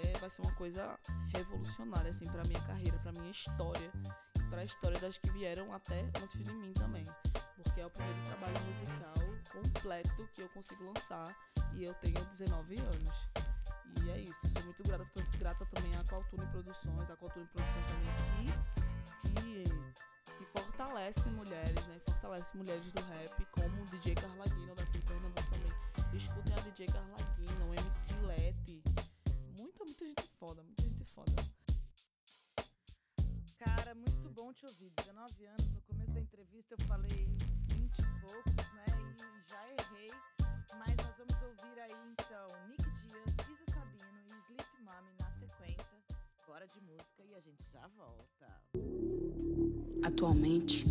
é, 0.05 0.18
vai 0.18 0.31
ser 0.31 0.43
uma 0.43 0.52
coisa 0.52 0.98
revolucionária, 1.35 2.10
assim, 2.10 2.27
pra 2.27 2.44
minha 2.44 2.60
carreira, 2.60 2.98
pra 2.98 3.12
minha 3.12 3.31
história. 3.31 3.90
E 4.39 4.43
pra 4.51 4.62
história 4.62 4.98
das 5.01 5.18
que 5.18 5.31
vieram 5.31 5.73
até 5.73 6.01
antes 6.23 6.43
de 6.43 6.52
mim 6.52 6.73
também. 6.73 7.05
Porque 7.56 7.81
é 7.81 7.86
o 7.86 7.90
primeiro 7.90 8.23
trabalho 8.24 8.60
musical 8.64 9.27
completo 9.52 10.28
que 10.35 10.43
eu 10.43 10.48
consigo 10.51 10.85
lançar. 10.85 11.35
E 11.74 11.85
eu 11.85 11.94
tenho 11.94 12.24
19 12.27 12.77
anos. 12.78 13.28
E 14.05 14.10
é 14.10 14.20
isso, 14.20 14.48
sou 14.52 14.62
muito 14.64 14.82
grata, 14.82 15.06
grata 15.39 15.66
também 15.66 15.90
à 15.97 16.05
Qualtune 16.05 16.47
Produções, 16.47 17.10
a 17.10 17.16
Qualtune 17.16 17.47
Produções 17.47 17.86
também 17.86 18.66
que, 19.23 19.40
que, 19.40 20.35
que 20.39 20.44
fortalece 20.44 21.28
mulheres, 21.31 21.86
né? 21.86 21.98
Fortalece 22.06 22.56
mulheres 22.56 22.93
do 22.93 23.01
rap, 23.01 23.47
como 23.52 23.82
o 23.82 23.85
DJ 23.86 24.14
Carlaguino 24.14 24.74
daqui 24.74 24.98
de 24.98 25.06
Pernambuco 25.06 25.51
também. 25.51 26.16
Escutem 26.16 26.55
a 26.55 26.60
DJ 26.60 26.86
Carlaguino, 26.86 27.70
o 27.70 27.74
MC 27.74 28.14
Lete. 28.27 28.65
Foda, 30.47 30.62
muita 30.62 30.82
gente 30.85 31.05
foda. 31.06 31.32
Cara, 33.59 33.97
muito 33.97 34.31
bom 34.31 34.52
te 34.52 34.64
ouvir. 34.64 34.93
19 34.97 35.44
anos, 35.44 35.73
no 35.73 35.81
começo 35.81 36.12
da 36.12 36.20
entrevista 36.20 36.77
eu 36.78 36.86
falei 36.86 37.27
20 37.73 37.98
e 37.98 38.20
poucos, 38.20 38.55
né? 38.55 38.85
E 38.86 39.51
já 39.51 39.60
errei. 39.70 40.09
Mas 40.78 40.97
nós 40.98 41.16
vamos 41.18 41.43
ouvir 41.43 41.81
aí 41.81 41.90
então 42.12 42.47
Nick 42.68 42.85
Dias, 43.09 43.35
Isa 43.51 43.74
Sabino 43.74 44.20
e 44.24 44.39
Sleep 44.44 44.82
Mami 44.85 45.10
na 45.18 45.32
sequência. 45.32 45.98
Bora 46.47 46.68
de 46.68 46.81
música 46.81 47.24
e 47.24 47.35
a 47.35 47.40
gente 47.40 47.64
já 47.73 47.85
volta. 47.89 48.47
Atualmente, 50.05 50.85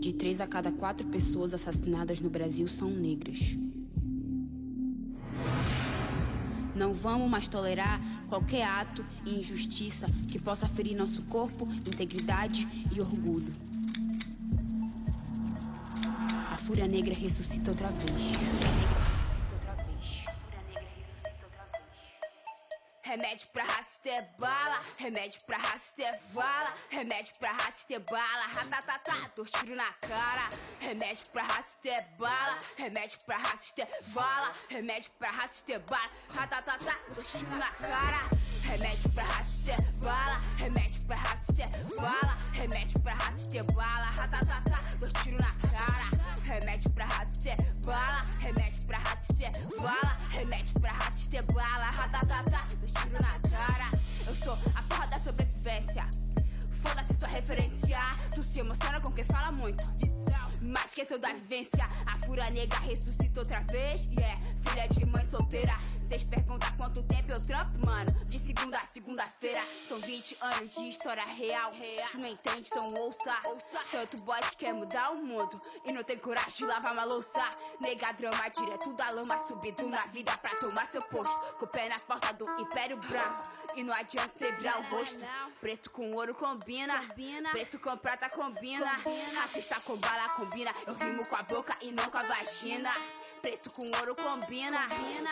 de 0.00 0.14
três 0.14 0.40
a 0.40 0.46
cada 0.46 0.72
quatro 0.72 1.06
pessoas 1.08 1.52
assassinadas 1.52 2.18
no 2.18 2.30
Brasil 2.30 2.66
são 2.66 2.88
negras. 2.88 3.58
Não 6.74 6.94
vamos 6.94 7.30
mais 7.30 7.46
tolerar 7.46 8.00
qualquer 8.32 8.62
ato 8.62 9.04
e 9.26 9.38
injustiça 9.38 10.06
que 10.30 10.38
possa 10.38 10.66
ferir 10.66 10.96
nosso 10.96 11.20
corpo, 11.24 11.68
integridade 11.86 12.66
e 12.90 12.98
orgulho. 12.98 13.52
A 16.50 16.56
Fúria 16.56 16.88
Negra 16.88 17.14
ressuscita 17.14 17.72
outra 17.72 17.88
vez. 17.88 19.21
Remédio 23.12 23.50
pra 23.50 23.64
raça 23.64 24.00
ter 24.02 24.26
bala, 24.38 24.80
remédio 24.98 25.44
pra 25.44 25.58
raça 25.58 25.94
ter 25.94 26.18
vala, 26.32 26.72
remédio 26.88 27.38
pra 27.38 27.52
raça 27.52 27.86
ter 27.86 27.98
bala, 27.98 28.46
ratatatá, 28.46 29.30
dois 29.36 29.50
tiros 29.50 29.76
na 29.76 29.92
cara. 30.00 30.48
Remédio 30.80 31.30
pra 31.30 31.42
raça 31.42 31.78
ter 31.82 32.02
bala, 32.18 32.58
remédio 32.78 33.18
pra 33.26 33.36
raça 33.36 33.74
ter 33.74 33.86
bala, 34.14 34.54
remédio 34.70 35.10
pra 35.18 35.30
raça 35.30 35.62
ter 35.62 35.78
bala, 35.80 36.10
ratatatá, 36.34 36.96
dois 37.14 37.30
tiros 37.30 37.58
na 37.58 37.70
cara. 37.72 38.30
Remédio 38.62 39.12
pra 39.12 39.24
raça 39.24 39.62
ter 39.62 39.82
bala, 40.02 40.40
remédio 40.56 41.06
pra 41.06 41.16
raça 41.16 41.52
ter 41.52 41.94
bala, 41.94 42.38
remédio 42.54 43.00
pra 43.02 43.12
raça 43.12 43.50
ter 43.50 43.72
bala, 43.72 44.04
ratatatá, 44.04 44.78
dois 44.98 45.12
tiros 45.22 45.38
na 45.38 45.52
cara. 45.68 46.21
Remédio 46.52 46.90
pra 46.90 47.06
raça 47.06 47.40
ter 47.40 47.56
bala, 47.82 48.26
remédio 48.38 48.84
pra 48.84 48.98
raça 48.98 49.32
ter 49.32 49.50
bala, 49.80 50.18
remédio 50.28 50.80
pra 50.82 50.92
raça 50.92 51.30
ter 51.30 51.42
bala, 51.46 51.84
ratatatá, 51.84 52.66
dois 52.78 52.92
na 53.10 53.48
cara. 53.48 53.90
Eu 54.26 54.34
sou 54.34 54.58
a 54.74 54.82
porra 54.82 55.06
da 55.06 55.18
sobrevivência. 55.18 56.06
Foda-se 56.70 57.14
sua 57.18 57.28
referência. 57.28 57.98
Tu 58.34 58.42
se 58.42 58.58
emociona 58.58 59.00
com 59.00 59.10
quem 59.10 59.24
fala 59.24 59.50
muito. 59.52 59.82
Mas 60.60 60.90
esqueceu 60.90 61.18
da 61.18 61.32
vivência. 61.32 61.88
A 62.06 62.18
fúria 62.26 62.50
negra 62.50 62.78
ressuscita 62.80 63.40
outra 63.40 63.60
vez. 63.60 64.04
Yeah, 64.04 64.38
filha 64.68 64.86
de 64.88 65.06
mãe 65.06 65.24
solteira. 65.24 65.78
Cês 66.12 66.24
perguntam 66.24 66.70
quanto 66.76 67.02
tempo 67.04 67.32
eu 67.32 67.46
trampo, 67.46 67.86
mano. 67.86 68.12
De 68.26 68.38
segunda 68.38 68.78
a 68.78 68.84
segunda-feira. 68.84 69.62
São 69.88 69.98
20 69.98 70.36
anos 70.42 70.74
de 70.74 70.88
história 70.90 71.24
real. 71.24 71.72
Se 72.10 72.18
não 72.18 72.28
entende, 72.28 72.68
então 72.70 72.86
ouça. 73.00 73.34
Tanto 73.90 74.22
boy 74.22 74.38
que 74.50 74.56
quer 74.56 74.74
mudar 74.74 75.12
o 75.12 75.24
mundo. 75.24 75.58
E 75.86 75.92
não 75.92 76.02
tem 76.02 76.18
coragem 76.18 76.52
de 76.52 76.66
lavar 76.66 76.92
uma 76.92 77.04
louça. 77.04 77.42
Nega 77.80 78.12
drama 78.12 78.46
direto 78.50 78.92
da 78.92 79.08
lama. 79.08 79.38
Subido 79.46 79.88
na 79.88 80.02
vida 80.02 80.36
pra 80.36 80.50
tomar 80.50 80.84
seu 80.84 81.00
posto. 81.00 81.56
Com 81.56 81.64
o 81.64 81.68
pé 81.68 81.88
na 81.88 81.98
porta 82.00 82.30
do 82.34 82.46
Império 82.60 82.98
Branco. 82.98 83.50
E 83.74 83.82
não 83.82 83.94
adianta 83.94 84.32
cê 84.34 84.52
virar 84.52 84.80
o 84.80 84.94
rosto. 84.94 85.26
Preto 85.62 85.90
com 85.90 86.12
ouro 86.12 86.34
combina. 86.34 87.08
Preto 87.52 87.78
com 87.78 87.96
prata 87.96 88.28
combina. 88.28 89.00
Racista 89.34 89.80
com 89.80 89.96
bala 89.96 90.28
combina. 90.30 90.74
Eu 90.86 90.92
rimo 90.92 91.26
com 91.26 91.36
a 91.36 91.42
boca 91.42 91.74
e 91.80 91.90
não 91.90 92.10
com 92.10 92.18
a 92.18 92.22
vagina. 92.22 92.92
Preto 93.42 93.72
com 93.72 93.82
ouro 93.98 94.14
combina. 94.14 94.86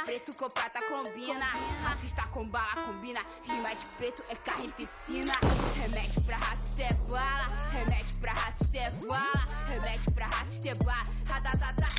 Preto 0.05 0.35
com 0.35 0.51
prata 0.51 0.83
combina. 0.83 1.47
Racista 1.85 2.23
com 2.25 2.45
bala 2.45 2.75
combina. 2.85 3.25
Rima 3.45 3.73
de 3.73 3.87
preto 3.97 4.25
é 4.29 4.35
carnificina. 4.35 5.33
Remédio 5.77 6.21
pra 6.23 6.37
raça 6.37 6.73
ter 6.75 6.93
bala. 7.09 7.47
Remédio 7.71 8.19
pra 8.19 8.33
raça 8.33 8.65
ter 8.73 8.91
bala. 9.07 9.49
Remédio 9.69 10.11
pra 10.13 10.27
raça 10.27 10.61
ter 10.61 10.77
bala. 10.79 11.05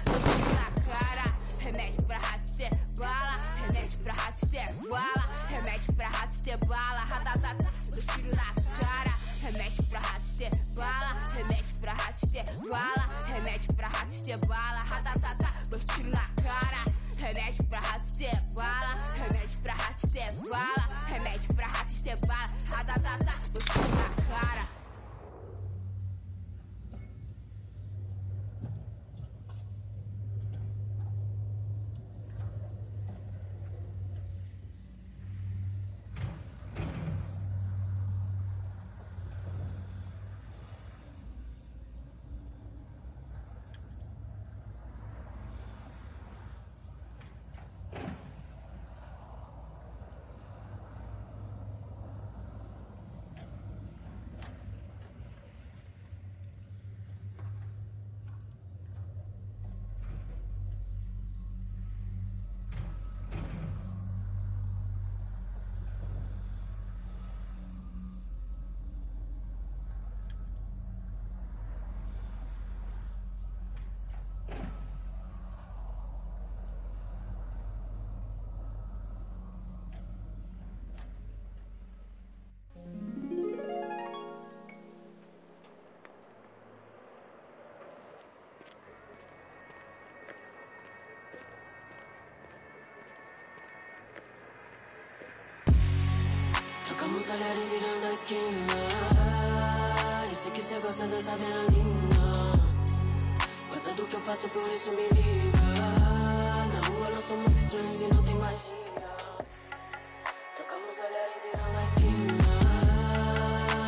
Tiros 0.04 0.50
na 0.54 0.72
cara. 0.84 1.34
Remédio 1.60 2.04
pra 2.04 2.18
raça 2.18 2.54
ter 2.58 2.76
bala. 2.98 3.44
Remédio 3.62 4.00
pra 4.00 4.14
raça 4.14 4.48
ter 4.48 4.90
bala. 4.90 5.46
Remédio 5.48 5.94
pra 5.94 6.10
raça 6.10 6.44
ter 6.44 6.58
bala. 6.66 7.00
Ratatata, 7.00 7.74
dois 7.90 8.06
tiros 8.06 8.36
na 8.36 8.54
cara. 8.86 9.21
Remédio 9.42 9.84
pra 9.86 10.00
raça 10.00 10.50
bala. 10.76 11.24
Remédio 11.34 11.80
pra 11.80 11.94
raça 11.94 12.28
bala. 12.70 13.24
Remédio 13.26 13.74
pra 13.74 13.88
raça 13.88 14.38
bala. 14.48 14.84
Ratatata, 14.84 15.50
dois 15.68 15.84
tiros 15.86 16.12
na 16.12 16.28
cara. 16.44 16.86
Remédio 17.18 17.64
pra 17.66 17.80
raça 17.80 18.42
bala. 18.54 19.04
Remédio 19.18 19.60
pra 19.62 19.74
raça 19.74 20.08
bala. 20.50 21.06
Remédio 21.08 21.56
pra 21.56 21.68
raça 21.68 22.28
bala. 22.28 22.50
Ratatata, 22.70 23.34
dois 23.52 23.66
tiros 23.66 23.90
na 23.90 24.10
cara. 24.38 24.81
Trocamos 97.12 97.30
olhares 97.30 97.74
irando 97.74 98.06
a 98.06 98.14
esquina. 98.14 98.80
Eu 100.30 100.36
sei 100.36 100.52
que 100.54 100.62
cê 100.62 100.76
gosta 100.80 101.06
dessa 101.08 101.34
adrenalina. 101.34 102.54
Gosta 103.70 103.92
do 103.92 104.04
que 104.04 104.16
eu 104.16 104.20
faço, 104.22 104.48
por 104.48 104.66
isso 104.66 104.92
me 104.92 105.10
liga. 105.10 105.60
Na 106.72 106.80
rua 106.88 107.10
nós 107.10 107.26
somos 107.28 107.54
estranhos 107.54 108.02
e 108.02 108.08
não 108.08 108.24
tem 108.24 108.36
magia. 108.36 108.62
Trocamos 110.56 110.96
olhares 111.00 111.44
irando 111.54 111.78
a 111.78 111.84
esquina. 111.84 112.48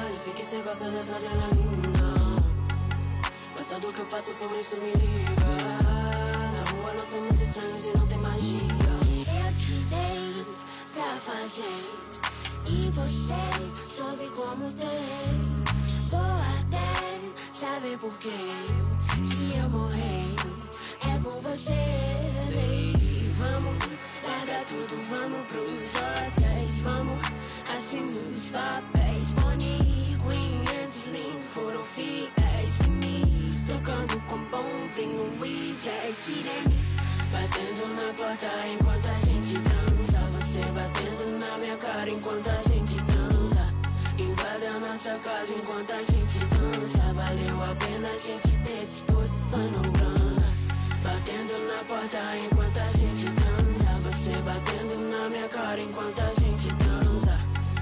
Eu 0.10 0.16
sei 0.16 0.34
que 0.34 0.46
cê 0.46 0.58
gosta 0.58 0.92
dessa 0.92 1.16
adrenalina. 1.16 2.44
Gosta 3.56 3.80
do 3.80 3.94
que 3.94 4.00
eu 4.02 4.06
faço, 4.06 4.34
por 4.34 4.52
isso 4.52 4.82
me 4.82 4.92
liga. 4.92 5.46
Na 6.52 6.72
rua 6.72 6.94
nós 6.94 7.10
somos 7.10 7.40
estranhos 7.40 7.88
e 7.88 7.98
não 7.98 8.06
tem 8.06 8.18
magia. 8.18 8.93
Você 12.94 13.86
soube 13.86 14.30
como 14.36 14.72
tem 14.74 16.10
Vou 16.10 16.20
até 16.60 17.20
saber 17.54 17.98
por 17.98 18.18
quê 18.18 18.30
Se 19.24 19.58
eu 19.58 19.70
morrer 19.70 20.36
É 21.02 21.20
por 21.20 21.42
você 21.42 21.74
Baby, 22.54 23.34
vamos 23.38 23.94
largar 24.24 24.64
tudo, 24.66 24.96
vamos 25.10 25.46
pros 25.48 25.96
hotéis. 25.96 26.82
Vamos 26.82 27.20
assinar 27.70 28.34
os 28.36 28.46
papéis. 28.46 29.34
Bonnie 29.34 30.16
Queen 30.24 30.64
e 30.64 30.88
Slim 30.88 31.42
foram 31.42 31.84
fiéis. 31.84 32.74
Finis 32.82 33.64
tocando 33.66 34.20
com 34.28 34.38
bom 34.52 34.70
vinho 34.96 35.46
e 35.46 35.76
jazz. 35.84 36.16
Sirene 36.26 36.78
batendo 37.32 37.88
na 37.96 38.14
porta 38.14 38.52
enquanto 38.72 39.08
a 39.08 39.20
gente 39.26 39.62
transa. 39.62 40.20
Você 40.38 40.62
batendo 40.74 41.40
na 41.40 41.58
minha 41.58 41.78
cara 41.78 42.10
enquanto 42.10 42.48
a 42.50 42.63
nossa 45.04 45.20
casa 45.20 45.54
enquanto 45.54 45.92
a 45.92 45.98
gente 45.98 46.40
dança. 46.40 47.14
Valeu 47.14 47.62
a 47.62 47.76
pena 47.76 48.08
a 48.08 48.14
gente 48.14 48.58
ter 48.64 48.86
disposição 48.86 49.68
e 49.68 49.72
não 49.72 49.82
grana. 49.92 50.48
Batendo 51.04 51.68
na 51.68 51.84
porta 51.84 52.38
enquanto 52.38 52.78
a 52.78 52.88
gente 52.98 53.26
transa. 53.34 54.00
Você 54.04 54.32
batendo 54.46 55.04
na 55.04 55.30
minha 55.30 55.50
cara 55.50 55.82
enquanto 55.82 56.20
a 56.20 56.30
gente 56.40 56.74
transa. 56.78 57.38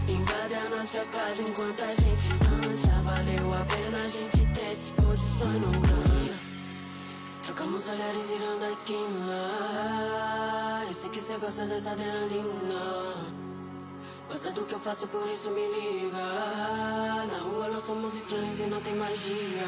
Invade 0.10 0.54
a 0.56 0.70
nossa 0.72 1.06
casa 1.06 1.44
enquanto 1.44 1.82
a 1.84 1.94
gente 1.94 2.34
dança. 2.40 2.90
Valeu 3.04 3.54
a 3.54 3.66
pena 3.66 4.00
a 4.00 4.08
gente 4.08 4.46
ter 4.56 4.76
disposição 4.76 5.56
e 5.56 5.60
não 5.60 5.72
grana. 5.72 6.40
Trocamos 7.44 7.88
olhares 7.88 8.32
irando 8.32 8.66
a 8.66 8.72
esquina. 8.72 9.38
Eu 10.88 10.94
sei 10.94 11.10
que 11.12 11.20
cê 11.20 11.38
gosta 11.38 11.68
dessa 11.68 11.92
adrenalina. 11.92 13.41
Gosta 14.32 14.50
do 14.52 14.64
que 14.64 14.74
eu 14.74 14.80
faço, 14.80 15.06
por 15.10 15.28
isso 15.28 15.50
me 15.50 15.68
liga. 15.68 16.18
Na 16.18 17.40
rua 17.44 17.68
nós 17.68 17.84
somos 17.84 18.14
estranhos 18.16 18.62
e 18.62 18.64
não 18.64 18.80
tem 18.80 18.96
magia. 18.96 19.68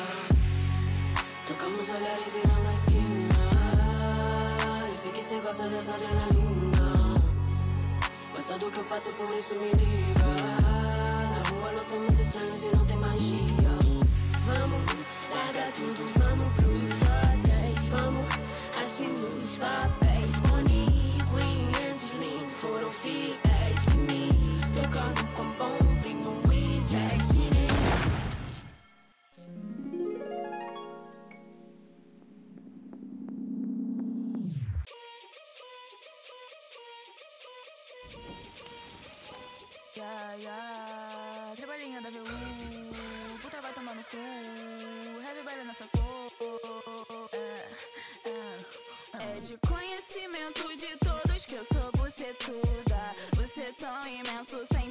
Trocamos 1.46 1.90
olhares 1.90 2.38
irando 2.38 2.70
a 2.70 2.74
esquina. 2.74 3.28
Eu 4.88 4.94
sei 4.94 5.12
que 5.12 5.22
cê 5.22 5.36
gosta 5.42 5.68
dessa 5.68 5.96
adrenalina. 5.96 7.22
Gosta 8.34 8.58
do 8.58 8.72
que 8.72 8.78
eu 8.78 8.84
faço, 8.86 9.12
por 9.12 9.28
isso 9.28 9.60
me 9.60 9.70
liga. 9.72 10.24
Na 10.24 11.50
rua 11.50 11.72
nós 11.74 11.88
somos 11.90 12.18
estranhos 12.18 12.64
e 12.64 12.70
não 12.70 12.86
tem 12.86 12.98
magia. 12.98 13.70
Vamos 14.46 14.96
largar 15.30 15.72
tudo, 15.74 16.06
vamos 16.20 16.54
pros 16.54 17.02
hotéis. 17.04 17.90
Vamos 17.90 18.34
assinar 18.82 19.44
os 19.44 19.58
papéis. 19.58 20.03
Ya, 40.34 40.40
ya, 40.40 41.54
trabalhinha 41.56 42.02
da 42.02 42.10
VU, 42.10 42.24
puta 43.40 43.62
vai 43.62 43.72
tomar 43.74 43.94
no 43.94 44.04
cu, 44.06 44.18
heavy 45.22 45.44
baile 45.46 45.64
nessa 45.64 45.86
cor. 45.94 46.32
É, 47.32 47.70
é, 48.26 49.38
é 49.38 49.40
de 49.40 49.56
conhecimento 49.58 50.76
de 50.76 50.98
todos 50.98 51.46
que 51.46 51.54
eu 51.54 51.64
sou 51.64 51.92
bucetuda. 51.92 53.16
Bucetão 53.36 54.08
imenso, 54.08 54.66
sempre 54.66 54.83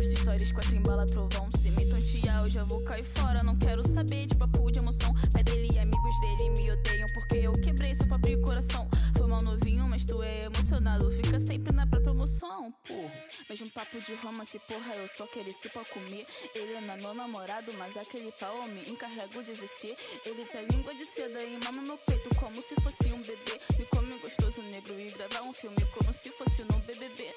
agora. 0.00 0.02
Posta 0.02 0.20
stories, 0.20 0.52
quatro 0.52 0.76
embala, 0.76 1.06
trovão. 1.06 1.48
Se 1.56 1.70
me 1.70 1.88
tontear, 1.88 2.42
eu 2.42 2.46
já 2.46 2.64
vou 2.64 2.82
cair 2.82 3.04
fora. 3.04 3.42
Não 3.42 3.56
quero 3.56 3.86
saber 3.86 4.26
de 4.26 4.34
papo 4.34 4.70
de 4.70 4.78
emoção. 4.78 5.14
Pai 5.32 5.44
dele 5.44 5.68
e 5.74 5.78
amigos 5.78 6.20
dele 6.20 6.50
me 6.50 6.70
odeiam 6.70 7.08
porque 7.14 7.38
eu 7.38 7.52
quebrei 7.52 7.94
seu 7.94 8.08
pobre 8.08 8.36
coração. 8.40 8.88
Foi 9.16 9.26
mal 9.26 9.42
novinho, 9.42 9.86
mas 9.88 10.04
tu 10.04 10.22
é 10.22 10.44
emocionado. 10.44 11.10
Fica 11.10 11.38
sempre 11.38 11.72
na 11.72 11.86
própria 11.86 12.10
emoção, 12.10 12.72
porra. 12.86 13.12
Mesmo 13.48 13.70
papo 13.70 14.00
de 14.00 14.14
romance, 14.14 14.58
porra, 14.60 14.94
eu 14.96 15.08
só 15.08 15.26
queria 15.26 15.52
se 15.52 15.68
pra 15.68 15.84
comer. 15.84 16.26
Ele 16.54 16.72
é 16.72 16.80
meu 16.80 17.14
namorado, 17.14 17.72
mas 17.74 17.96
aquele 17.96 18.32
pau 18.32 18.66
me 18.68 18.90
encarrego 18.90 19.42
de 19.42 19.52
exercer. 19.52 19.96
Ele 20.24 20.44
tem 20.46 20.66
língua 20.66 20.94
de 20.94 21.04
seda 21.04 21.42
e 21.42 21.58
mama 21.64 21.82
meu 21.82 21.98
peito 21.98 22.34
como 22.36 22.62
se 22.62 22.74
fosse 22.76 23.12
um 23.12 23.20
bebê. 23.20 23.60
Me 23.78 23.84
come 23.86 24.18
gostoso 24.18 24.62
negro 24.62 24.98
e 24.98 25.10
gravar 25.10 25.42
um 25.42 25.52
filme 25.52 25.84
como 25.96 26.12
se 26.12 26.30
fosse 26.30 26.62
no 26.64 26.78
BBB. 26.80 27.34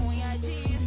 Unha 0.00 0.38
de 0.38 0.77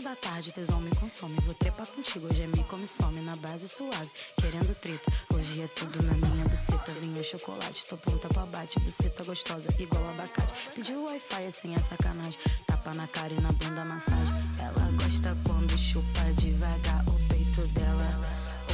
cinco 0.00 0.02
da 0.02 0.16
tarde, 0.16 0.52
teus 0.52 0.70
homens 0.70 0.98
consomem. 0.98 1.38
Vou 1.44 1.54
trepar 1.54 1.86
contigo, 1.86 2.26
hoje 2.26 2.42
é 2.42 2.46
me 2.46 2.62
come 2.64 2.86
some 2.86 3.20
na 3.20 3.36
base 3.36 3.68
suave, 3.68 4.10
querendo 4.36 4.74
treta. 4.74 5.12
Hoje 5.32 5.62
é 5.62 5.68
tudo 5.68 6.02
na 6.02 6.12
minha 6.14 6.44
buceta, 6.48 6.92
vinho 6.92 7.22
chocolate, 7.22 7.86
tô 7.86 7.96
pronta 7.96 8.28
pra 8.28 8.46
bate, 8.46 8.78
buceta 8.80 9.22
gostosa, 9.24 9.68
igual 9.78 10.02
abacate. 10.10 10.52
Pediu 10.74 11.04
Wi-Fi 11.04 11.46
assim 11.46 11.74
é 11.74 11.78
sacanagem, 11.78 12.40
tapa 12.66 12.94
na 12.94 13.06
cara 13.06 13.32
e 13.32 13.40
na 13.40 13.52
bunda 13.52 13.84
massagem. 13.84 14.34
Ela 14.58 14.90
gosta 15.02 15.36
quando 15.46 15.78
chupa 15.78 16.24
devagar 16.38 17.04
o 17.08 17.28
peito 17.28 17.66
dela. 17.74 18.20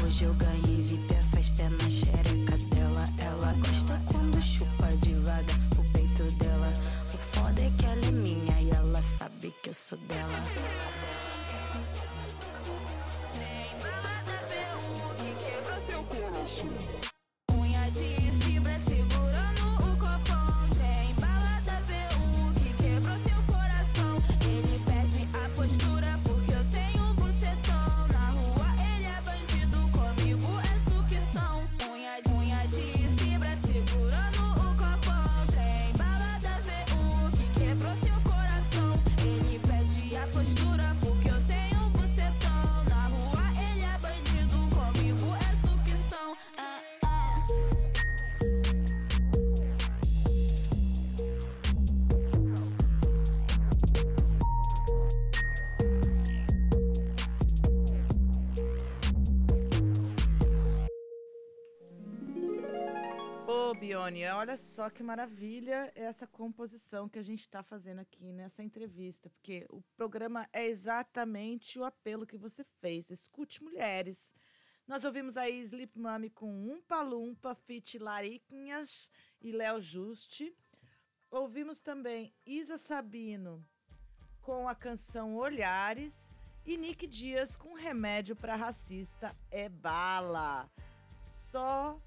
Hoje 0.05 0.24
eu 0.24 0.35
ganhei 0.35 0.82
VIP, 0.82 1.15
a 1.15 1.23
festa 1.24 1.62
é 1.62 1.69
na 1.69 1.90
xereca 1.90 2.59
dela. 2.59 3.05
Ela 3.19 3.53
gosta 3.55 4.01
quando 4.12 4.40
chupa 4.43 4.97
devagar 4.98 5.59
o 5.78 5.93
peito 5.93 6.31
dela. 6.32 6.73
O 7.12 7.19
foda 7.19 7.62
é 7.62 7.70
que 7.78 7.86
ela 7.86 8.07
é 8.07 8.12
minha 8.12 8.61
e 8.61 8.70
ela 8.70 9.03
sabe 9.03 9.55
que 9.62 9.70
eu 9.70 9.74
sou 9.74 9.98
dela. 9.98 11.06
Seu 16.47 17.06
Bione, 64.07 64.24
olha 64.27 64.57
só 64.57 64.89
que 64.89 65.03
maravilha 65.03 65.91
essa 65.97 66.28
composição 66.28 67.09
que 67.09 67.19
a 67.19 67.23
gente 67.23 67.41
está 67.41 67.61
fazendo 67.61 67.99
aqui 67.99 68.33
nessa 68.33 68.62
entrevista, 68.62 69.28
porque 69.28 69.66
o 69.69 69.83
programa 69.97 70.49
é 70.53 70.66
exatamente 70.66 71.77
o 71.78 71.85
apelo 71.85 72.27
que 72.27 72.37
você 72.37 72.62
fez. 72.81 73.11
Escute 73.11 73.65
mulheres. 73.65 74.33
Nós 74.87 75.05
ouvimos 75.05 75.37
aí 75.37 75.61
Sleep 75.61 75.99
Mami 75.99 76.31
com 76.31 76.70
Umpa 76.70 77.03
Lumpa, 77.03 77.55
Fit 77.55 77.99
Lariquinhas 77.99 79.11
e 79.41 79.51
Léo 79.51 79.81
Juste. 79.81 80.55
Ouvimos 81.28 81.81
também 81.81 82.33
Isa 82.47 82.78
Sabino 82.78 83.66
com 84.41 84.69
a 84.69 84.74
canção 84.77 85.35
Olhares 85.35 86.31
e 86.65 86.77
Nick 86.77 87.09
Dias 87.09 87.57
com 87.57 87.74
Remédio 87.74 88.37
para 88.37 88.55
Racista 88.55 89.35
é 89.51 89.69
Bala. 89.69 90.70
Só 91.16 92.01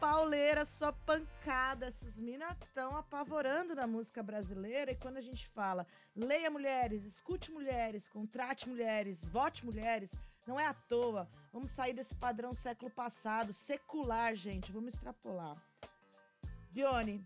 pauleira, 0.00 0.64
só 0.64 0.92
pancada. 0.92 1.86
Essas 1.86 2.18
minas 2.18 2.56
estão 2.62 2.96
apavorando 2.96 3.74
na 3.74 3.86
música 3.86 4.22
brasileira. 4.22 4.92
E 4.92 4.96
quando 4.96 5.18
a 5.18 5.20
gente 5.20 5.46
fala 5.48 5.86
leia 6.14 6.50
mulheres, 6.50 7.04
escute 7.04 7.50
mulheres, 7.50 8.08
contrate 8.08 8.68
mulheres, 8.68 9.24
vote 9.24 9.64
mulheres, 9.64 10.12
não 10.46 10.58
é 10.58 10.66
à 10.66 10.74
toa. 10.74 11.28
Vamos 11.52 11.70
sair 11.70 11.92
desse 11.92 12.14
padrão 12.14 12.54
século 12.54 12.90
passado, 12.90 13.52
secular, 13.52 14.34
gente. 14.34 14.72
Vamos 14.72 14.94
extrapolar. 14.94 15.56
Bione, 16.70 17.24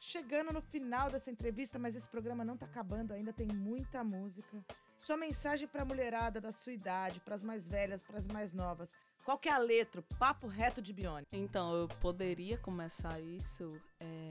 chegando 0.00 0.52
no 0.52 0.60
final 0.60 1.10
dessa 1.10 1.30
entrevista, 1.30 1.78
mas 1.78 1.96
esse 1.96 2.08
programa 2.08 2.44
não 2.44 2.56
tá 2.56 2.66
acabando 2.66 3.12
ainda, 3.12 3.32
tem 3.32 3.48
muita 3.48 4.04
música. 4.04 4.64
Sua 4.98 5.16
mensagem 5.16 5.68
pra 5.68 5.84
mulherada 5.84 6.40
da 6.40 6.52
sua 6.52 6.72
idade, 6.72 7.20
pras 7.20 7.42
mais 7.42 7.68
velhas, 7.68 8.02
pras 8.02 8.26
mais 8.26 8.52
novas. 8.52 8.92
Qual 9.24 9.38
que 9.38 9.48
é 9.48 9.52
a 9.52 9.58
letra? 9.58 10.04
Papo 10.18 10.46
reto 10.46 10.82
de 10.82 10.92
Bione. 10.92 11.26
Então, 11.32 11.74
eu 11.74 11.88
poderia 11.88 12.58
começar 12.58 13.18
isso 13.20 13.80
é, 13.98 14.28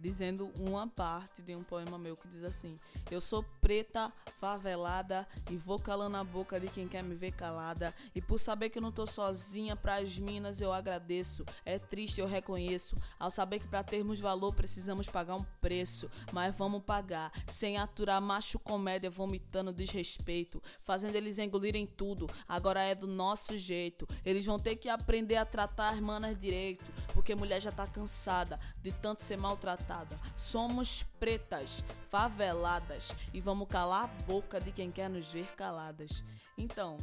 dizendo 0.00 0.50
uma 0.58 0.88
parte 0.88 1.42
de 1.42 1.54
um 1.54 1.62
poema 1.62 1.98
meu 1.98 2.16
que 2.16 2.26
diz 2.26 2.42
assim: 2.42 2.76
Eu 3.10 3.20
sou 3.20 3.44
preta, 3.60 4.12
favelada 4.38 5.28
e 5.50 5.56
vou 5.56 5.78
calando 5.78 6.16
a 6.16 6.24
boca 6.24 6.58
de 6.58 6.68
quem 6.68 6.88
quer 6.88 7.02
me 7.02 7.14
ver 7.14 7.32
calada. 7.32 7.94
E 8.14 8.20
por 8.20 8.38
saber 8.38 8.70
que 8.70 8.78
eu 8.78 8.82
não 8.82 8.92
tô 8.92 9.06
sozinha, 9.06 9.76
pras 9.76 10.18
minas 10.18 10.60
eu 10.60 10.72
agradeço. 10.72 11.44
É 11.64 11.78
triste, 11.78 12.20
eu 12.20 12.26
reconheço. 12.26 12.96
Ao 13.18 13.30
saber 13.30 13.60
que 13.60 13.68
para 13.68 13.84
termos 13.84 14.18
valor 14.18 14.54
precisamos 14.54 15.08
pagar 15.08 15.36
um 15.36 15.44
preço. 15.60 16.10
Mas 16.32 16.56
vamos 16.56 16.82
pagar, 16.82 17.32
sem 17.46 17.76
aturar 17.76 18.20
macho 18.20 18.58
comédia 18.58 19.10
vomitando 19.10 19.72
desrespeito, 19.72 20.62
fazendo 20.82 21.14
eles 21.16 21.38
engolirem 21.38 21.86
tudo. 21.86 22.28
Agora 22.48 22.82
é 22.82 22.94
do 22.94 23.06
nosso 23.06 23.56
jeito. 23.56 24.08
Eles 24.24 24.46
vão 24.46 24.58
ter 24.58 24.76
que 24.76 24.88
aprender 24.88 25.36
a 25.36 25.44
tratar 25.44 25.90
as 25.90 26.00
manas 26.00 26.38
direito, 26.38 26.90
porque 27.12 27.34
mulher 27.34 27.60
já 27.60 27.70
tá 27.70 27.86
cansada 27.86 28.58
de 28.82 28.92
tanto 28.92 29.22
ser 29.22 29.36
maltratada. 29.36 29.89
Somos 30.36 31.02
pretas, 31.18 31.84
faveladas 32.08 33.14
e 33.32 33.40
vamos 33.40 33.68
calar 33.68 34.04
a 34.04 34.22
boca 34.24 34.60
de 34.60 34.72
quem 34.72 34.90
quer 34.90 35.10
nos 35.10 35.32
ver 35.32 35.46
caladas. 35.56 36.24
Então, 36.56 36.96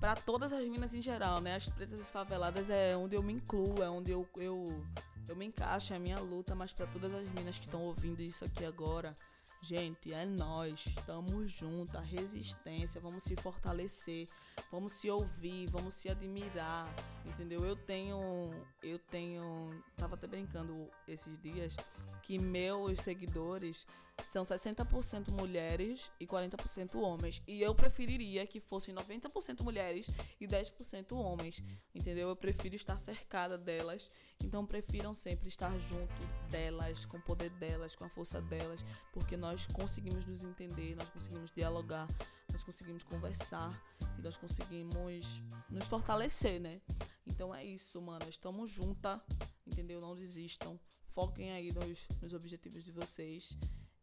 para 0.00 0.14
todas 0.14 0.52
as 0.52 0.66
minas 0.66 0.94
em 0.94 1.02
geral, 1.02 1.40
né? 1.40 1.54
As 1.54 1.68
pretas 1.68 2.08
e 2.08 2.12
faveladas 2.12 2.68
é 2.70 2.96
onde 2.96 3.16
eu 3.16 3.22
me 3.22 3.32
incluo, 3.32 3.82
é 3.82 3.88
onde 3.88 4.10
eu 4.10 4.28
eu, 4.36 4.84
eu 5.28 5.36
me 5.36 5.46
encaixo, 5.46 5.92
é 5.92 5.96
a 5.96 6.00
minha 6.00 6.18
luta, 6.18 6.54
mas 6.54 6.72
para 6.72 6.86
todas 6.86 7.14
as 7.14 7.28
minas 7.30 7.58
que 7.58 7.64
estão 7.64 7.82
ouvindo 7.82 8.20
isso 8.20 8.44
aqui 8.44 8.64
agora, 8.64 9.14
Gente, 9.60 10.12
é 10.12 10.24
nós, 10.24 10.86
estamos 10.86 11.50
juntos, 11.50 11.94
a 11.94 12.00
resistência, 12.00 13.00
vamos 13.00 13.22
se 13.22 13.34
fortalecer, 13.36 14.28
vamos 14.70 14.92
se 14.92 15.10
ouvir, 15.10 15.68
vamos 15.70 15.94
se 15.94 16.08
admirar, 16.08 16.88
entendeu? 17.24 17.64
Eu 17.64 17.74
tenho, 17.74 18.50
eu 18.82 18.98
tenho, 18.98 19.82
tava 19.96 20.14
até 20.14 20.26
brincando 20.26 20.88
esses 21.08 21.38
dias 21.40 21.76
que 22.22 22.38
meus 22.38 23.00
seguidores 23.00 23.86
são 24.22 24.42
60% 24.42 25.30
mulheres 25.30 26.10
e 26.18 26.26
40% 26.26 26.96
homens. 26.96 27.42
E 27.46 27.60
eu 27.60 27.74
preferiria 27.74 28.46
que 28.46 28.60
fossem 28.60 28.94
90% 28.94 29.62
mulheres 29.62 30.10
e 30.40 30.46
10% 30.46 31.12
homens. 31.12 31.62
Entendeu? 31.94 32.28
Eu 32.28 32.36
prefiro 32.36 32.74
estar 32.74 32.98
cercada 32.98 33.58
delas. 33.58 34.10
Então 34.44 34.64
prefiram 34.64 35.14
sempre 35.14 35.48
estar 35.48 35.76
junto 35.78 36.26
delas, 36.50 37.04
com 37.04 37.16
o 37.16 37.22
poder 37.22 37.50
delas, 37.50 37.96
com 37.96 38.04
a 38.04 38.08
força 38.08 38.40
delas, 38.40 38.84
porque 39.12 39.36
nós 39.36 39.66
conseguimos 39.66 40.26
nos 40.26 40.44
entender, 40.44 40.94
nós 40.94 41.08
conseguimos 41.10 41.50
dialogar, 41.50 42.06
nós 42.52 42.62
conseguimos 42.62 43.02
conversar 43.02 43.70
e 44.18 44.22
nós 44.22 44.36
conseguimos 44.36 45.42
nos 45.68 45.88
fortalecer, 45.88 46.60
né? 46.60 46.80
Então 47.26 47.54
é 47.54 47.64
isso, 47.64 48.00
mano. 48.00 48.26
Estamos 48.28 48.70
juntas, 48.70 49.20
entendeu? 49.66 50.00
Não 50.00 50.14
desistam. 50.14 50.78
Foquem 51.08 51.52
aí 51.52 51.72
nos, 51.72 52.06
nos 52.22 52.32
objetivos 52.32 52.84
de 52.84 52.92
vocês. 52.92 53.56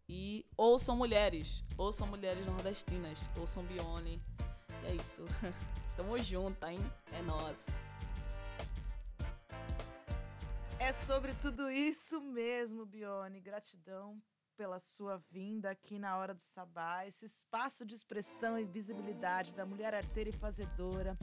E 0.08 0.46
ouçam 0.58 0.96
mulheres, 0.96 1.64
ouçam 1.78 2.06
mulheres 2.06 2.46
nordestinas, 2.46 3.30
ouçam 3.40 3.64
Bione. 3.64 4.22
E 4.84 4.88
é 4.88 4.96
isso. 4.96 5.24
Tamo 5.96 6.20
junto, 6.20 6.66
hein? 6.68 6.80
É 7.14 7.22
nós. 7.22 7.86
É 10.86 10.92
sobre 10.92 11.34
tudo 11.36 11.72
isso 11.72 12.20
mesmo, 12.20 12.86
Bione. 12.86 13.40
Gratidão 13.40 14.22
pela 14.58 14.82
sua 14.82 15.16
vinda 15.32 15.72
aqui 15.72 15.98
na 15.98 16.18
Hora 16.18 16.34
do 16.34 16.42
Sabá, 16.42 17.08
esse 17.08 17.26
espaço 17.26 17.86
de 17.86 17.96
expressão 17.96 18.60
e 18.60 18.66
visibilidade 18.66 19.54
da 19.54 19.66
mulher 19.66 19.94
arteira 19.96 20.30
e 20.30 20.34
fazedora 20.34 21.18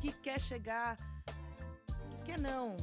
que 0.00 0.12
quer 0.12 0.40
chegar, 0.40 0.96
que 2.08 2.22
quer 2.24 2.38
não, 2.38 2.76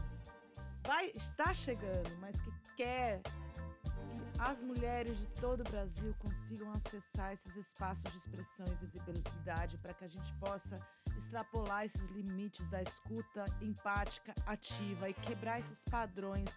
vai 0.86 1.12
está 1.16 1.54
chegando, 1.54 2.14
mas 2.20 2.36
que 2.42 2.52
quer 2.76 3.22
que 3.22 4.42
as 4.50 4.62
mulheres 4.62 5.18
de 5.18 5.28
todo 5.28 5.62
o 5.62 5.72
Brasil 5.72 6.14
consigam 6.20 6.70
acessar 6.74 7.32
esses 7.32 7.56
espaços 7.56 8.12
de 8.12 8.18
expressão 8.18 8.66
e 8.68 8.76
visibilidade 8.76 9.78
para 9.78 9.94
que 9.94 10.04
a 10.04 10.10
gente 10.10 10.34
possa 10.34 10.78
extrapolar 11.18 11.86
esses 11.86 12.10
limites 12.12 12.68
da 12.68 12.82
escuta 12.82 13.46
empática 13.62 14.34
ativa 14.46 15.10
e 15.10 15.14
quebrar 15.14 15.60
esses 15.60 15.84
padrões 15.86 16.50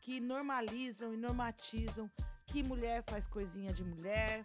que 0.00 0.20
normalizam 0.20 1.12
e 1.12 1.16
normatizam 1.16 2.10
que 2.46 2.62
mulher 2.62 3.04
faz 3.08 3.26
coisinha 3.26 3.72
de 3.72 3.84
mulher, 3.84 4.44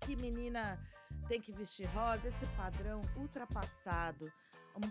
que 0.00 0.16
menina 0.16 0.80
tem 1.28 1.40
que 1.40 1.52
vestir 1.52 1.86
rosa, 1.86 2.28
esse 2.28 2.46
padrão 2.56 3.00
ultrapassado, 3.16 4.32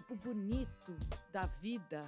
o 0.10 0.16
bonito 0.16 0.95
da 1.32 1.45
vida 1.45 2.02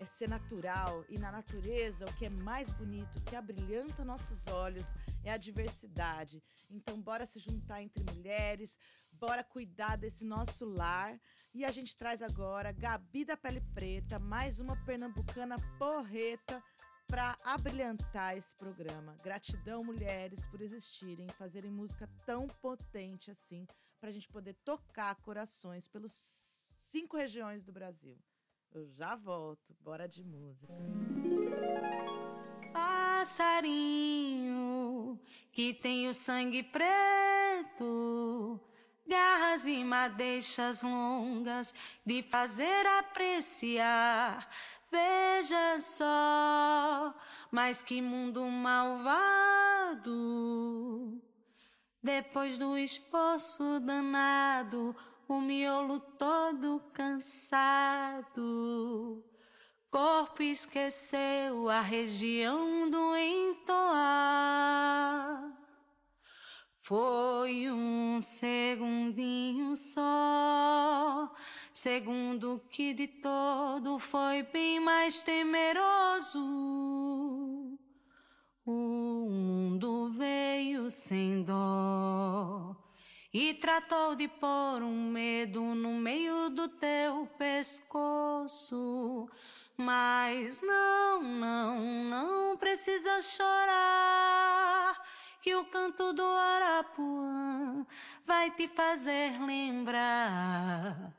é 0.00 0.06
ser 0.06 0.28
natural 0.28 1.04
e 1.08 1.18
na 1.18 1.30
natureza 1.30 2.04
o 2.04 2.14
que 2.14 2.26
é 2.26 2.30
mais 2.30 2.70
bonito, 2.70 3.20
que 3.22 3.36
abrilhanta 3.36 4.04
nossos 4.04 4.46
olhos 4.46 4.94
é 5.24 5.30
a 5.32 5.36
diversidade. 5.36 6.42
Então 6.70 7.00
bora 7.00 7.26
se 7.26 7.38
juntar 7.38 7.82
entre 7.82 8.02
mulheres, 8.04 8.76
bora 9.12 9.42
cuidar 9.42 9.96
desse 9.96 10.24
nosso 10.24 10.64
lar 10.64 11.18
e 11.54 11.64
a 11.64 11.70
gente 11.70 11.96
traz 11.96 12.22
agora 12.22 12.72
Gabi 12.72 13.24
da 13.24 13.36
Pele 13.36 13.60
Preta, 13.74 14.18
mais 14.18 14.60
uma 14.60 14.76
pernambucana 14.84 15.56
porreta 15.78 16.62
para 17.06 17.36
abrilhantar 17.44 18.36
esse 18.36 18.54
programa. 18.56 19.14
Gratidão, 19.22 19.84
mulheres, 19.84 20.44
por 20.46 20.60
existirem, 20.60 21.28
fazerem 21.38 21.70
música 21.70 22.08
tão 22.24 22.48
potente 22.48 23.30
assim, 23.30 23.66
para 24.00 24.10
a 24.10 24.12
gente 24.12 24.28
poder 24.28 24.54
tocar 24.64 25.14
corações 25.16 25.88
pelos 25.88 26.12
cinco 26.12 27.16
regiões 27.16 27.64
do 27.64 27.72
Brasil. 27.72 28.18
Eu 28.76 28.86
já 28.90 29.16
volto, 29.16 29.74
bora 29.80 30.06
de 30.06 30.22
música. 30.22 30.70
Passarinho 32.74 33.98
que 35.50 35.72
tem 35.72 36.06
o 36.10 36.12
sangue 36.12 36.62
preto, 36.62 38.60
garras 39.06 39.66
e 39.66 39.82
madeixas 39.82 40.82
longas 40.82 41.74
de 42.04 42.22
fazer 42.24 42.86
apreciar. 42.98 44.46
Veja 44.90 45.78
só, 45.78 47.14
mas 47.50 47.80
que 47.80 48.02
mundo 48.02 48.44
malvado. 48.44 50.04
Depois 52.02 52.58
do 52.58 52.76
esforço 52.76 53.80
danado, 53.80 54.94
o 55.28 55.40
miolo 55.40 55.98
todo 56.00 56.80
cansado. 56.92 58.34
Corpo 59.90 60.42
esqueceu 60.42 61.68
a 61.68 61.80
região 61.80 62.88
do 62.90 63.16
entoar. 63.16 64.36
Foi 66.78 67.70
um 67.70 68.20
segundinho 68.20 69.76
só, 69.76 71.34
segundo 71.74 72.60
que 72.70 72.94
de 72.94 73.08
todo 73.08 73.98
foi 73.98 74.44
bem 74.44 74.78
mais 74.78 75.22
temeroso. 75.22 76.38
O 78.64 78.72
mundo 78.72 80.10
veio 80.10 80.88
sem 80.90 81.42
dó 81.42 82.85
e 83.38 83.52
tratou 83.52 84.14
de 84.14 84.26
pôr 84.28 84.82
um 84.82 85.10
medo 85.10 85.60
no 85.60 85.90
meio 85.90 86.48
do 86.48 86.68
teu 86.68 87.28
pescoço. 87.36 89.28
Mas 89.76 90.62
não, 90.62 91.22
não, 91.22 92.04
não 92.04 92.56
precisa 92.56 93.20
chorar. 93.20 95.02
Que 95.42 95.54
o 95.54 95.66
canto 95.66 96.14
do 96.14 96.24
Arapuã 96.24 97.86
vai 98.22 98.50
te 98.52 98.68
fazer 98.68 99.38
lembrar. 99.38 101.12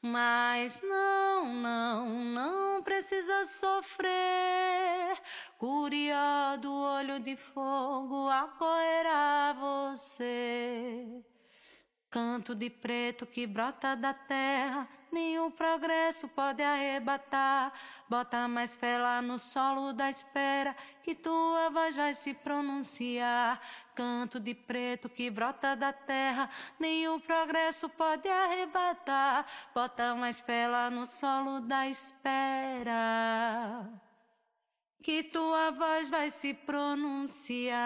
Mas 0.00 0.80
não, 0.80 1.52
não, 1.52 2.24
não 2.24 2.82
precisa 2.82 3.44
sofrer. 3.44 5.20
Curió 5.58 6.56
do 6.58 6.72
olho 6.72 7.20
de 7.20 7.36
fogo 7.36 8.26
acorrerá 8.30 9.52
você. 9.52 11.22
Canto 12.10 12.54
de 12.54 12.70
preto 12.70 13.26
que 13.26 13.46
brota 13.46 13.94
da 13.94 14.14
terra, 14.14 14.88
nenhum 15.12 15.50
progresso 15.50 16.26
pode 16.26 16.62
arrebatar. 16.62 17.70
Bota 18.08 18.48
mais 18.48 18.74
fé 18.74 18.96
lá 18.96 19.20
no 19.20 19.38
solo 19.38 19.92
da 19.92 20.08
espera, 20.08 20.74
que 21.02 21.14
tua 21.14 21.68
voz 21.68 21.96
vai 21.96 22.14
se 22.14 22.32
pronunciar. 22.32 23.60
Canto 23.94 24.40
de 24.40 24.54
preto 24.54 25.10
que 25.10 25.28
brota 25.28 25.76
da 25.76 25.92
terra, 25.92 26.48
nenhum 26.78 27.20
progresso 27.20 27.90
pode 27.90 28.26
arrebatar. 28.26 29.44
Bota 29.74 30.14
mais 30.14 30.40
fé 30.40 30.66
lá 30.66 30.88
no 30.88 31.04
solo 31.04 31.60
da 31.60 31.86
espera, 31.88 33.86
que 35.02 35.22
tua 35.24 35.72
voz 35.72 36.08
vai 36.08 36.30
se 36.30 36.54
pronunciar. 36.54 37.78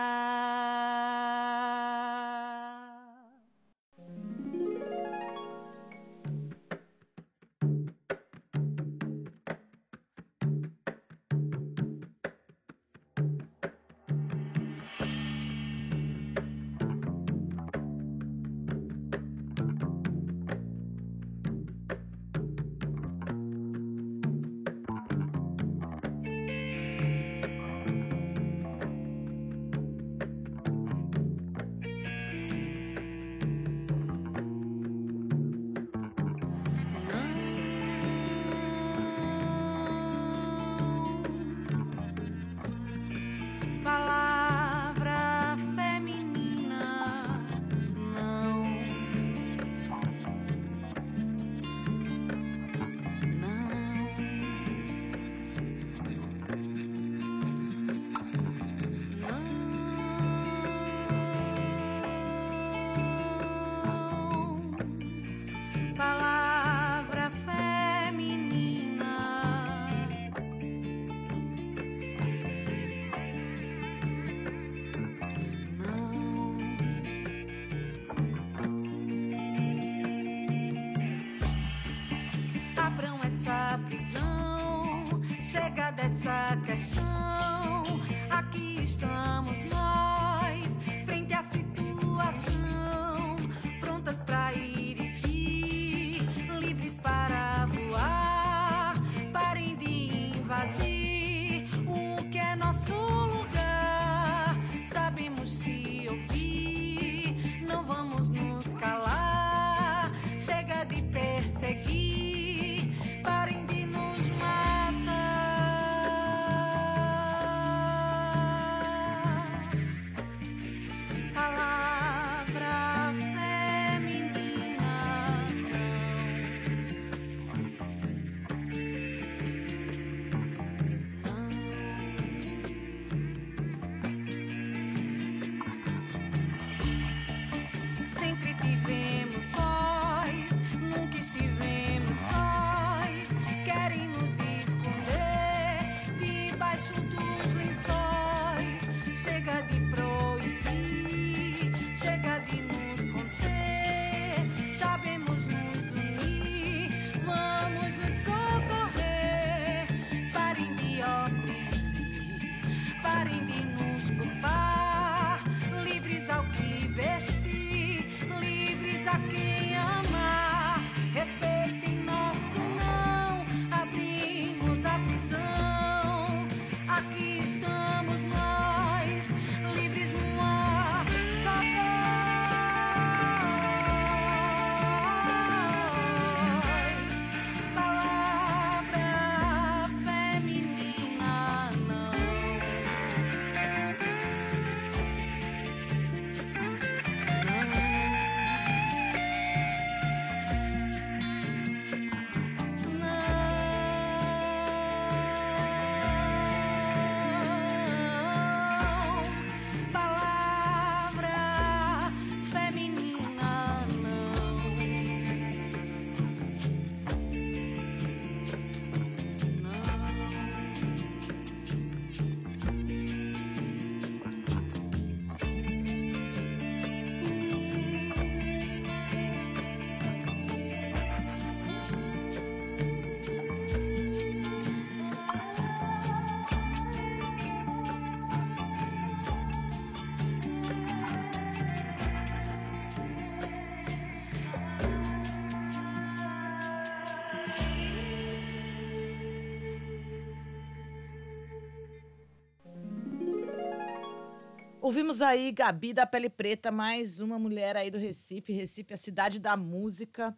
Ouvimos 254.93 255.23
aí 255.23 255.51
Gabi 255.51 255.95
da 255.95 256.07
Pele 256.07 256.29
Preta, 256.29 256.71
mais 256.71 257.19
uma 257.19 257.39
mulher 257.39 257.79
aí 257.79 257.91
do 257.91 257.97
Recife. 257.97 258.53
Recife, 258.53 258.93
a 258.93 258.97
cidade 258.99 259.41
da 259.41 259.57
música. 259.57 260.37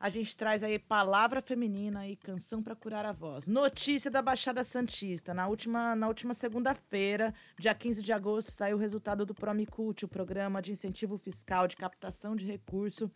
A 0.00 0.08
gente 0.08 0.36
traz 0.36 0.64
aí 0.64 0.76
palavra 0.76 1.40
feminina 1.40 2.08
e 2.08 2.16
canção 2.16 2.64
para 2.64 2.74
curar 2.74 3.06
a 3.06 3.12
voz. 3.12 3.46
Notícia 3.46 4.10
da 4.10 4.20
Baixada 4.20 4.64
Santista. 4.64 5.32
Na 5.32 5.46
última, 5.46 5.94
na 5.94 6.08
última 6.08 6.34
segunda-feira, 6.34 7.32
dia 7.56 7.72
15 7.72 8.02
de 8.02 8.12
agosto, 8.12 8.50
saiu 8.50 8.76
o 8.76 8.80
resultado 8.80 9.24
do 9.24 9.36
Promicult, 9.36 10.04
o 10.04 10.08
programa 10.08 10.60
de 10.60 10.72
incentivo 10.72 11.16
fiscal 11.16 11.68
de 11.68 11.76
captação 11.76 12.34
de 12.34 12.44
recurso 12.44 13.08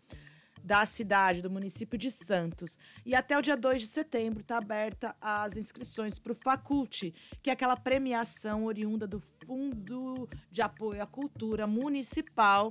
da 0.66 0.84
cidade, 0.84 1.40
do 1.40 1.48
município 1.48 1.96
de 1.96 2.10
Santos. 2.10 2.76
E 3.04 3.14
até 3.14 3.38
o 3.38 3.40
dia 3.40 3.56
2 3.56 3.82
de 3.82 3.86
setembro 3.86 4.40
está 4.40 4.58
aberta 4.58 5.14
as 5.20 5.56
inscrições 5.56 6.18
para 6.18 6.32
o 6.32 6.34
Faculte, 6.34 7.14
que 7.40 7.50
é 7.50 7.52
aquela 7.52 7.76
premiação 7.76 8.64
oriunda 8.64 9.06
do 9.06 9.22
Fundo 9.46 10.28
de 10.50 10.60
Apoio 10.60 11.00
à 11.00 11.06
Cultura 11.06 11.68
Municipal 11.68 12.70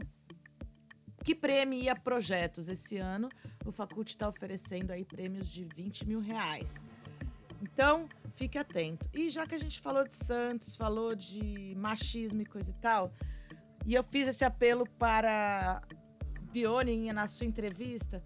que 1.23 1.33
premia 1.33 1.95
projetos. 1.95 2.69
Esse 2.69 2.97
ano, 2.97 3.29
o 3.65 3.71
Faculte 3.71 4.11
está 4.11 4.29
oferecendo 4.29 4.91
aí 4.91 5.03
prêmios 5.03 5.49
de 5.49 5.65
20 5.75 6.05
mil 6.07 6.19
reais. 6.19 6.75
Então, 7.63 8.07
fique 8.35 8.59
atento. 8.59 9.09
E 9.11 9.27
já 9.29 9.47
que 9.47 9.55
a 9.55 9.57
gente 9.57 9.79
falou 9.79 10.03
de 10.07 10.13
Santos, 10.13 10.75
falou 10.75 11.15
de 11.15 11.73
machismo 11.77 12.43
e 12.43 12.45
coisa 12.45 12.69
e 12.69 12.75
tal, 12.75 13.11
e 13.87 13.95
eu 13.95 14.03
fiz 14.03 14.27
esse 14.27 14.45
apelo 14.45 14.87
para 14.99 15.81
Bione 16.55 17.11
na 17.11 17.27
sua 17.27 17.45
entrevista, 17.45 18.23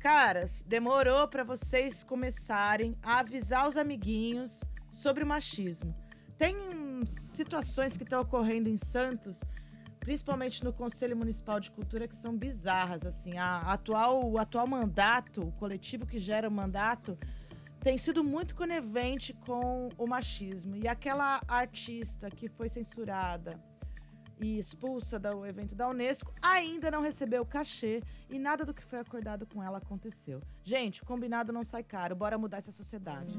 caras, 0.00 0.62
demorou 0.66 1.28
para 1.28 1.44
vocês 1.44 2.02
começarem 2.02 2.96
a 3.02 3.18
avisar 3.18 3.68
os 3.68 3.76
amiguinhos 3.76 4.64
sobre 4.90 5.22
o 5.22 5.26
machismo. 5.26 5.94
Tem 6.38 6.56
situações 7.04 7.94
que 7.94 8.02
estão 8.02 8.22
ocorrendo 8.22 8.70
em 8.70 8.78
Santos, 8.78 9.42
principalmente 10.00 10.64
no 10.64 10.72
Conselho 10.72 11.14
Municipal 11.18 11.60
de 11.60 11.70
Cultura, 11.70 12.08
que 12.08 12.16
são 12.16 12.34
bizarras. 12.34 13.04
Assim, 13.04 13.36
a 13.36 13.58
atual, 13.70 14.26
o 14.26 14.38
atual 14.38 14.66
mandato, 14.66 15.42
o 15.42 15.52
coletivo 15.52 16.06
que 16.06 16.16
gera 16.16 16.48
o 16.48 16.50
mandato, 16.50 17.18
tem 17.80 17.98
sido 17.98 18.24
muito 18.24 18.54
conivente 18.54 19.34
com 19.34 19.90
o 19.98 20.06
machismo. 20.06 20.76
E 20.76 20.88
aquela 20.88 21.42
artista 21.46 22.30
que 22.30 22.48
foi 22.48 22.70
censurada 22.70 23.62
e 24.40 24.58
expulsa 24.58 25.18
do 25.18 25.46
evento 25.46 25.74
da 25.74 25.88
Unesco, 25.88 26.32
ainda 26.42 26.90
não 26.90 27.00
recebeu 27.00 27.42
o 27.42 27.46
cachê 27.46 28.02
e 28.28 28.38
nada 28.38 28.64
do 28.64 28.74
que 28.74 28.84
foi 28.84 28.98
acordado 28.98 29.46
com 29.46 29.62
ela 29.62 29.78
aconteceu. 29.78 30.40
Gente, 30.62 31.02
combinado 31.02 31.52
não 31.52 31.64
sai 31.64 31.82
caro, 31.82 32.14
bora 32.14 32.38
mudar 32.38 32.58
essa 32.58 32.72
sociedade. 32.72 33.38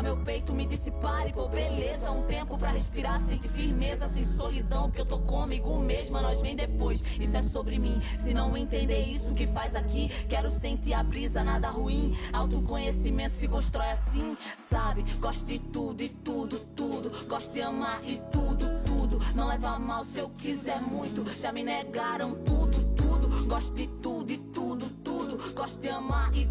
Certeza. 0.00 0.02
Meu 0.02 0.16
peito 0.16 0.54
me 0.54 0.66
dissipare, 0.66 1.32
pô, 1.32 1.48
beleza. 1.48 2.10
Um 2.10 2.22
tempo 2.22 2.58
pra 2.58 2.70
respirar, 2.70 3.20
sem 3.20 3.38
de 3.38 3.48
firmeza, 3.48 4.06
sem 4.06 4.24
solidão. 4.24 4.90
Que 4.90 5.00
eu 5.00 5.06
tô 5.06 5.18
comigo 5.18 5.78
mesma, 5.78 6.20
nós 6.20 6.40
vem 6.40 6.56
depois. 6.56 7.02
Isso 7.18 7.36
é 7.36 7.42
sobre 7.42 7.78
mim. 7.78 8.00
Se 8.18 8.34
não 8.34 8.56
entender 8.56 9.00
isso 9.00 9.34
que 9.34 9.46
faz 9.46 9.74
aqui, 9.74 10.08
quero 10.28 10.50
sentir 10.50 10.94
a 10.94 11.02
brisa, 11.02 11.44
nada 11.44 11.68
ruim. 11.70 12.16
Autoconhecimento 12.32 13.34
se 13.34 13.48
constrói 13.48 13.90
assim, 13.90 14.36
sabe? 14.68 15.04
Gosto 15.18 15.44
de 15.44 15.58
tudo 15.58 16.02
e 16.02 16.08
tudo, 16.08 16.58
tudo. 16.74 17.26
Gosto 17.26 17.52
de 17.52 17.62
amar 17.62 18.00
e 18.04 18.20
tudo, 18.30 18.66
tudo. 18.84 19.18
Não 19.34 19.46
leva 19.46 19.78
mal 19.78 20.04
se 20.04 20.18
eu 20.18 20.30
quiser 20.30 20.80
muito. 20.80 21.24
Já 21.38 21.52
me 21.52 21.62
negaram 21.62 22.32
tudo, 22.44 22.82
tudo. 22.94 23.46
Gosto 23.46 23.74
de 23.74 23.86
tudo 23.86 24.32
e 24.32 24.38
tudo, 24.38 24.88
tudo. 25.04 25.54
Gosto 25.54 25.80
de 25.80 25.88
amar 25.88 26.34
e 26.34 26.46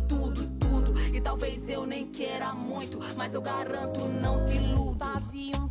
muito, 2.53 2.99
mas 3.15 3.33
eu 3.33 3.41
garanto 3.41 4.05
não 4.07 4.45
te 4.45 4.55
iludo. 4.55 4.99
Fazia 4.99 5.57
um 5.57 5.67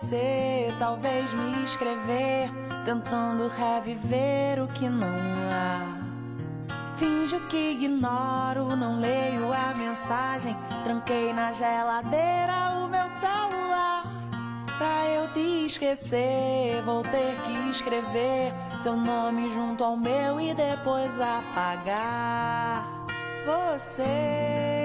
aparecer, 0.00 0.74
talvez 0.78 1.32
me 1.32 1.64
escrever, 1.64 2.50
tentando 2.84 3.48
reviver 3.48 4.62
o 4.62 4.68
que 4.68 4.88
não 4.88 5.06
há. 5.52 6.00
Finjo 6.96 7.40
que 7.48 7.72
ignoro, 7.72 8.76
não 8.76 8.98
leio 8.98 9.52
a 9.52 9.74
mensagem. 9.74 10.56
Tranquei 10.84 11.32
na 11.32 11.52
geladeira 11.52 12.70
o 12.76 12.88
meu 12.88 13.08
celular. 13.08 14.04
Pra 14.78 15.08
eu 15.08 15.28
te 15.32 15.66
esquecer, 15.66 16.82
vou 16.84 17.02
ter 17.02 17.36
que 17.44 17.70
escrever 17.70 18.52
seu 18.78 18.96
nome 18.96 19.52
junto 19.54 19.84
ao 19.84 19.96
meu 19.96 20.40
e 20.40 20.54
depois 20.54 21.20
apagar 21.20 22.86
você. 23.44 24.02
Você 24.02 24.79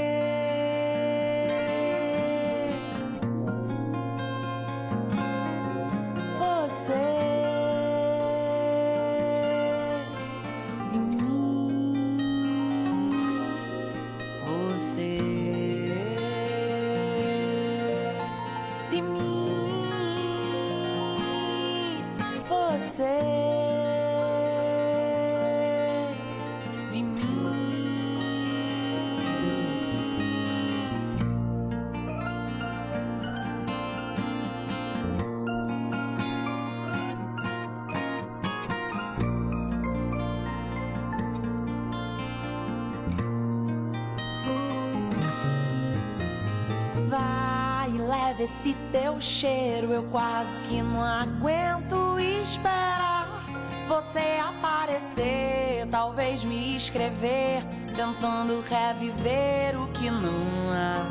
cheiro, 49.26 49.92
eu 49.92 50.04
quase 50.04 50.60
que 50.62 50.82
não 50.82 51.02
aguento 51.02 52.20
esperar 52.20 53.44
você 53.88 54.40
aparecer, 54.40 55.88
talvez 55.90 56.44
me 56.44 56.76
escrever, 56.76 57.64
tentando 57.88 58.62
reviver 58.62 59.80
o 59.80 59.88
que 59.90 60.10
não 60.10 60.72
há. 60.72 61.06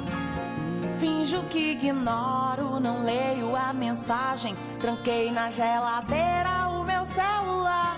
Finjo 0.99 1.43
que 1.51 1.73
ignoro, 1.73 2.81
não 2.81 3.05
leio 3.05 3.55
a 3.55 3.73
mensagem, 3.73 4.57
tranquei 4.79 5.31
na 5.31 5.51
geladeira 5.51 6.69
o 6.69 6.85
meu 6.85 7.05
celular. 7.05 7.97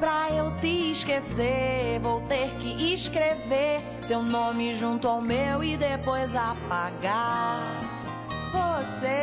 Pra 0.00 0.30
eu 0.30 0.50
te 0.60 0.92
esquecer, 0.92 2.00
vou 2.00 2.20
ter 2.22 2.50
que 2.58 2.92
escrever 2.92 3.82
teu 4.06 4.22
nome 4.22 4.74
junto 4.74 5.08
ao 5.08 5.20
meu 5.22 5.64
e 5.64 5.76
depois 5.76 6.34
apagar 6.34 7.95
você. 8.56 9.20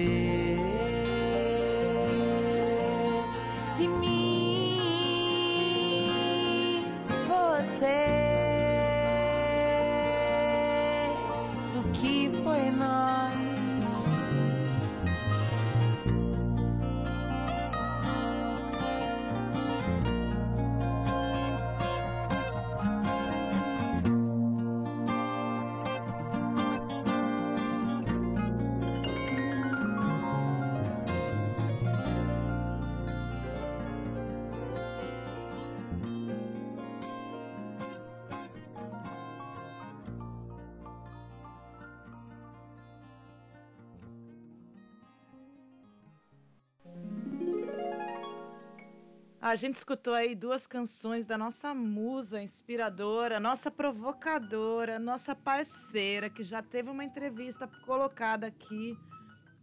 De 3.79 3.87
mim, 3.89 5.23
você 7.27 7.99
do 11.75 11.81
que 11.93 12.31
foi 12.45 12.71
nós. 12.71 13.22
A 49.43 49.57
gente 49.57 49.75
escutou 49.75 50.15
aí 50.15 50.37
duas 50.37 50.69
canções 50.69 51.27
da 51.27 51.37
nossa 51.37 51.75
musa 51.75 52.41
inspiradora, 52.41 53.41
nossa 53.41 53.73
provocadora, 53.73 55.01
nossa 55.01 55.35
parceira, 55.35 56.31
que 56.31 56.45
já 56.45 56.63
teve 56.63 56.89
uma 56.89 57.05
entrevista 57.05 57.67
colocada 57.85 58.47
aqui, 58.47 58.97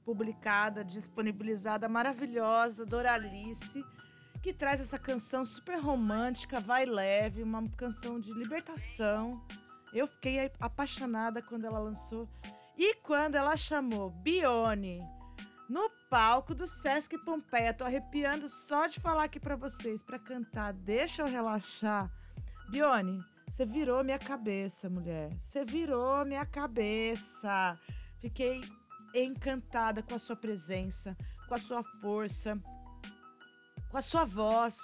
publicada, 0.03 0.83
disponibilizada, 0.83 1.87
maravilhosa, 1.87 2.85
Doralice, 2.85 3.81
que 4.43 4.53
traz 4.53 4.81
essa 4.81 4.99
canção 4.99 5.45
super 5.45 5.79
romântica, 5.79 6.59
vai 6.59 6.85
leve, 6.85 7.41
uma 7.41 7.65
canção 7.77 8.19
de 8.19 8.33
libertação. 8.33 9.41
Eu 9.93 10.07
fiquei 10.07 10.51
apaixonada 10.59 11.41
quando 11.41 11.63
ela 11.63 11.79
lançou. 11.79 12.27
E 12.77 12.95
quando 12.95 13.35
ela 13.35 13.55
chamou 13.55 14.09
Bione 14.09 14.99
no 15.69 15.89
palco 16.09 16.55
do 16.55 16.67
Sesc 16.67 17.17
Pompeia. 17.19 17.73
Tô 17.73 17.83
arrepiando 17.83 18.49
só 18.49 18.87
de 18.87 18.99
falar 18.99 19.25
aqui 19.25 19.39
pra 19.39 19.55
vocês, 19.55 20.01
pra 20.01 20.17
cantar. 20.17 20.73
Deixa 20.73 21.21
eu 21.21 21.27
relaxar. 21.27 22.11
Bione, 22.67 23.23
você 23.47 23.65
virou 23.65 24.03
minha 24.03 24.17
cabeça, 24.17 24.89
mulher. 24.89 25.31
Você 25.39 25.63
virou 25.63 26.25
minha 26.25 26.45
cabeça. 26.45 27.79
Fiquei 28.19 28.61
encantada 29.13 30.01
com 30.01 30.15
a 30.15 30.19
sua 30.19 30.35
presença, 30.35 31.15
com 31.47 31.53
a 31.53 31.59
sua 31.59 31.83
força, 32.01 32.59
com 33.89 33.97
a 33.97 34.01
sua 34.01 34.25
voz. 34.25 34.75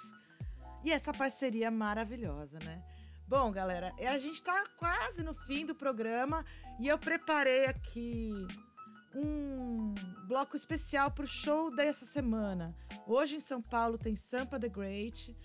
E 0.84 0.92
essa 0.92 1.12
parceria 1.12 1.72
maravilhosa, 1.72 2.60
né? 2.60 2.84
Bom, 3.28 3.52
galera, 3.52 3.92
a 4.00 4.20
gente 4.20 4.42
tá 4.44 4.64
quase 4.78 5.24
no 5.24 5.34
fim 5.34 5.66
do 5.66 5.74
programa 5.74 6.46
e 6.80 6.88
eu 6.88 7.00
preparei 7.00 7.66
aqui 7.66 8.46
um 9.16 9.94
bloco 10.28 10.56
especial 10.56 11.10
para 11.10 11.24
o 11.24 11.28
show 11.28 11.74
dessa 11.74 12.06
semana. 12.06 12.76
Hoje 13.08 13.38
em 13.38 13.40
São 13.40 13.62
Paulo 13.62 13.98
tem 13.98 14.16
Sampa 14.16 14.60
the 14.60 14.68
Great, 14.68 15.36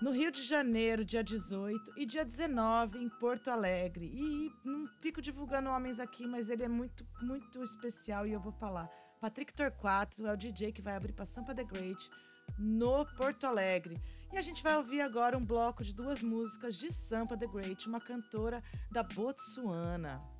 no 0.00 0.12
Rio 0.12 0.30
de 0.30 0.42
Janeiro, 0.42 1.04
dia 1.04 1.22
18, 1.22 1.92
e 1.96 2.06
dia 2.06 2.24
19 2.24 2.98
em 2.98 3.08
Porto 3.08 3.48
Alegre. 3.48 4.06
E 4.06 4.50
não 4.64 4.86
fico 5.00 5.20
divulgando 5.20 5.68
homens 5.68 6.00
aqui, 6.00 6.26
mas 6.26 6.48
ele 6.48 6.62
é 6.62 6.68
muito, 6.68 7.06
muito 7.20 7.62
especial 7.62 8.26
e 8.26 8.32
eu 8.32 8.40
vou 8.40 8.52
falar. 8.52 8.88
Patrick 9.20 9.52
Torquato 9.52 10.26
é 10.26 10.32
o 10.32 10.36
DJ 10.36 10.72
que 10.72 10.80
vai 10.80 10.94
abrir 10.96 11.12
para 11.12 11.26
Sampa 11.26 11.54
the 11.54 11.64
Great 11.64 12.08
no 12.56 13.04
Porto 13.16 13.44
Alegre. 13.46 14.00
E 14.32 14.38
a 14.38 14.42
gente 14.42 14.62
vai 14.62 14.76
ouvir 14.76 15.00
agora 15.00 15.36
um 15.36 15.44
bloco 15.44 15.82
de 15.82 15.92
duas 15.92 16.22
músicas 16.22 16.76
de 16.76 16.92
Sampa 16.92 17.36
the 17.36 17.46
Great, 17.46 17.88
uma 17.88 18.00
cantora 18.00 18.62
da 18.90 19.02
Botsuana. 19.02 20.37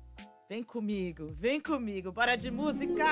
Vem 0.49 0.63
comigo, 0.63 1.31
vem 1.37 1.61
comigo, 1.61 2.11
bora 2.11 2.35
de 2.35 2.49
música! 2.49 3.05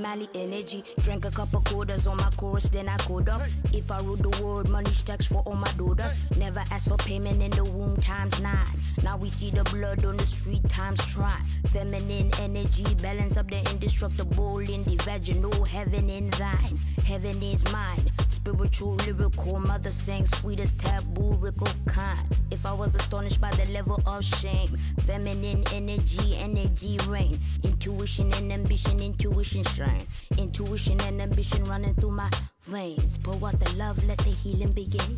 Family 0.00 0.30
energy, 0.34 0.82
drank 1.02 1.26
a 1.26 1.30
couple 1.30 1.60
quarters 1.60 2.06
on 2.06 2.16
my 2.16 2.30
chorus, 2.38 2.70
then 2.70 2.88
I 2.88 2.96
code 2.96 3.28
up. 3.28 3.42
If 3.70 3.90
I 3.90 4.00
rule 4.00 4.16
the 4.16 4.30
world, 4.42 4.70
money 4.70 4.90
stacks 4.92 5.26
for 5.26 5.42
all 5.44 5.56
my 5.56 5.70
daughters. 5.72 6.16
Never 6.38 6.64
ask 6.70 6.88
for 6.88 6.96
payment 6.96 7.42
in 7.42 7.50
the 7.50 7.64
womb 7.64 7.98
times 7.98 8.40
nine. 8.40 8.80
Now 9.04 9.18
we 9.18 9.28
see 9.28 9.50
the 9.50 9.62
blood 9.64 10.02
on 10.06 10.16
the 10.16 10.24
street 10.24 10.66
times 10.70 11.04
try. 11.04 11.38
Feminine 11.66 12.30
energy, 12.40 12.94
balance 13.02 13.36
up 13.36 13.50
the 13.50 13.58
indestructible 13.70 14.60
in 14.60 14.84
the 14.84 14.96
vaginal. 15.04 15.64
Heaven 15.64 16.08
in 16.08 16.30
thine, 16.30 16.78
heaven 17.04 17.42
is 17.42 17.70
mine. 17.70 18.10
Spiritual, 18.28 18.94
lyrical, 19.06 19.60
mother 19.60 19.90
sang 19.90 20.24
sweetest 20.24 20.78
taboo, 20.78 21.34
rickle 21.34 21.68
kind. 21.84 22.26
If 22.50 22.64
I 22.64 22.72
was 22.72 22.94
astonished 22.94 23.38
by 23.38 23.50
the 23.50 23.70
level 23.70 24.00
of 24.06 24.24
shame, 24.24 24.78
feminine 25.00 25.62
energy, 25.74 26.38
energy 26.38 26.98
reign. 27.06 27.38
Intuition 27.62 28.32
and 28.32 28.50
ambition, 28.50 29.00
intuition 29.00 29.62
shine. 29.64 29.89
Intuition 30.38 31.00
and 31.02 31.20
ambition 31.20 31.64
running 31.64 31.94
through 31.94 32.12
my 32.12 32.30
veins. 32.66 33.18
Pour 33.18 33.34
out 33.46 33.58
the 33.60 33.76
love, 33.76 34.02
let 34.04 34.18
the 34.18 34.30
healing 34.30 34.72
begin. 34.72 35.16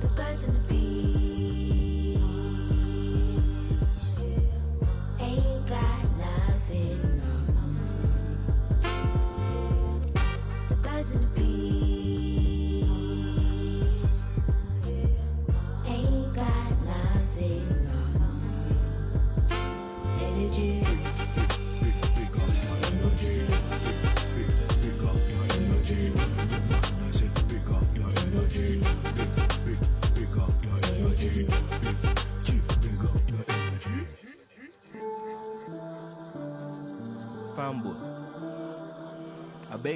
The 0.00 0.08
birds 0.16 0.44
and 0.44 0.56
the 0.56 0.60
bees 0.68 0.93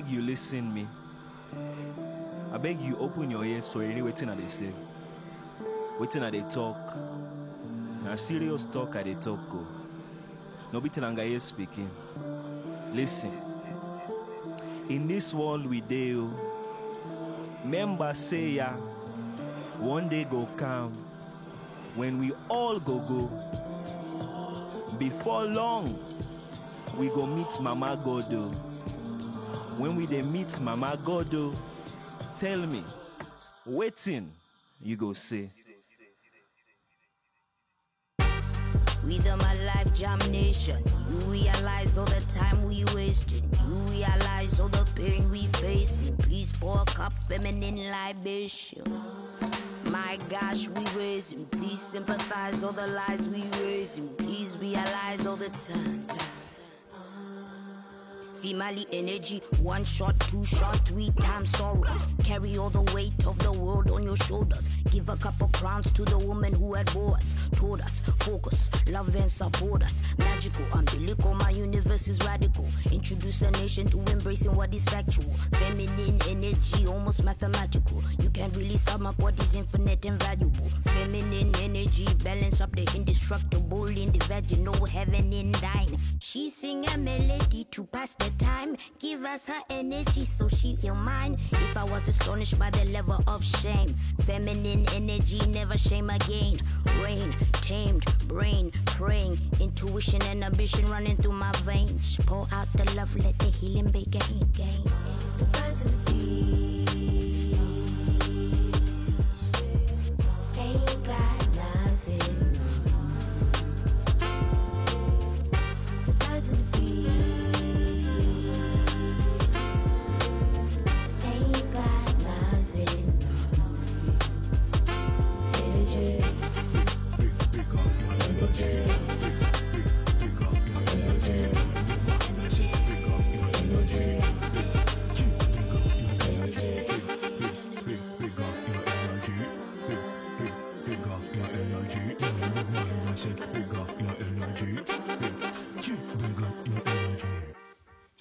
you 0.09 0.23
listen 0.23 0.73
me. 0.73 0.87
I 2.53 2.59
beg 2.59 2.81
you 2.81 2.97
open 2.99 3.31
your 3.31 3.45
ears 3.45 3.69
for 3.69 3.83
any 3.83 4.01
waiting 4.03 4.29
at 4.29 4.39
they 4.39 4.49
say. 4.49 4.73
Waiting 5.99 6.23
at 6.23 6.33
they 6.33 6.43
talk. 6.43 6.77
Now 8.05 8.15
serious 8.17 8.67
talk 8.67 8.97
at 8.97 9.05
they 9.05 9.15
talk 9.15 9.39
go. 9.51 9.67
No 10.73 10.81
beating 10.81 11.05
anga 11.05 11.23
here 11.23 11.41
speaking. 11.41 11.91
Listen. 12.93 13.33
In 14.89 15.07
this 15.07 15.35
world 15.35 15.67
we 15.67 15.83
deal, 15.83 16.33
oh, 16.33 17.67
member 17.67 18.15
say 18.15 18.49
ya, 18.51 18.71
one 19.79 20.09
day 20.09 20.25
go 20.25 20.49
come 20.57 20.93
when 21.95 22.19
we 22.19 22.33
all 22.49 22.79
go 22.81 22.99
go. 23.01 23.31
Before 24.99 25.45
long, 25.45 25.99
we 26.97 27.09
go 27.09 27.27
meet 27.27 27.61
Mama 27.61 28.01
Godo. 28.05 28.51
Oh. 28.55 28.68
When 29.79 29.95
we 29.95 30.07
dey 30.07 30.23
meet 30.23 30.61
Mama 30.61 30.99
Godo, 31.05 31.55
oh, 31.55 32.33
tell 32.37 32.59
me, 32.67 32.83
waiting, 33.65 34.33
you 34.83 34.97
go 34.97 35.13
say. 35.13 35.51
My 39.05 39.55
life 39.65 39.95
jam 39.95 40.19
nation. 40.31 40.83
You 41.09 41.17
realize 41.33 41.97
all 41.97 42.05
the 42.07 42.21
time 42.29 42.65
we 42.67 42.85
wasting. 42.95 43.43
You 43.67 43.75
realize 43.91 44.59
all 44.61 44.69
the 44.69 44.85
pain 44.95 45.31
we 45.31 45.47
facing. 45.47 46.17
Please 46.19 46.53
pour 46.53 46.83
a 46.83 46.85
cup 46.85 47.17
feminine 47.17 47.91
libation. 47.91 48.83
My 49.87 50.19
gosh, 50.29 50.69
we 50.69 50.85
raising. 50.99 51.47
Please 51.47 51.81
sympathize 51.81 52.63
all 52.65 52.73
the 52.73 52.87
lies 52.89 53.29
we 53.29 53.43
raising. 53.65 54.09
Please 54.17 54.59
realize 54.61 55.27
all 55.27 55.37
the 55.37 55.49
time. 55.51 56.03
Female 58.41 58.85
energy, 58.93 59.43
one 59.61 59.85
shot, 59.85 60.19
two 60.21 60.45
shot, 60.45 60.77
three 60.87 61.11
times 61.21 61.51
sorrows. 61.51 62.07
Carry 62.23 62.57
all 62.57 62.71
the 62.71 62.83
weight 62.95 63.27
of 63.27 63.37
the 63.41 63.51
world 63.51 63.91
on 63.91 64.05
your 64.05 64.15
shoulders. 64.17 64.69
Give 64.93 65.09
a 65.09 65.17
couple 65.17 65.49
crowns 65.49 65.91
to 65.93 66.05
the 66.05 66.19
woman 66.19 66.55
who 66.55 66.75
had 66.75 66.93
bore 66.93 67.17
us, 67.17 67.35
told 67.57 67.81
us, 67.81 68.01
focus, 68.19 68.71
love 68.89 69.15
and 69.17 69.29
support 69.29 69.83
us. 69.83 70.03
Magical, 70.19 70.65
umbilical, 70.73 71.35
my 71.35 71.51
universe 71.51 72.07
is 72.07 72.25
radical. 72.27 72.65
Introduce 72.93 73.41
the 73.41 73.51
nation 73.53 73.89
to 73.89 73.99
embracing 74.13 74.55
what 74.55 74.73
is 74.73 74.85
factual. 74.85 75.33
Feminine 75.55 76.21
energy, 76.29 76.87
almost 76.87 77.25
mathematical. 77.25 78.03
You 78.21 78.31
can't 78.31 78.55
really 78.57 78.77
sum 78.77 79.05
up 79.07 79.19
what 79.19 79.39
is 79.41 79.57
infinite 79.57 80.05
and 80.07 80.23
valuable. 80.23 80.69
Feminine 80.85 81.53
energy, 81.57 82.07
balance 82.23 82.61
up 82.61 82.71
the 82.77 82.89
indestructible 82.95 83.87
in 83.87 84.13
the 84.13 84.25
vaginal 84.27 84.87
heaven 84.87 85.33
in 85.33 85.51
thine. 85.53 85.99
She 86.21 86.51
sing 86.51 86.87
a 86.89 86.99
melody 86.99 87.65
to 87.73 87.85
pass 87.85 88.15
the 88.15 88.28
time. 88.39 88.77
Give 88.99 89.25
us 89.25 89.47
her 89.47 89.63
energy 89.71 90.25
so 90.25 90.49
she 90.49 90.77
feel 90.77 90.95
mine. 90.95 91.39
If 91.53 91.77
I 91.77 91.85
was 91.85 92.09
astonished 92.09 92.59
by 92.59 92.71
the 92.71 92.85
level 92.87 93.23
of 93.27 93.45
shame, 93.45 93.95
feminine 94.21 94.87
energy 94.95 95.41
never 95.49 95.77
shame 95.79 96.11
again. 96.11 96.61
Rain, 97.03 97.35
tamed, 97.53 98.05
brain, 98.29 98.73
praying, 98.87 99.39
intuition 99.61 100.23
and 100.23 100.45
ambition 100.45 100.89
running 100.91 101.17
through 101.17 101.33
my 101.33 101.53
veins. 101.65 102.19
Pour 102.27 102.47
out 102.53 102.69
the 102.75 102.85
love, 102.95 103.15
let 103.17 103.39
the 103.39 103.47
healing 103.47 103.91
begin. 103.91 104.41
Gain. 104.53 104.85
Ain't 110.59 111.05
got 111.05 111.38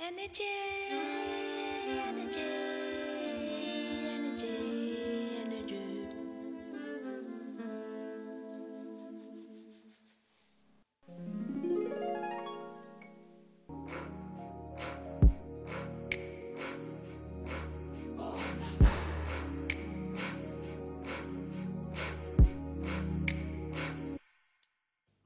energy, 0.07 0.43
energy, 2.07 2.39
energy, 4.07 4.55
energy. 5.43 6.07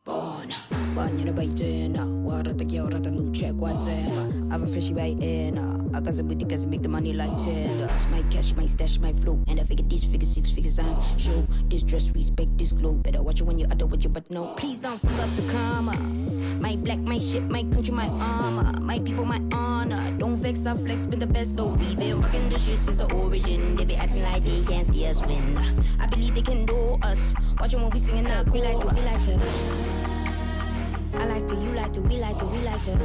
Born, 0.04 0.54
born 0.96 1.20
in 1.20 1.28
a 1.28 1.34
baiting 1.34 1.94
now 1.94 2.21
zena. 3.82 4.52
Have 4.52 4.64
a 4.64 4.68
fishy 4.68 4.94
bite 4.94 5.20
in, 5.20 5.58
I 5.94 6.00
got 6.00 6.14
some 6.14 6.28
booty 6.28 6.46
cause 6.46 6.68
make 6.68 6.82
the 6.82 6.90
money 6.90 7.14
like 7.14 7.30
tenders. 7.44 8.08
My 8.12 8.22
cash, 8.30 8.54
my 8.56 8.66
stash, 8.66 9.00
my 9.00 9.14
flow, 9.14 9.40
and 9.48 9.60
I 9.60 9.64
figure 9.64 9.86
these 9.88 10.04
figures, 10.04 10.34
six 10.34 10.52
figures 10.52 10.80
I'm 10.80 11.18
show. 11.18 11.46
This 11.70 11.84
dress, 11.84 12.10
respect 12.12 12.58
this 12.58 12.72
glow. 12.74 12.94
Better 12.94 13.22
watch 13.22 13.42
it 13.42 13.44
when 13.44 13.60
you 13.60 13.68
utter 13.72 13.86
with 13.86 14.04
your 14.04 14.12
but 14.12 14.30
no. 14.30 14.54
Please 14.56 14.80
don't 14.80 15.00
fuck 15.00 15.20
up 15.20 15.36
the 15.36 15.52
karma. 15.52 15.98
My 16.60 16.76
black, 16.76 17.00
my 17.00 17.18
shit, 17.18 17.44
my 17.44 17.64
country, 17.64 17.94
my 17.94 18.08
armor. 18.08 18.80
My 18.80 19.00
people, 19.00 19.26
my 19.26 19.42
honor. 19.54 20.12
Don't 20.18 20.36
vex, 20.36 20.66
I 20.66 20.76
flex, 20.76 21.08
been 21.08 21.20
the 21.20 21.28
best 21.28 21.56
though. 21.56 21.74
We 21.74 21.96
been 21.96 22.22
rocking 22.22 22.50
the 22.50 22.60
shit 22.60 22.80
since 22.80 22.98
the 22.98 23.12
origin. 23.14 23.76
They 23.76 23.86
be 23.86 23.96
acting 23.96 24.24
like 24.24 24.44
they 24.44 24.64
can't 24.64 24.86
see 24.86 25.06
us 25.08 25.26
win. 25.26 25.58
I 26.00 26.08
believe 26.08 26.36
they 26.36 26.42
can 26.42 26.66
do 26.66 26.98
us. 27.04 27.34
Watching 27.60 27.82
when 27.82 27.92
we 27.92 28.00
singing 28.00 28.28
us, 28.28 28.50
we 28.50 28.62
like 28.62 28.78
we 28.78 29.02
like 29.02 29.24
to. 29.26 29.91
I 31.14 31.26
like 31.26 31.48
to, 31.48 31.56
you 31.56 31.72
like 31.74 31.94
to, 31.94 32.02
we 32.02 32.18
like 32.18 32.38
to, 32.38 32.46
we 32.46 32.60
like 32.60 32.84
to. 32.86 32.98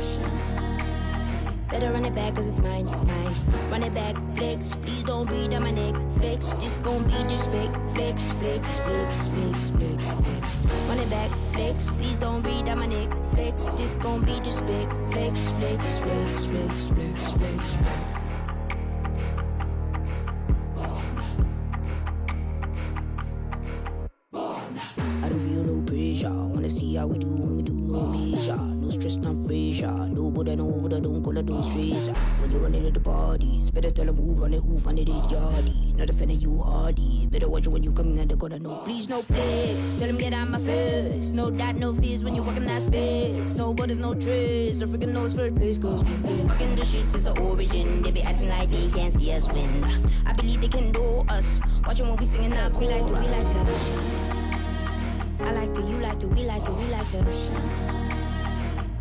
Better 1.70 1.92
run 1.92 2.04
it 2.04 2.14
back, 2.14 2.34
cause 2.36 2.48
it's 2.48 2.58
mine, 2.60 2.86
mine. 2.86 3.34
Run 3.70 3.82
it 3.82 3.92
back, 3.92 4.14
flex. 4.36 4.74
Please 4.76 5.04
don't 5.04 5.26
breathe 5.26 5.52
on 5.52 5.64
my 5.64 5.70
neck. 5.72 5.94
Flex, 6.18 6.52
this 6.54 6.76
gon' 6.78 7.02
be 7.04 7.12
just 7.28 7.50
flex, 7.50 7.68
flex, 7.92 8.22
flex, 8.22 8.68
flex, 8.78 9.28
flex, 9.28 9.70
flex, 9.70 10.04
flex. 10.04 10.54
Run 10.88 10.98
it 10.98 11.10
back, 11.10 11.30
flex. 11.52 11.90
Please 11.90 12.18
don't 12.18 12.42
breathe 12.42 12.68
on 12.68 12.78
my 12.78 12.86
neck. 12.86 13.10
Flex, 13.32 13.64
this 13.76 13.96
gon' 13.96 14.24
be 14.24 14.38
just 14.40 14.58
flex, 14.60 14.86
flex, 15.10 15.40
flex, 15.58 15.98
flex, 15.98 16.46
flex, 16.46 16.90
flex, 16.90 17.32
flex, 17.32 17.64
flex. 17.74 18.14
I 18.14 18.35
who 34.16 34.32
run 34.32 34.54
it, 34.54 34.62
who 34.62 34.78
find 34.78 34.98
it, 34.98 35.08
it 35.08 35.14
yardy. 35.14 35.94
Not 35.96 36.10
offending 36.10 36.40
you 36.40 36.58
hardy. 36.62 37.26
Better 37.30 37.48
watch 37.48 37.66
it 37.66 37.70
when 37.70 37.82
you 37.82 37.92
coming 37.92 38.18
at 38.18 38.28
the 38.28 38.36
corner. 38.36 38.58
No, 38.58 38.76
please, 38.84 39.08
no 39.08 39.22
place. 39.22 39.94
Tell 39.98 40.06
them 40.08 40.18
get 40.18 40.32
out 40.32 40.48
my 40.48 40.58
face. 40.60 41.30
No 41.30 41.50
doubt, 41.50 41.76
no 41.76 41.92
fears 41.94 42.22
when 42.22 42.34
you 42.34 42.42
walk 42.42 42.56
in 42.56 42.66
that 42.66 42.82
space. 42.82 43.54
No 43.54 43.74
borders, 43.74 43.98
no 43.98 44.14
trace. 44.14 44.76
No 44.76 44.86
freaking 44.86 45.12
knows 45.12 45.36
first 45.36 45.54
place, 45.56 45.78
cause 45.78 46.02
we've 46.04 46.22
been 46.58 46.76
the 46.76 46.84
streets 46.84 47.10
since 47.12 47.24
the 47.24 47.38
origin. 47.40 48.02
They 48.02 48.10
be 48.10 48.22
acting 48.22 48.48
like 48.48 48.70
they 48.70 48.88
can't 48.90 49.12
see 49.12 49.32
us 49.32 49.46
win. 49.52 49.84
I 50.26 50.32
believe 50.32 50.60
they 50.60 50.68
can 50.68 50.92
know 50.92 51.24
us. 51.28 51.60
Watching 51.86 52.08
when 52.08 52.16
we 52.16 52.26
singing 52.26 52.52
out, 52.54 52.72
we 52.74 52.86
like 52.86 53.06
to, 53.06 53.12
we 53.12 53.26
like 53.26 53.52
to. 53.52 53.66
I 55.40 55.52
like 55.52 55.74
to, 55.74 55.80
you 55.82 55.98
like 55.98 56.18
to, 56.20 56.28
we 56.28 56.42
like 56.42 56.64
to, 56.64 56.72
we 56.72 56.84
like 56.86 57.10
to. 57.12 57.95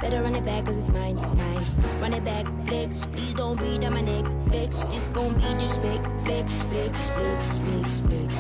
Better 0.06 0.22
run 0.22 0.36
it 0.36 0.46
back, 0.46 0.66
cause 0.66 0.78
it's 0.78 0.90
mine, 0.90 1.16
mine. 1.16 1.66
Run 2.00 2.14
it 2.14 2.24
back, 2.24 2.46
flex. 2.68 3.06
Please 3.06 3.34
don't 3.34 3.58
breathe 3.58 3.84
on 3.86 3.94
my 3.94 4.02
neck. 4.02 4.24
Flex, 4.50 4.84
this 4.84 5.08
gon' 5.08 5.34
be 5.34 5.42
just 5.58 5.82
flex, 5.82 5.98
flex, 6.24 6.52
flex, 6.62 7.00
flex, 7.16 7.58
flex, 7.58 8.00
flex. 8.02 8.36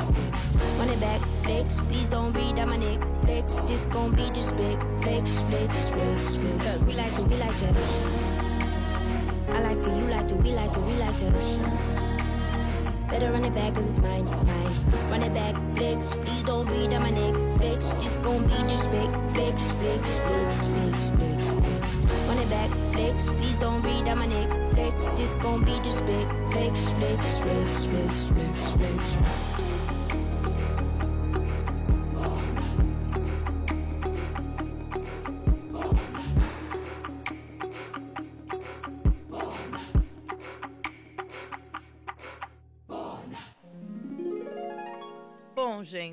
Run 0.78 0.90
it 0.90 1.00
back, 1.00 1.22
flex. 1.42 1.80
Please 1.90 2.08
don't 2.08 2.32
breathe 2.34 2.60
on 2.60 2.70
my 2.70 2.78
neck. 2.78 3.02
Flex, 3.24 3.56
this 3.66 3.88
gon' 3.88 4.12
be 4.12 4.30
just 4.30 4.50
flex, 4.50 4.78
flex, 5.02 5.32
flex, 5.50 5.90
flex, 5.90 6.36
flex. 6.36 6.64
Cause 6.66 6.86
we 6.86 6.94
like 6.94 7.16
to, 7.16 7.24
we 7.24 7.36
like 7.38 7.58
to. 7.58 7.74
I 9.50 9.62
like 9.62 9.82
to, 9.82 9.90
you 9.90 10.06
like 10.06 10.28
to, 10.28 10.36
we 10.36 10.52
like 10.52 10.72
to, 10.72 10.80
we 10.82 10.94
like 10.98 11.18
to. 11.18 11.95
Better 13.10 13.32
run 13.32 13.46
it 13.46 13.54
back, 13.54 13.76
cause 13.76 13.90
it's 13.90 14.00
mine, 14.00 14.26
mine. 14.26 15.10
Run 15.10 15.24
it 15.24 15.34
back, 15.34 15.56
fix. 15.76 16.14
Please 16.16 16.44
don't 16.44 16.68
read 16.68 16.92
on 16.94 17.04
my 17.04 17.12
neck, 17.12 17.36
fix. 17.60 17.94
Just 18.04 18.22
gon' 18.24 18.44
be 18.44 18.58
just 18.68 18.90
big. 18.90 19.10
fix, 19.34 19.62
fix, 19.82 20.10
fix, 20.28 20.56
fix, 20.74 21.10
fix. 21.20 21.94
Run 22.28 22.38
it 22.40 22.50
back, 22.50 22.70
fix. 22.94 23.30
Please 23.30 23.60
don't 23.60 23.84
read 23.84 24.08
on 24.08 24.18
my 24.18 24.26
neck, 24.26 24.50
fix. 24.76 25.06
Just 25.18 25.40
gon' 25.40 25.64
be 25.64 25.80
just 25.84 26.06
big. 26.06 26.28
fix, 26.52 26.80
fix, 27.00 27.24
fix, 27.40 27.86
fix, 27.86 28.30
fix, 28.30 28.72
fix. 28.72 29.12
fix. 29.14 29.55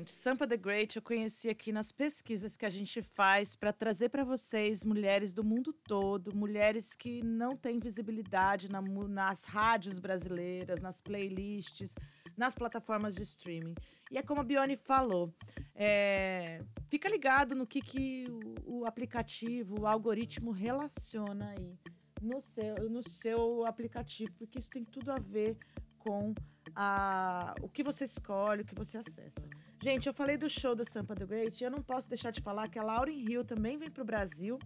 Gente, 0.03 0.11
Sampa 0.11 0.45
the 0.45 0.57
Great 0.57 0.97
eu 0.97 1.01
conheci 1.01 1.49
aqui 1.49 1.71
nas 1.71 1.91
pesquisas 1.91 2.57
que 2.57 2.65
a 2.65 2.69
gente 2.69 3.01
faz 3.01 3.55
para 3.55 3.71
trazer 3.71 4.09
para 4.09 4.25
vocês 4.25 4.85
mulheres 4.85 5.33
do 5.33 5.45
mundo 5.45 5.71
todo, 5.71 6.35
mulheres 6.35 6.93
que 6.93 7.23
não 7.23 7.55
têm 7.55 7.79
visibilidade 7.79 8.69
na 8.69 8.81
nas 8.81 9.45
rádios 9.45 9.99
brasileiras, 9.99 10.81
nas 10.81 10.99
playlists, 10.99 11.95
nas 12.35 12.53
plataformas 12.53 13.15
de 13.15 13.23
streaming. 13.23 13.75
E 14.11 14.17
é 14.17 14.21
como 14.21 14.41
a 14.41 14.43
Bione 14.43 14.75
falou, 14.75 15.33
é, 15.73 16.61
fica 16.89 17.07
ligado 17.07 17.55
no 17.55 17.65
que, 17.65 17.79
que 17.79 18.25
o, 18.65 18.79
o 18.79 18.85
aplicativo, 18.85 19.81
o 19.81 19.87
algoritmo 19.87 20.51
relaciona 20.51 21.51
aí 21.51 21.79
no 22.21 22.41
seu, 22.41 22.89
no 22.89 23.01
seu 23.07 23.65
aplicativo, 23.65 24.33
porque 24.37 24.59
isso 24.59 24.69
tem 24.69 24.83
tudo 24.83 25.11
a 25.11 25.19
ver 25.19 25.57
com 25.97 26.33
a, 26.75 27.55
o 27.61 27.69
que 27.69 27.83
você 27.83 28.03
escolhe, 28.03 28.63
o 28.63 28.65
que 28.65 28.75
você 28.75 28.97
acessa. 28.97 29.47
Gente, 29.81 30.07
eu 30.07 30.13
falei 30.13 30.37
do 30.37 30.49
show 30.49 30.75
do 30.75 30.89
Sampa 30.89 31.15
the 31.15 31.25
Great 31.25 31.61
e 31.61 31.65
eu 31.65 31.71
não 31.71 31.81
posso 31.81 32.07
deixar 32.07 32.31
de 32.31 32.41
falar 32.41 32.69
que 32.69 32.79
a 32.79 32.83
Lauryn 32.83 33.25
Hill 33.27 33.43
também 33.43 33.77
vem 33.77 33.91
pro 33.91 34.05
Brasil 34.05 34.57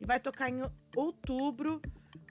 e 0.00 0.04
vai 0.04 0.18
tocar 0.18 0.50
em 0.50 0.62
outubro 0.96 1.80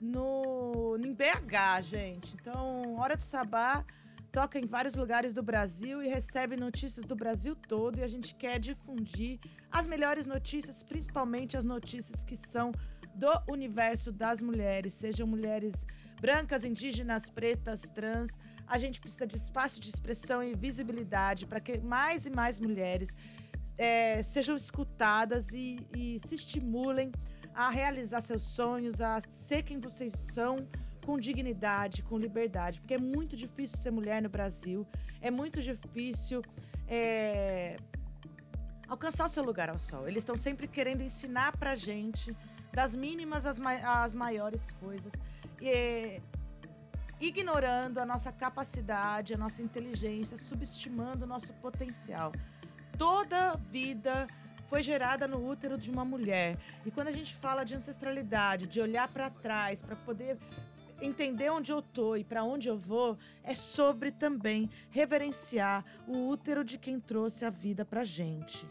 no, 0.00 0.96
em 0.98 1.14
BH, 1.14 1.82
gente. 1.82 2.34
Então, 2.34 2.96
Hora 2.96 3.16
do 3.16 3.22
Sabá 3.22 3.84
toca 4.30 4.58
em 4.58 4.66
vários 4.66 4.94
lugares 4.94 5.34
do 5.34 5.42
Brasil 5.42 6.02
e 6.02 6.08
recebe 6.08 6.56
notícias 6.56 7.06
do 7.06 7.16
Brasil 7.16 7.56
todo 7.56 7.98
e 7.98 8.02
a 8.02 8.06
gente 8.06 8.34
quer 8.34 8.58
difundir 8.58 9.40
as 9.70 9.86
melhores 9.86 10.26
notícias, 10.26 10.82
principalmente 10.82 11.56
as 11.56 11.64
notícias 11.64 12.22
que 12.22 12.36
são 12.36 12.72
do 13.14 13.30
universo 13.48 14.12
das 14.12 14.40
mulheres, 14.40 14.94
sejam 14.94 15.26
mulheres 15.26 15.84
brancas, 16.20 16.64
indígenas, 16.64 17.28
pretas, 17.28 17.80
trans. 17.94 18.30
A 18.74 18.78
gente 18.78 19.00
precisa 19.00 19.26
de 19.26 19.36
espaço 19.36 19.80
de 19.84 19.88
expressão 19.94 20.38
e 20.48 20.54
visibilidade 20.54 21.44
para 21.50 21.60
que 21.66 21.78
mais 21.94 22.24
e 22.24 22.30
mais 22.30 22.60
mulheres 22.66 23.08
eh, 23.76 24.22
sejam 24.22 24.56
escutadas 24.64 25.44
e, 25.52 25.68
e 26.02 26.20
se 26.20 26.36
estimulem 26.36 27.10
a 27.52 27.68
realizar 27.68 28.20
seus 28.20 28.44
sonhos, 28.58 29.00
a 29.00 29.20
ser 29.28 29.64
quem 29.64 29.80
vocês 29.80 30.12
são 30.36 30.54
com 31.04 31.18
dignidade, 31.18 32.04
com 32.04 32.16
liberdade, 32.16 32.78
porque 32.80 32.94
é 32.94 33.02
muito 33.16 33.34
difícil 33.44 33.76
ser 33.76 33.90
mulher 33.90 34.22
no 34.22 34.28
Brasil, 34.28 34.86
é 35.20 35.32
muito 35.32 35.60
difícil 35.60 36.40
eh, 36.86 37.76
alcançar 38.86 39.24
o 39.26 39.28
seu 39.28 39.42
lugar 39.42 39.68
ao 39.68 39.80
sol. 39.80 40.06
Eles 40.06 40.22
estão 40.22 40.36
sempre 40.36 40.68
querendo 40.68 41.02
ensinar 41.02 41.56
pra 41.56 41.74
gente, 41.74 42.36
das 42.72 42.94
mínimas 42.94 43.46
às, 43.46 43.58
às 43.84 44.14
maiores 44.14 44.70
coisas, 44.72 45.12
e, 45.60 46.20
ignorando 47.20 47.98
a 47.98 48.06
nossa 48.06 48.32
capacidade, 48.32 49.34
a 49.34 49.38
nossa 49.38 49.62
inteligência, 49.62 50.36
subestimando 50.36 51.24
o 51.24 51.28
nosso 51.28 51.52
potencial. 51.54 52.32
Toda 52.96 53.56
vida 53.70 54.26
foi 54.68 54.82
gerada 54.82 55.26
no 55.26 55.44
útero 55.46 55.76
de 55.76 55.90
uma 55.90 56.04
mulher. 56.04 56.56
E 56.86 56.90
quando 56.90 57.08
a 57.08 57.12
gente 57.12 57.34
fala 57.34 57.64
de 57.64 57.74
ancestralidade, 57.74 58.66
de 58.66 58.80
olhar 58.80 59.08
para 59.08 59.28
trás, 59.28 59.82
para 59.82 59.96
poder 59.96 60.38
entender 61.00 61.50
onde 61.50 61.72
eu 61.72 61.82
tô 61.82 62.14
e 62.16 62.22
para 62.22 62.44
onde 62.44 62.68
eu 62.68 62.76
vou, 62.76 63.18
é 63.42 63.54
sobre 63.54 64.10
também 64.10 64.70
reverenciar 64.90 65.84
o 66.06 66.28
útero 66.28 66.62
de 66.62 66.78
quem 66.78 67.00
trouxe 67.00 67.44
a 67.44 67.50
vida 67.50 67.84
pra 67.84 68.04
gente, 68.04 68.66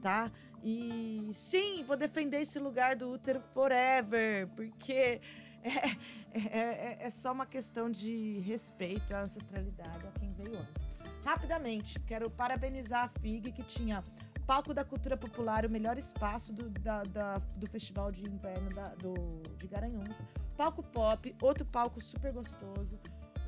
tá? 0.00 0.30
E 0.64 1.28
sim, 1.32 1.82
vou 1.82 1.96
defender 1.96 2.40
esse 2.40 2.58
lugar 2.58 2.94
do 2.94 3.10
útero 3.10 3.40
forever, 3.52 4.46
porque 4.54 5.20
é, 5.62 6.38
é, 6.38 6.58
é- 6.58 6.98
é 7.00 7.10
só 7.10 7.32
uma 7.32 7.46
questão 7.46 7.90
de 7.90 8.40
respeito 8.40 9.14
à 9.14 9.20
ancestralidade, 9.20 10.06
a 10.06 10.10
quem 10.18 10.28
veio 10.30 10.58
antes. 10.58 10.82
Rapidamente, 11.24 11.98
quero 12.00 12.30
parabenizar 12.30 13.04
a 13.04 13.20
FIG, 13.20 13.52
que 13.52 13.62
tinha 13.62 14.02
Palco 14.46 14.74
da 14.74 14.84
Cultura 14.84 15.16
Popular, 15.16 15.64
o 15.64 15.70
melhor 15.70 15.96
espaço 15.96 16.52
do, 16.52 16.68
da- 16.68 17.04
da- 17.04 17.38
do 17.56 17.66
Festival 17.70 18.10
de 18.10 18.28
Inverno 18.28 18.70
da- 18.70 18.94
do, 18.96 19.14
de 19.56 19.68
Garanhuns. 19.68 20.20
Palco 20.56 20.82
Pop, 20.82 21.34
outro 21.40 21.64
palco 21.64 22.02
super 22.02 22.32
gostoso. 22.32 22.98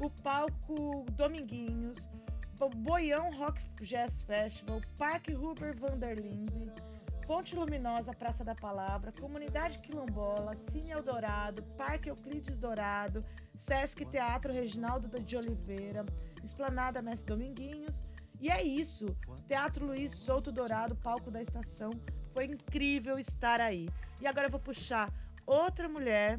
O 0.00 0.08
palco 0.22 1.04
Dominguinhos, 1.12 1.96
Boião 2.76 3.36
Rock 3.36 3.60
Jazz 3.82 4.22
Festival, 4.22 4.80
Parque 4.96 5.34
Huber 5.34 5.76
Vanderlinde, 5.76 6.72
Ponte 7.26 7.56
Luminosa, 7.56 8.12
Praça 8.12 8.44
da 8.44 8.55
Palavra, 8.55 9.10
Comunidade 9.12 9.78
Quilombola, 9.78 10.55
Cine 10.56 10.90
Eldorado, 10.90 11.62
Parque 11.76 12.10
Euclides 12.10 12.59
Dourado, 12.59 13.24
Sesc 13.56 14.05
Teatro 14.05 14.52
Reginaldo 14.52 15.09
de 15.09 15.36
Oliveira, 15.36 16.05
Esplanada 16.44 17.01
Mestre 17.01 17.34
Dominguinhos. 17.34 18.02
E 18.40 18.51
é 18.51 18.62
isso. 18.62 19.06
Teatro 19.46 19.86
Luiz 19.86 20.12
Souto 20.12 20.52
Dourado, 20.52 20.94
palco 20.96 21.30
da 21.30 21.40
estação. 21.40 21.90
Foi 22.34 22.44
incrível 22.44 23.18
estar 23.18 23.59
aí. 23.59 23.88
E 24.20 24.26
agora 24.26 24.48
eu 24.48 24.51
vou 24.51 24.60
puxar 24.60 25.10
outra 25.46 25.88
mulher. 25.88 26.38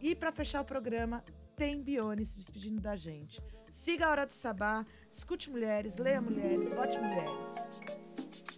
E 0.00 0.14
para 0.14 0.30
fechar 0.30 0.60
o 0.60 0.64
programa, 0.64 1.24
tem 1.56 1.82
Bione 1.82 2.24
se 2.24 2.36
despedindo 2.36 2.80
da 2.80 2.94
gente. 2.94 3.42
Siga 3.68 4.06
a 4.06 4.10
Hora 4.10 4.26
do 4.26 4.32
Sabá, 4.32 4.84
escute 5.10 5.50
mulheres, 5.50 5.96
leia 5.96 6.20
mulheres, 6.20 6.72
vote 6.72 6.98
mulheres. 6.98 8.53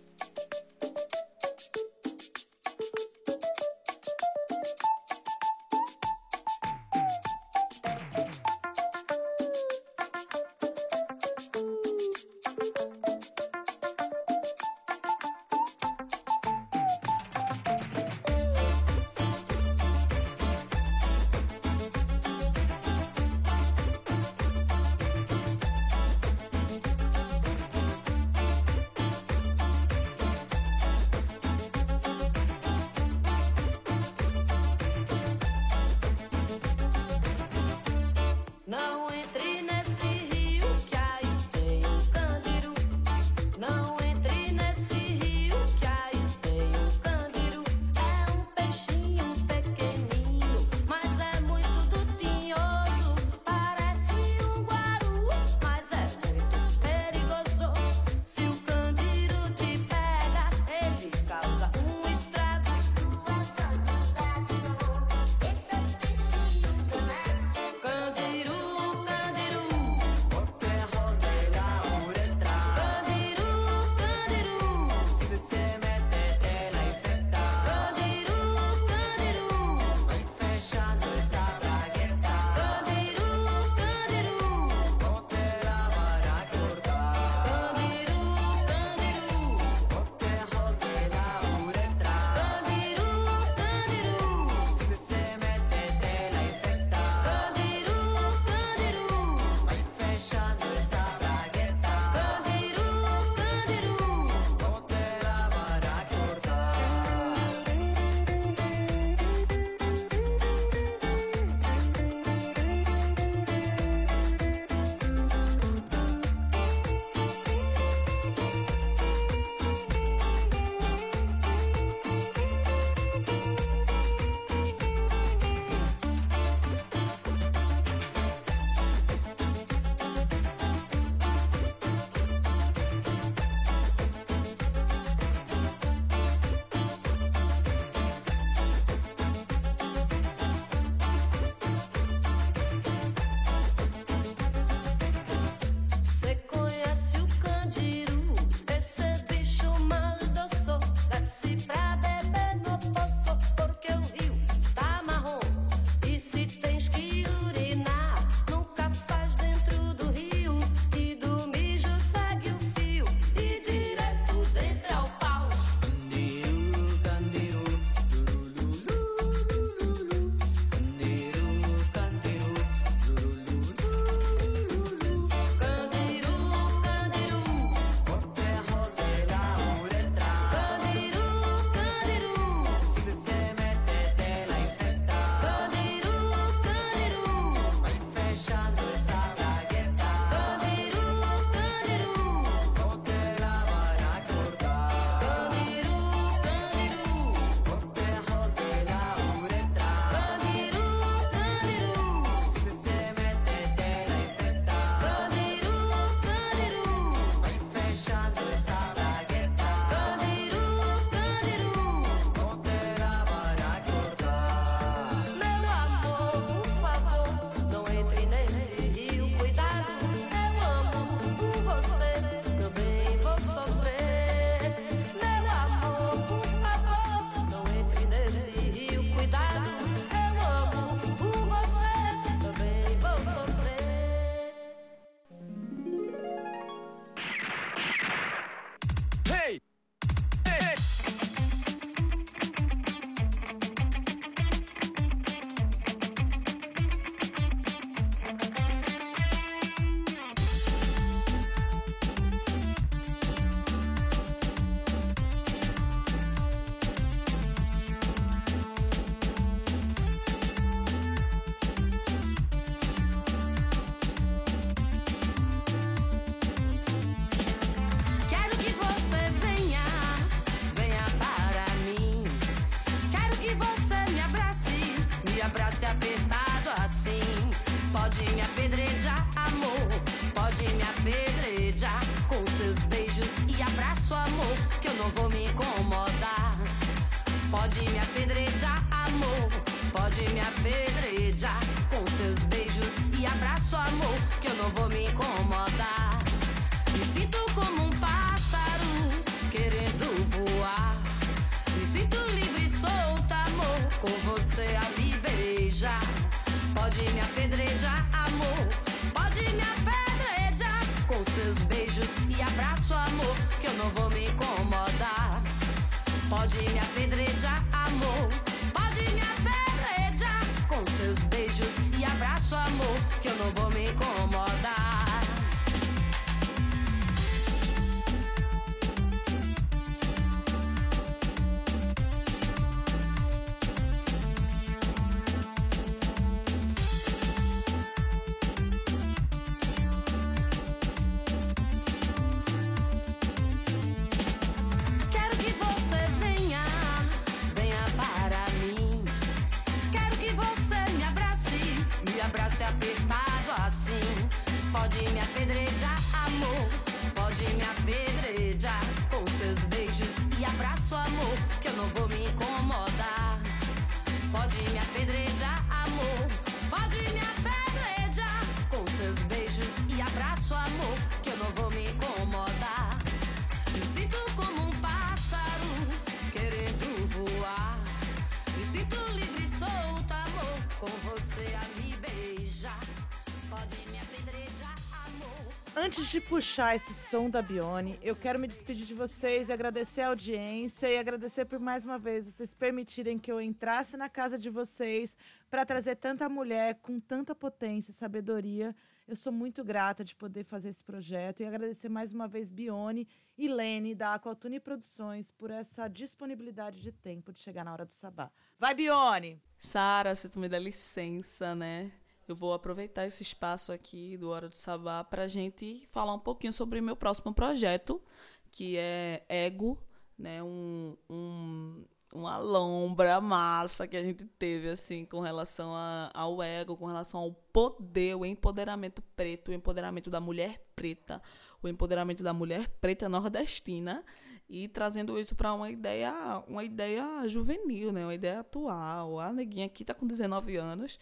Antes 385.87 386.11
de 386.11 386.21
puxar 386.21 386.75
esse 386.75 386.93
som 386.93 387.31
da 387.31 387.41
Bione, 387.41 387.97
eu 388.03 388.17
quero 388.17 388.41
me 388.41 388.49
despedir 388.49 388.85
de 388.85 388.93
vocês 388.93 389.49
agradecer 389.49 390.01
a 390.01 390.09
audiência 390.09 390.89
e 390.89 390.99
agradecer 390.99 391.45
por 391.45 391.61
mais 391.61 391.85
uma 391.85 391.97
vez 391.97 392.27
vocês 392.27 392.53
permitirem 392.53 393.21
que 393.21 393.31
eu 393.31 393.41
entrasse 393.41 393.97
na 393.97 394.09
casa 394.09 394.37
de 394.37 394.51
vocês 394.51 395.17
para 395.49 395.65
trazer 395.65 395.95
tanta 395.95 396.29
mulher 396.29 396.81
com 396.83 396.99
tanta 396.99 397.37
potência 397.37 397.93
e 397.93 397.95
sabedoria. 397.95 398.75
Eu 399.07 399.15
sou 399.15 399.33
muito 399.33 399.63
grata 399.63 400.03
de 400.03 400.17
poder 400.17 400.43
fazer 400.43 400.71
esse 400.71 400.83
projeto 400.83 401.45
e 401.45 401.47
agradecer 401.47 401.89
mais 401.89 402.13
uma 402.13 402.27
vez 402.27 402.51
Bione 402.51 403.07
e 403.39 403.47
Lene 403.47 403.95
da 403.95 404.15
Aquatune 404.15 404.59
Produções 404.59 405.31
por 405.31 405.53
essa 405.53 405.87
disponibilidade 405.87 406.81
de 406.81 406.91
tempo 406.91 407.33
de 407.33 407.39
chegar 407.39 407.65
na 407.65 407.73
hora 407.73 407.87
do 407.87 407.93
sabá. 407.93 408.29
Vai, 408.59 408.75
Bione! 408.75 409.41
Sara, 409.57 410.17
se 410.17 410.29
tu 410.29 410.41
me 410.41 410.49
dá 410.49 410.59
licença, 410.59 411.55
né? 411.55 411.93
Eu 412.29 412.35
vou 412.35 412.53
aproveitar 412.53 413.07
esse 413.07 413.23
espaço 413.23 413.71
aqui 413.71 414.17
do 414.17 414.31
Hora 414.31 414.49
do 414.49 414.55
Sabá 414.57 415.05
para 415.05 415.23
a 415.23 415.29
gente 415.29 415.87
falar 415.89 416.13
um 416.13 416.19
pouquinho 416.19 416.53
sobre 416.53 416.81
meu 416.81 416.97
próximo 416.97 417.33
projeto, 417.33 418.03
que 418.51 418.77
é 418.77 419.25
Ego, 419.29 419.79
né? 420.19 420.43
Um, 420.43 420.97
um, 421.09 421.85
uma 422.13 422.37
lombra 422.39 423.21
massa 423.21 423.87
que 423.87 423.97
a 423.97 424.03
gente 424.03 424.25
teve, 424.25 424.71
assim, 424.71 425.05
com 425.05 425.21
relação 425.21 425.73
a, 425.73 426.11
ao 426.13 426.43
ego, 426.43 426.77
com 426.77 426.87
relação 426.87 427.21
ao 427.21 427.33
poder, 427.53 428.17
o 428.17 428.27
empoderamento 428.27 429.01
preto, 429.15 429.53
o 429.53 429.55
empoderamento 429.55 430.11
da 430.11 430.21
mulher 430.21 430.61
preta, 430.75 431.23
o 431.63 431.69
empoderamento 431.69 432.25
da 432.25 432.33
mulher 432.33 432.69
preta 432.81 433.09
nordestina 433.09 434.05
e 434.49 434.67
trazendo 434.67 435.17
isso 435.17 435.37
para 435.37 435.53
uma 435.53 435.71
ideia, 435.71 436.43
uma 436.49 436.65
ideia 436.65 437.29
juvenil, 437.29 437.93
né? 437.93 438.05
Uma 438.05 438.15
ideia 438.15 438.41
atual. 438.41 439.21
A 439.21 439.33
neguinha 439.33 439.67
aqui 439.67 439.85
tá 439.85 439.95
com 439.95 440.09
19 440.09 440.57
anos 440.57 440.99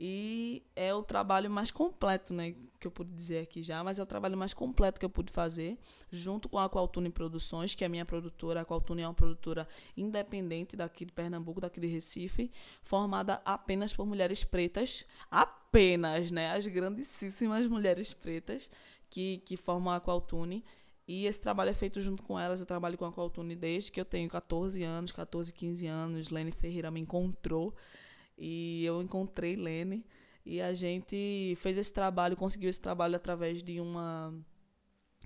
e 0.00 0.62
é 0.76 0.94
o 0.94 1.02
trabalho 1.02 1.50
mais 1.50 1.72
completo, 1.72 2.32
né, 2.32 2.54
que 2.78 2.86
eu 2.86 2.90
pude 2.90 3.12
dizer 3.12 3.40
aqui 3.40 3.64
já, 3.64 3.82
mas 3.82 3.98
é 3.98 4.02
o 4.02 4.06
trabalho 4.06 4.38
mais 4.38 4.54
completo 4.54 5.00
que 5.00 5.04
eu 5.04 5.10
pude 5.10 5.32
fazer, 5.32 5.76
junto 6.08 6.48
com 6.48 6.56
a 6.56 6.70
Qualtune 6.70 7.10
Produções, 7.10 7.74
que 7.74 7.82
é 7.82 7.88
a 7.88 7.90
minha 7.90 8.04
produtora. 8.04 8.60
A 8.60 8.64
Qualtune 8.64 9.02
é 9.02 9.08
uma 9.08 9.14
produtora 9.14 9.66
independente 9.96 10.76
daqui 10.76 11.04
de 11.04 11.12
Pernambuco, 11.12 11.60
daqui 11.60 11.80
de 11.80 11.88
Recife, 11.88 12.48
formada 12.80 13.42
apenas 13.44 13.92
por 13.92 14.06
mulheres 14.06 14.44
pretas, 14.44 15.04
apenas, 15.28 16.30
né, 16.30 16.52
as 16.52 16.64
grandíssimas 16.68 17.66
mulheres 17.66 18.14
pretas 18.14 18.70
que, 19.10 19.38
que 19.38 19.56
formam 19.56 19.92
a 19.92 20.00
Qualtune. 20.00 20.64
E 21.08 21.26
esse 21.26 21.40
trabalho 21.40 21.70
é 21.70 21.74
feito 21.74 22.00
junto 22.00 22.22
com 22.22 22.38
elas. 22.38 22.60
Eu 22.60 22.66
trabalho 22.66 22.96
com 22.96 23.04
a 23.06 23.12
Qualtune 23.12 23.56
desde 23.56 23.90
que 23.90 24.00
eu 24.00 24.04
tenho 24.04 24.28
14 24.28 24.80
anos, 24.84 25.10
14, 25.10 25.52
15 25.52 25.86
anos. 25.86 26.28
Lene 26.28 26.52
Ferreira 26.52 26.90
me 26.90 27.00
encontrou 27.00 27.74
e 28.38 28.84
eu 28.84 29.02
encontrei 29.02 29.56
Lene 29.56 30.04
e 30.46 30.60
a 30.62 30.72
gente 30.72 31.54
fez 31.56 31.76
esse 31.76 31.92
trabalho, 31.92 32.36
conseguiu 32.36 32.70
esse 32.70 32.80
trabalho 32.80 33.16
através 33.16 33.62
de 33.62 33.80
uma 33.80 34.32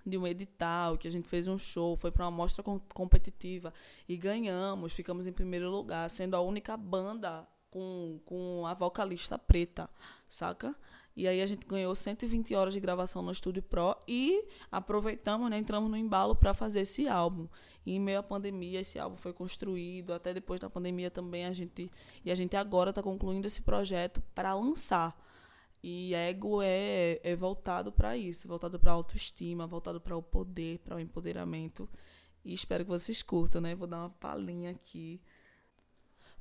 de 0.05 0.19
um 0.19 0.27
edital, 0.27 0.99
que 0.99 1.07
a 1.07 1.11
gente 1.11 1.29
fez 1.29 1.47
um 1.47 1.57
show, 1.57 1.97
foi 1.97 2.11
para 2.11 2.25
uma 2.25 2.31
mostra 2.31 2.63
com, 2.63 2.81
competitiva 2.93 3.73
e 4.09 4.17
ganhamos, 4.17 4.95
ficamos 4.95 5.29
em 5.29 5.33
primeiro 5.33 5.71
lugar, 5.71 6.11
sendo 6.11 6.35
a 6.35 6.41
única 6.41 6.77
banda 6.77 7.47
com, 7.71 8.21
com 8.25 8.67
a 8.67 8.75
vocalista 8.75 9.39
preta, 9.39 9.89
saca? 10.29 10.75
E 11.17 11.29
aí 11.29 11.43
a 11.43 11.47
gente 11.47 11.67
ganhou 11.67 11.95
120 11.95 12.55
horas 12.55 12.73
de 12.73 12.81
gravação 12.81 13.23
no 13.23 13.31
Estúdio 13.31 13.63
Pro 13.63 13.97
e 14.09 14.45
aproveitamos, 14.71 15.51
né, 15.51 15.59
entramos 15.59 15.91
no 15.91 15.97
embalo 15.97 16.35
para 16.35 16.55
fazer 16.55 16.81
esse 16.81 17.07
álbum. 17.07 17.47
E 17.85 17.95
em 17.95 18.01
meio 18.01 18.21
à 18.21 18.23
pandemia, 18.23 18.81
esse 18.81 18.99
álbum 18.99 19.17
foi 19.17 19.33
construído, 19.33 20.13
até 20.13 20.33
depois 20.33 20.61
da 20.61 20.71
pandemia 20.71 21.11
também 21.11 21.45
a 21.47 21.53
gente 21.53 21.91
e 22.25 22.31
a 22.31 22.35
gente 22.35 22.57
agora 22.57 22.91
está 22.91 23.03
concluindo 23.03 23.47
esse 23.47 23.61
projeto 23.61 24.23
para 24.35 24.55
lançar. 24.55 25.17
E 25.83 26.15
ego 26.15 26.63
é, 26.63 27.21
é 27.25 27.35
voltado 27.35 27.91
para 27.91 28.17
isso, 28.17 28.47
voltado 28.47 28.79
para 28.79 28.93
a 28.93 28.95
autoestima, 28.95 29.67
voltado 29.67 30.01
para 30.01 30.17
o 30.17 30.23
poder, 30.23 30.79
para 30.79 30.97
o 30.97 31.01
empoderamento. 31.01 31.89
E 32.45 32.55
espero 32.55 32.85
que 32.85 32.91
vocês 32.91 33.23
curtam, 33.23 33.61
né? 33.61 33.75
Vou 33.75 33.87
dar 33.87 33.99
uma 33.99 34.11
palhinha 34.11 34.71
aqui. 34.71 35.21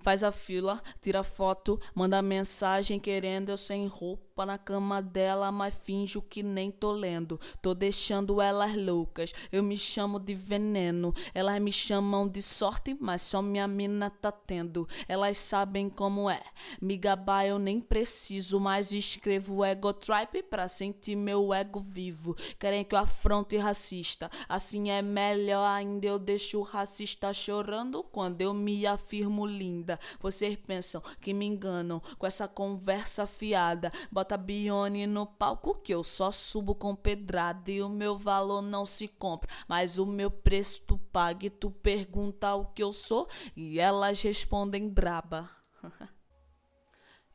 Faz 0.02 0.23
a 0.23 0.32
fila, 0.32 0.82
tira 0.99 1.23
foto, 1.23 1.80
manda 1.94 2.22
mensagem 2.22 2.99
querendo 2.99 3.49
eu 3.49 3.57
sem 3.57 3.86
roupa 3.86 4.45
na 4.45 4.57
cama 4.57 4.99
dela, 5.02 5.52
mas 5.52 5.76
finjo 5.76 6.22
que 6.22 6.41
nem 6.41 6.72
tô 6.72 6.91
lendo. 6.91 7.40
Tô 7.61 7.76
deixando 7.76 8.41
elas 8.41 8.76
loucas, 8.76 9.32
eu 9.52 9.61
me 9.61 9.78
chamo 9.78 10.19
de 10.19 10.34
veneno. 10.34 11.14
Elas 11.34 11.61
me 11.61 11.72
chamam 11.72 12.28
de 12.28 12.41
sorte, 12.41 12.98
mas 12.99 13.22
só 13.22 13.41
minha 13.41 13.68
mina 13.68 14.10
tá 14.10 14.32
tendo. 14.32 14.88
Elas 15.07 15.38
sabem 15.38 15.90
como 15.90 16.30
é. 16.30 16.41
Me 16.82 16.98
gabar 16.98 17.45
eu 17.45 17.60
nem 17.60 17.80
preciso, 17.80 18.60
mas 18.60 18.91
escrevo 18.91 19.64
ego 19.64 19.94
tripe 19.94 20.41
pra 20.41 20.68
sentir 20.68 21.15
meu 21.15 21.53
ego 21.53 21.80
vivo. 21.80 22.36
Querem 22.57 22.84
que 22.84 22.95
eu 22.95 22.99
afronte 22.99 23.57
racista, 23.57 24.32
assim 24.49 24.90
é 24.90 25.02
melhor 25.02 25.65
ainda. 25.65 26.07
Eu 26.07 26.18
deixo 26.18 26.60
o 26.60 26.64
racista 26.64 27.32
chorando 27.34 28.02
quando 28.02 28.41
eu 28.41 28.53
me 28.53 28.88
afirmo 28.88 29.45
linda. 29.45 29.91
Vocês 30.20 30.58
pensam 30.58 31.02
que 31.20 31.34
me 31.34 31.46
enganam 31.46 32.02
com 32.18 32.26
essa 32.26 32.48
conversa 32.48 33.26
fiada. 33.26 33.92
Bota 34.12 34.38
Bione 34.38 35.08
no 35.08 35.26
palco 35.26 35.76
que 35.76 35.94
eu 35.94 36.04
só 36.04 36.32
subo 36.32 36.76
com 36.76 36.96
pedrada 36.96 37.72
e 37.72 37.82
o 37.82 37.90
meu 37.90 38.18
valor 38.18 38.62
não 38.62 38.86
se 38.86 39.08
compra. 39.08 39.50
Mas 39.68 39.98
o 39.98 40.06
meu 40.06 40.30
preço 40.30 40.82
tu 40.86 40.98
paga 40.98 41.46
e 41.46 41.50
tu 41.50 41.72
pergunta 41.72 42.56
o 42.56 42.66
que 42.66 42.84
eu 42.84 42.94
sou 42.94 43.28
e 43.56 43.80
elas 43.80 44.22
respondem 44.22 44.90
braba. 44.90 45.50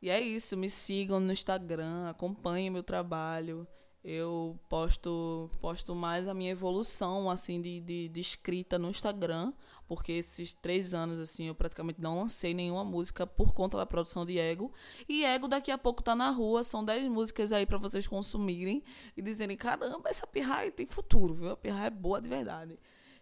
e 0.01 0.09
é 0.09 0.19
isso, 0.19 0.55
me 0.55 0.69
sigam 0.69 1.19
no 1.19 1.31
Instagram, 1.31 2.09
acompanhem 2.09 2.69
meu 2.69 2.83
trabalho. 2.83 3.67
Eu 4.03 4.57
posto, 4.69 5.49
posto 5.59 5.93
mais 5.93 6.27
a 6.27 6.33
minha 6.33 6.51
evolução 6.51 7.29
assim 7.29 7.61
de, 7.61 7.81
de, 7.81 8.07
de 8.07 8.19
escrita 8.21 8.79
no 8.79 8.89
Instagram, 8.89 9.51
porque 9.87 10.11
esses 10.11 10.53
três 10.53 10.93
anos 10.93 11.19
assim 11.19 11.47
eu 11.47 11.55
praticamente 11.55 12.01
não 12.01 12.19
lancei 12.19 12.53
nenhuma 12.53 12.83
música 12.83 13.25
por 13.25 13.53
conta 13.53 13.77
da 13.77 13.85
produção 13.85 14.25
de 14.25 14.37
Ego. 14.37 14.71
E 15.07 15.23
Ego 15.23 15.47
daqui 15.47 15.71
a 15.71 15.77
pouco 15.77 16.03
tá 16.03 16.15
na 16.15 16.29
rua, 16.29 16.63
são 16.63 16.83
dez 16.83 17.07
músicas 17.09 17.51
aí 17.51 17.65
para 17.65 17.77
vocês 17.77 18.07
consumirem 18.07 18.83
e 19.15 19.21
dizerem: 19.21 19.55
caramba, 19.55 20.09
essa 20.09 20.27
pirraia 20.27 20.71
tem 20.71 20.85
futuro, 20.85 21.33
viu? 21.33 21.51
A 21.51 21.57
pirraia 21.57 21.87
é 21.87 21.91
boa 21.91 22.21
de 22.21 22.27
verdade. 22.27 22.77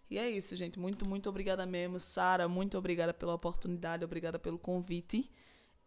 E 0.10 0.18
é 0.18 0.30
isso, 0.30 0.56
gente. 0.56 0.80
Muito, 0.80 1.08
muito 1.08 1.30
obrigada 1.30 1.66
mesmo. 1.66 2.00
Sara, 2.00 2.48
muito 2.48 2.78
obrigada 2.78 3.14
pela 3.14 3.34
oportunidade, 3.34 4.04
obrigada 4.04 4.38
pelo 4.38 4.60
convite. 4.60 5.32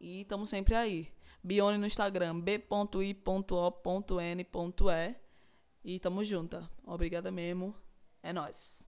E 0.01 0.23
estamos 0.23 0.49
sempre 0.49 0.75
aí. 0.75 1.09
Bione 1.43 1.79
no 1.79 1.87
Instagram, 1.87 2.41
b.i.o.n.e. 2.41 3.17
E 5.85 5.99
tamo 6.01 6.25
junto. 6.25 6.69
Obrigada 6.85 7.31
mesmo. 7.31 7.75
É 8.23 8.33
nóis. 8.33 8.88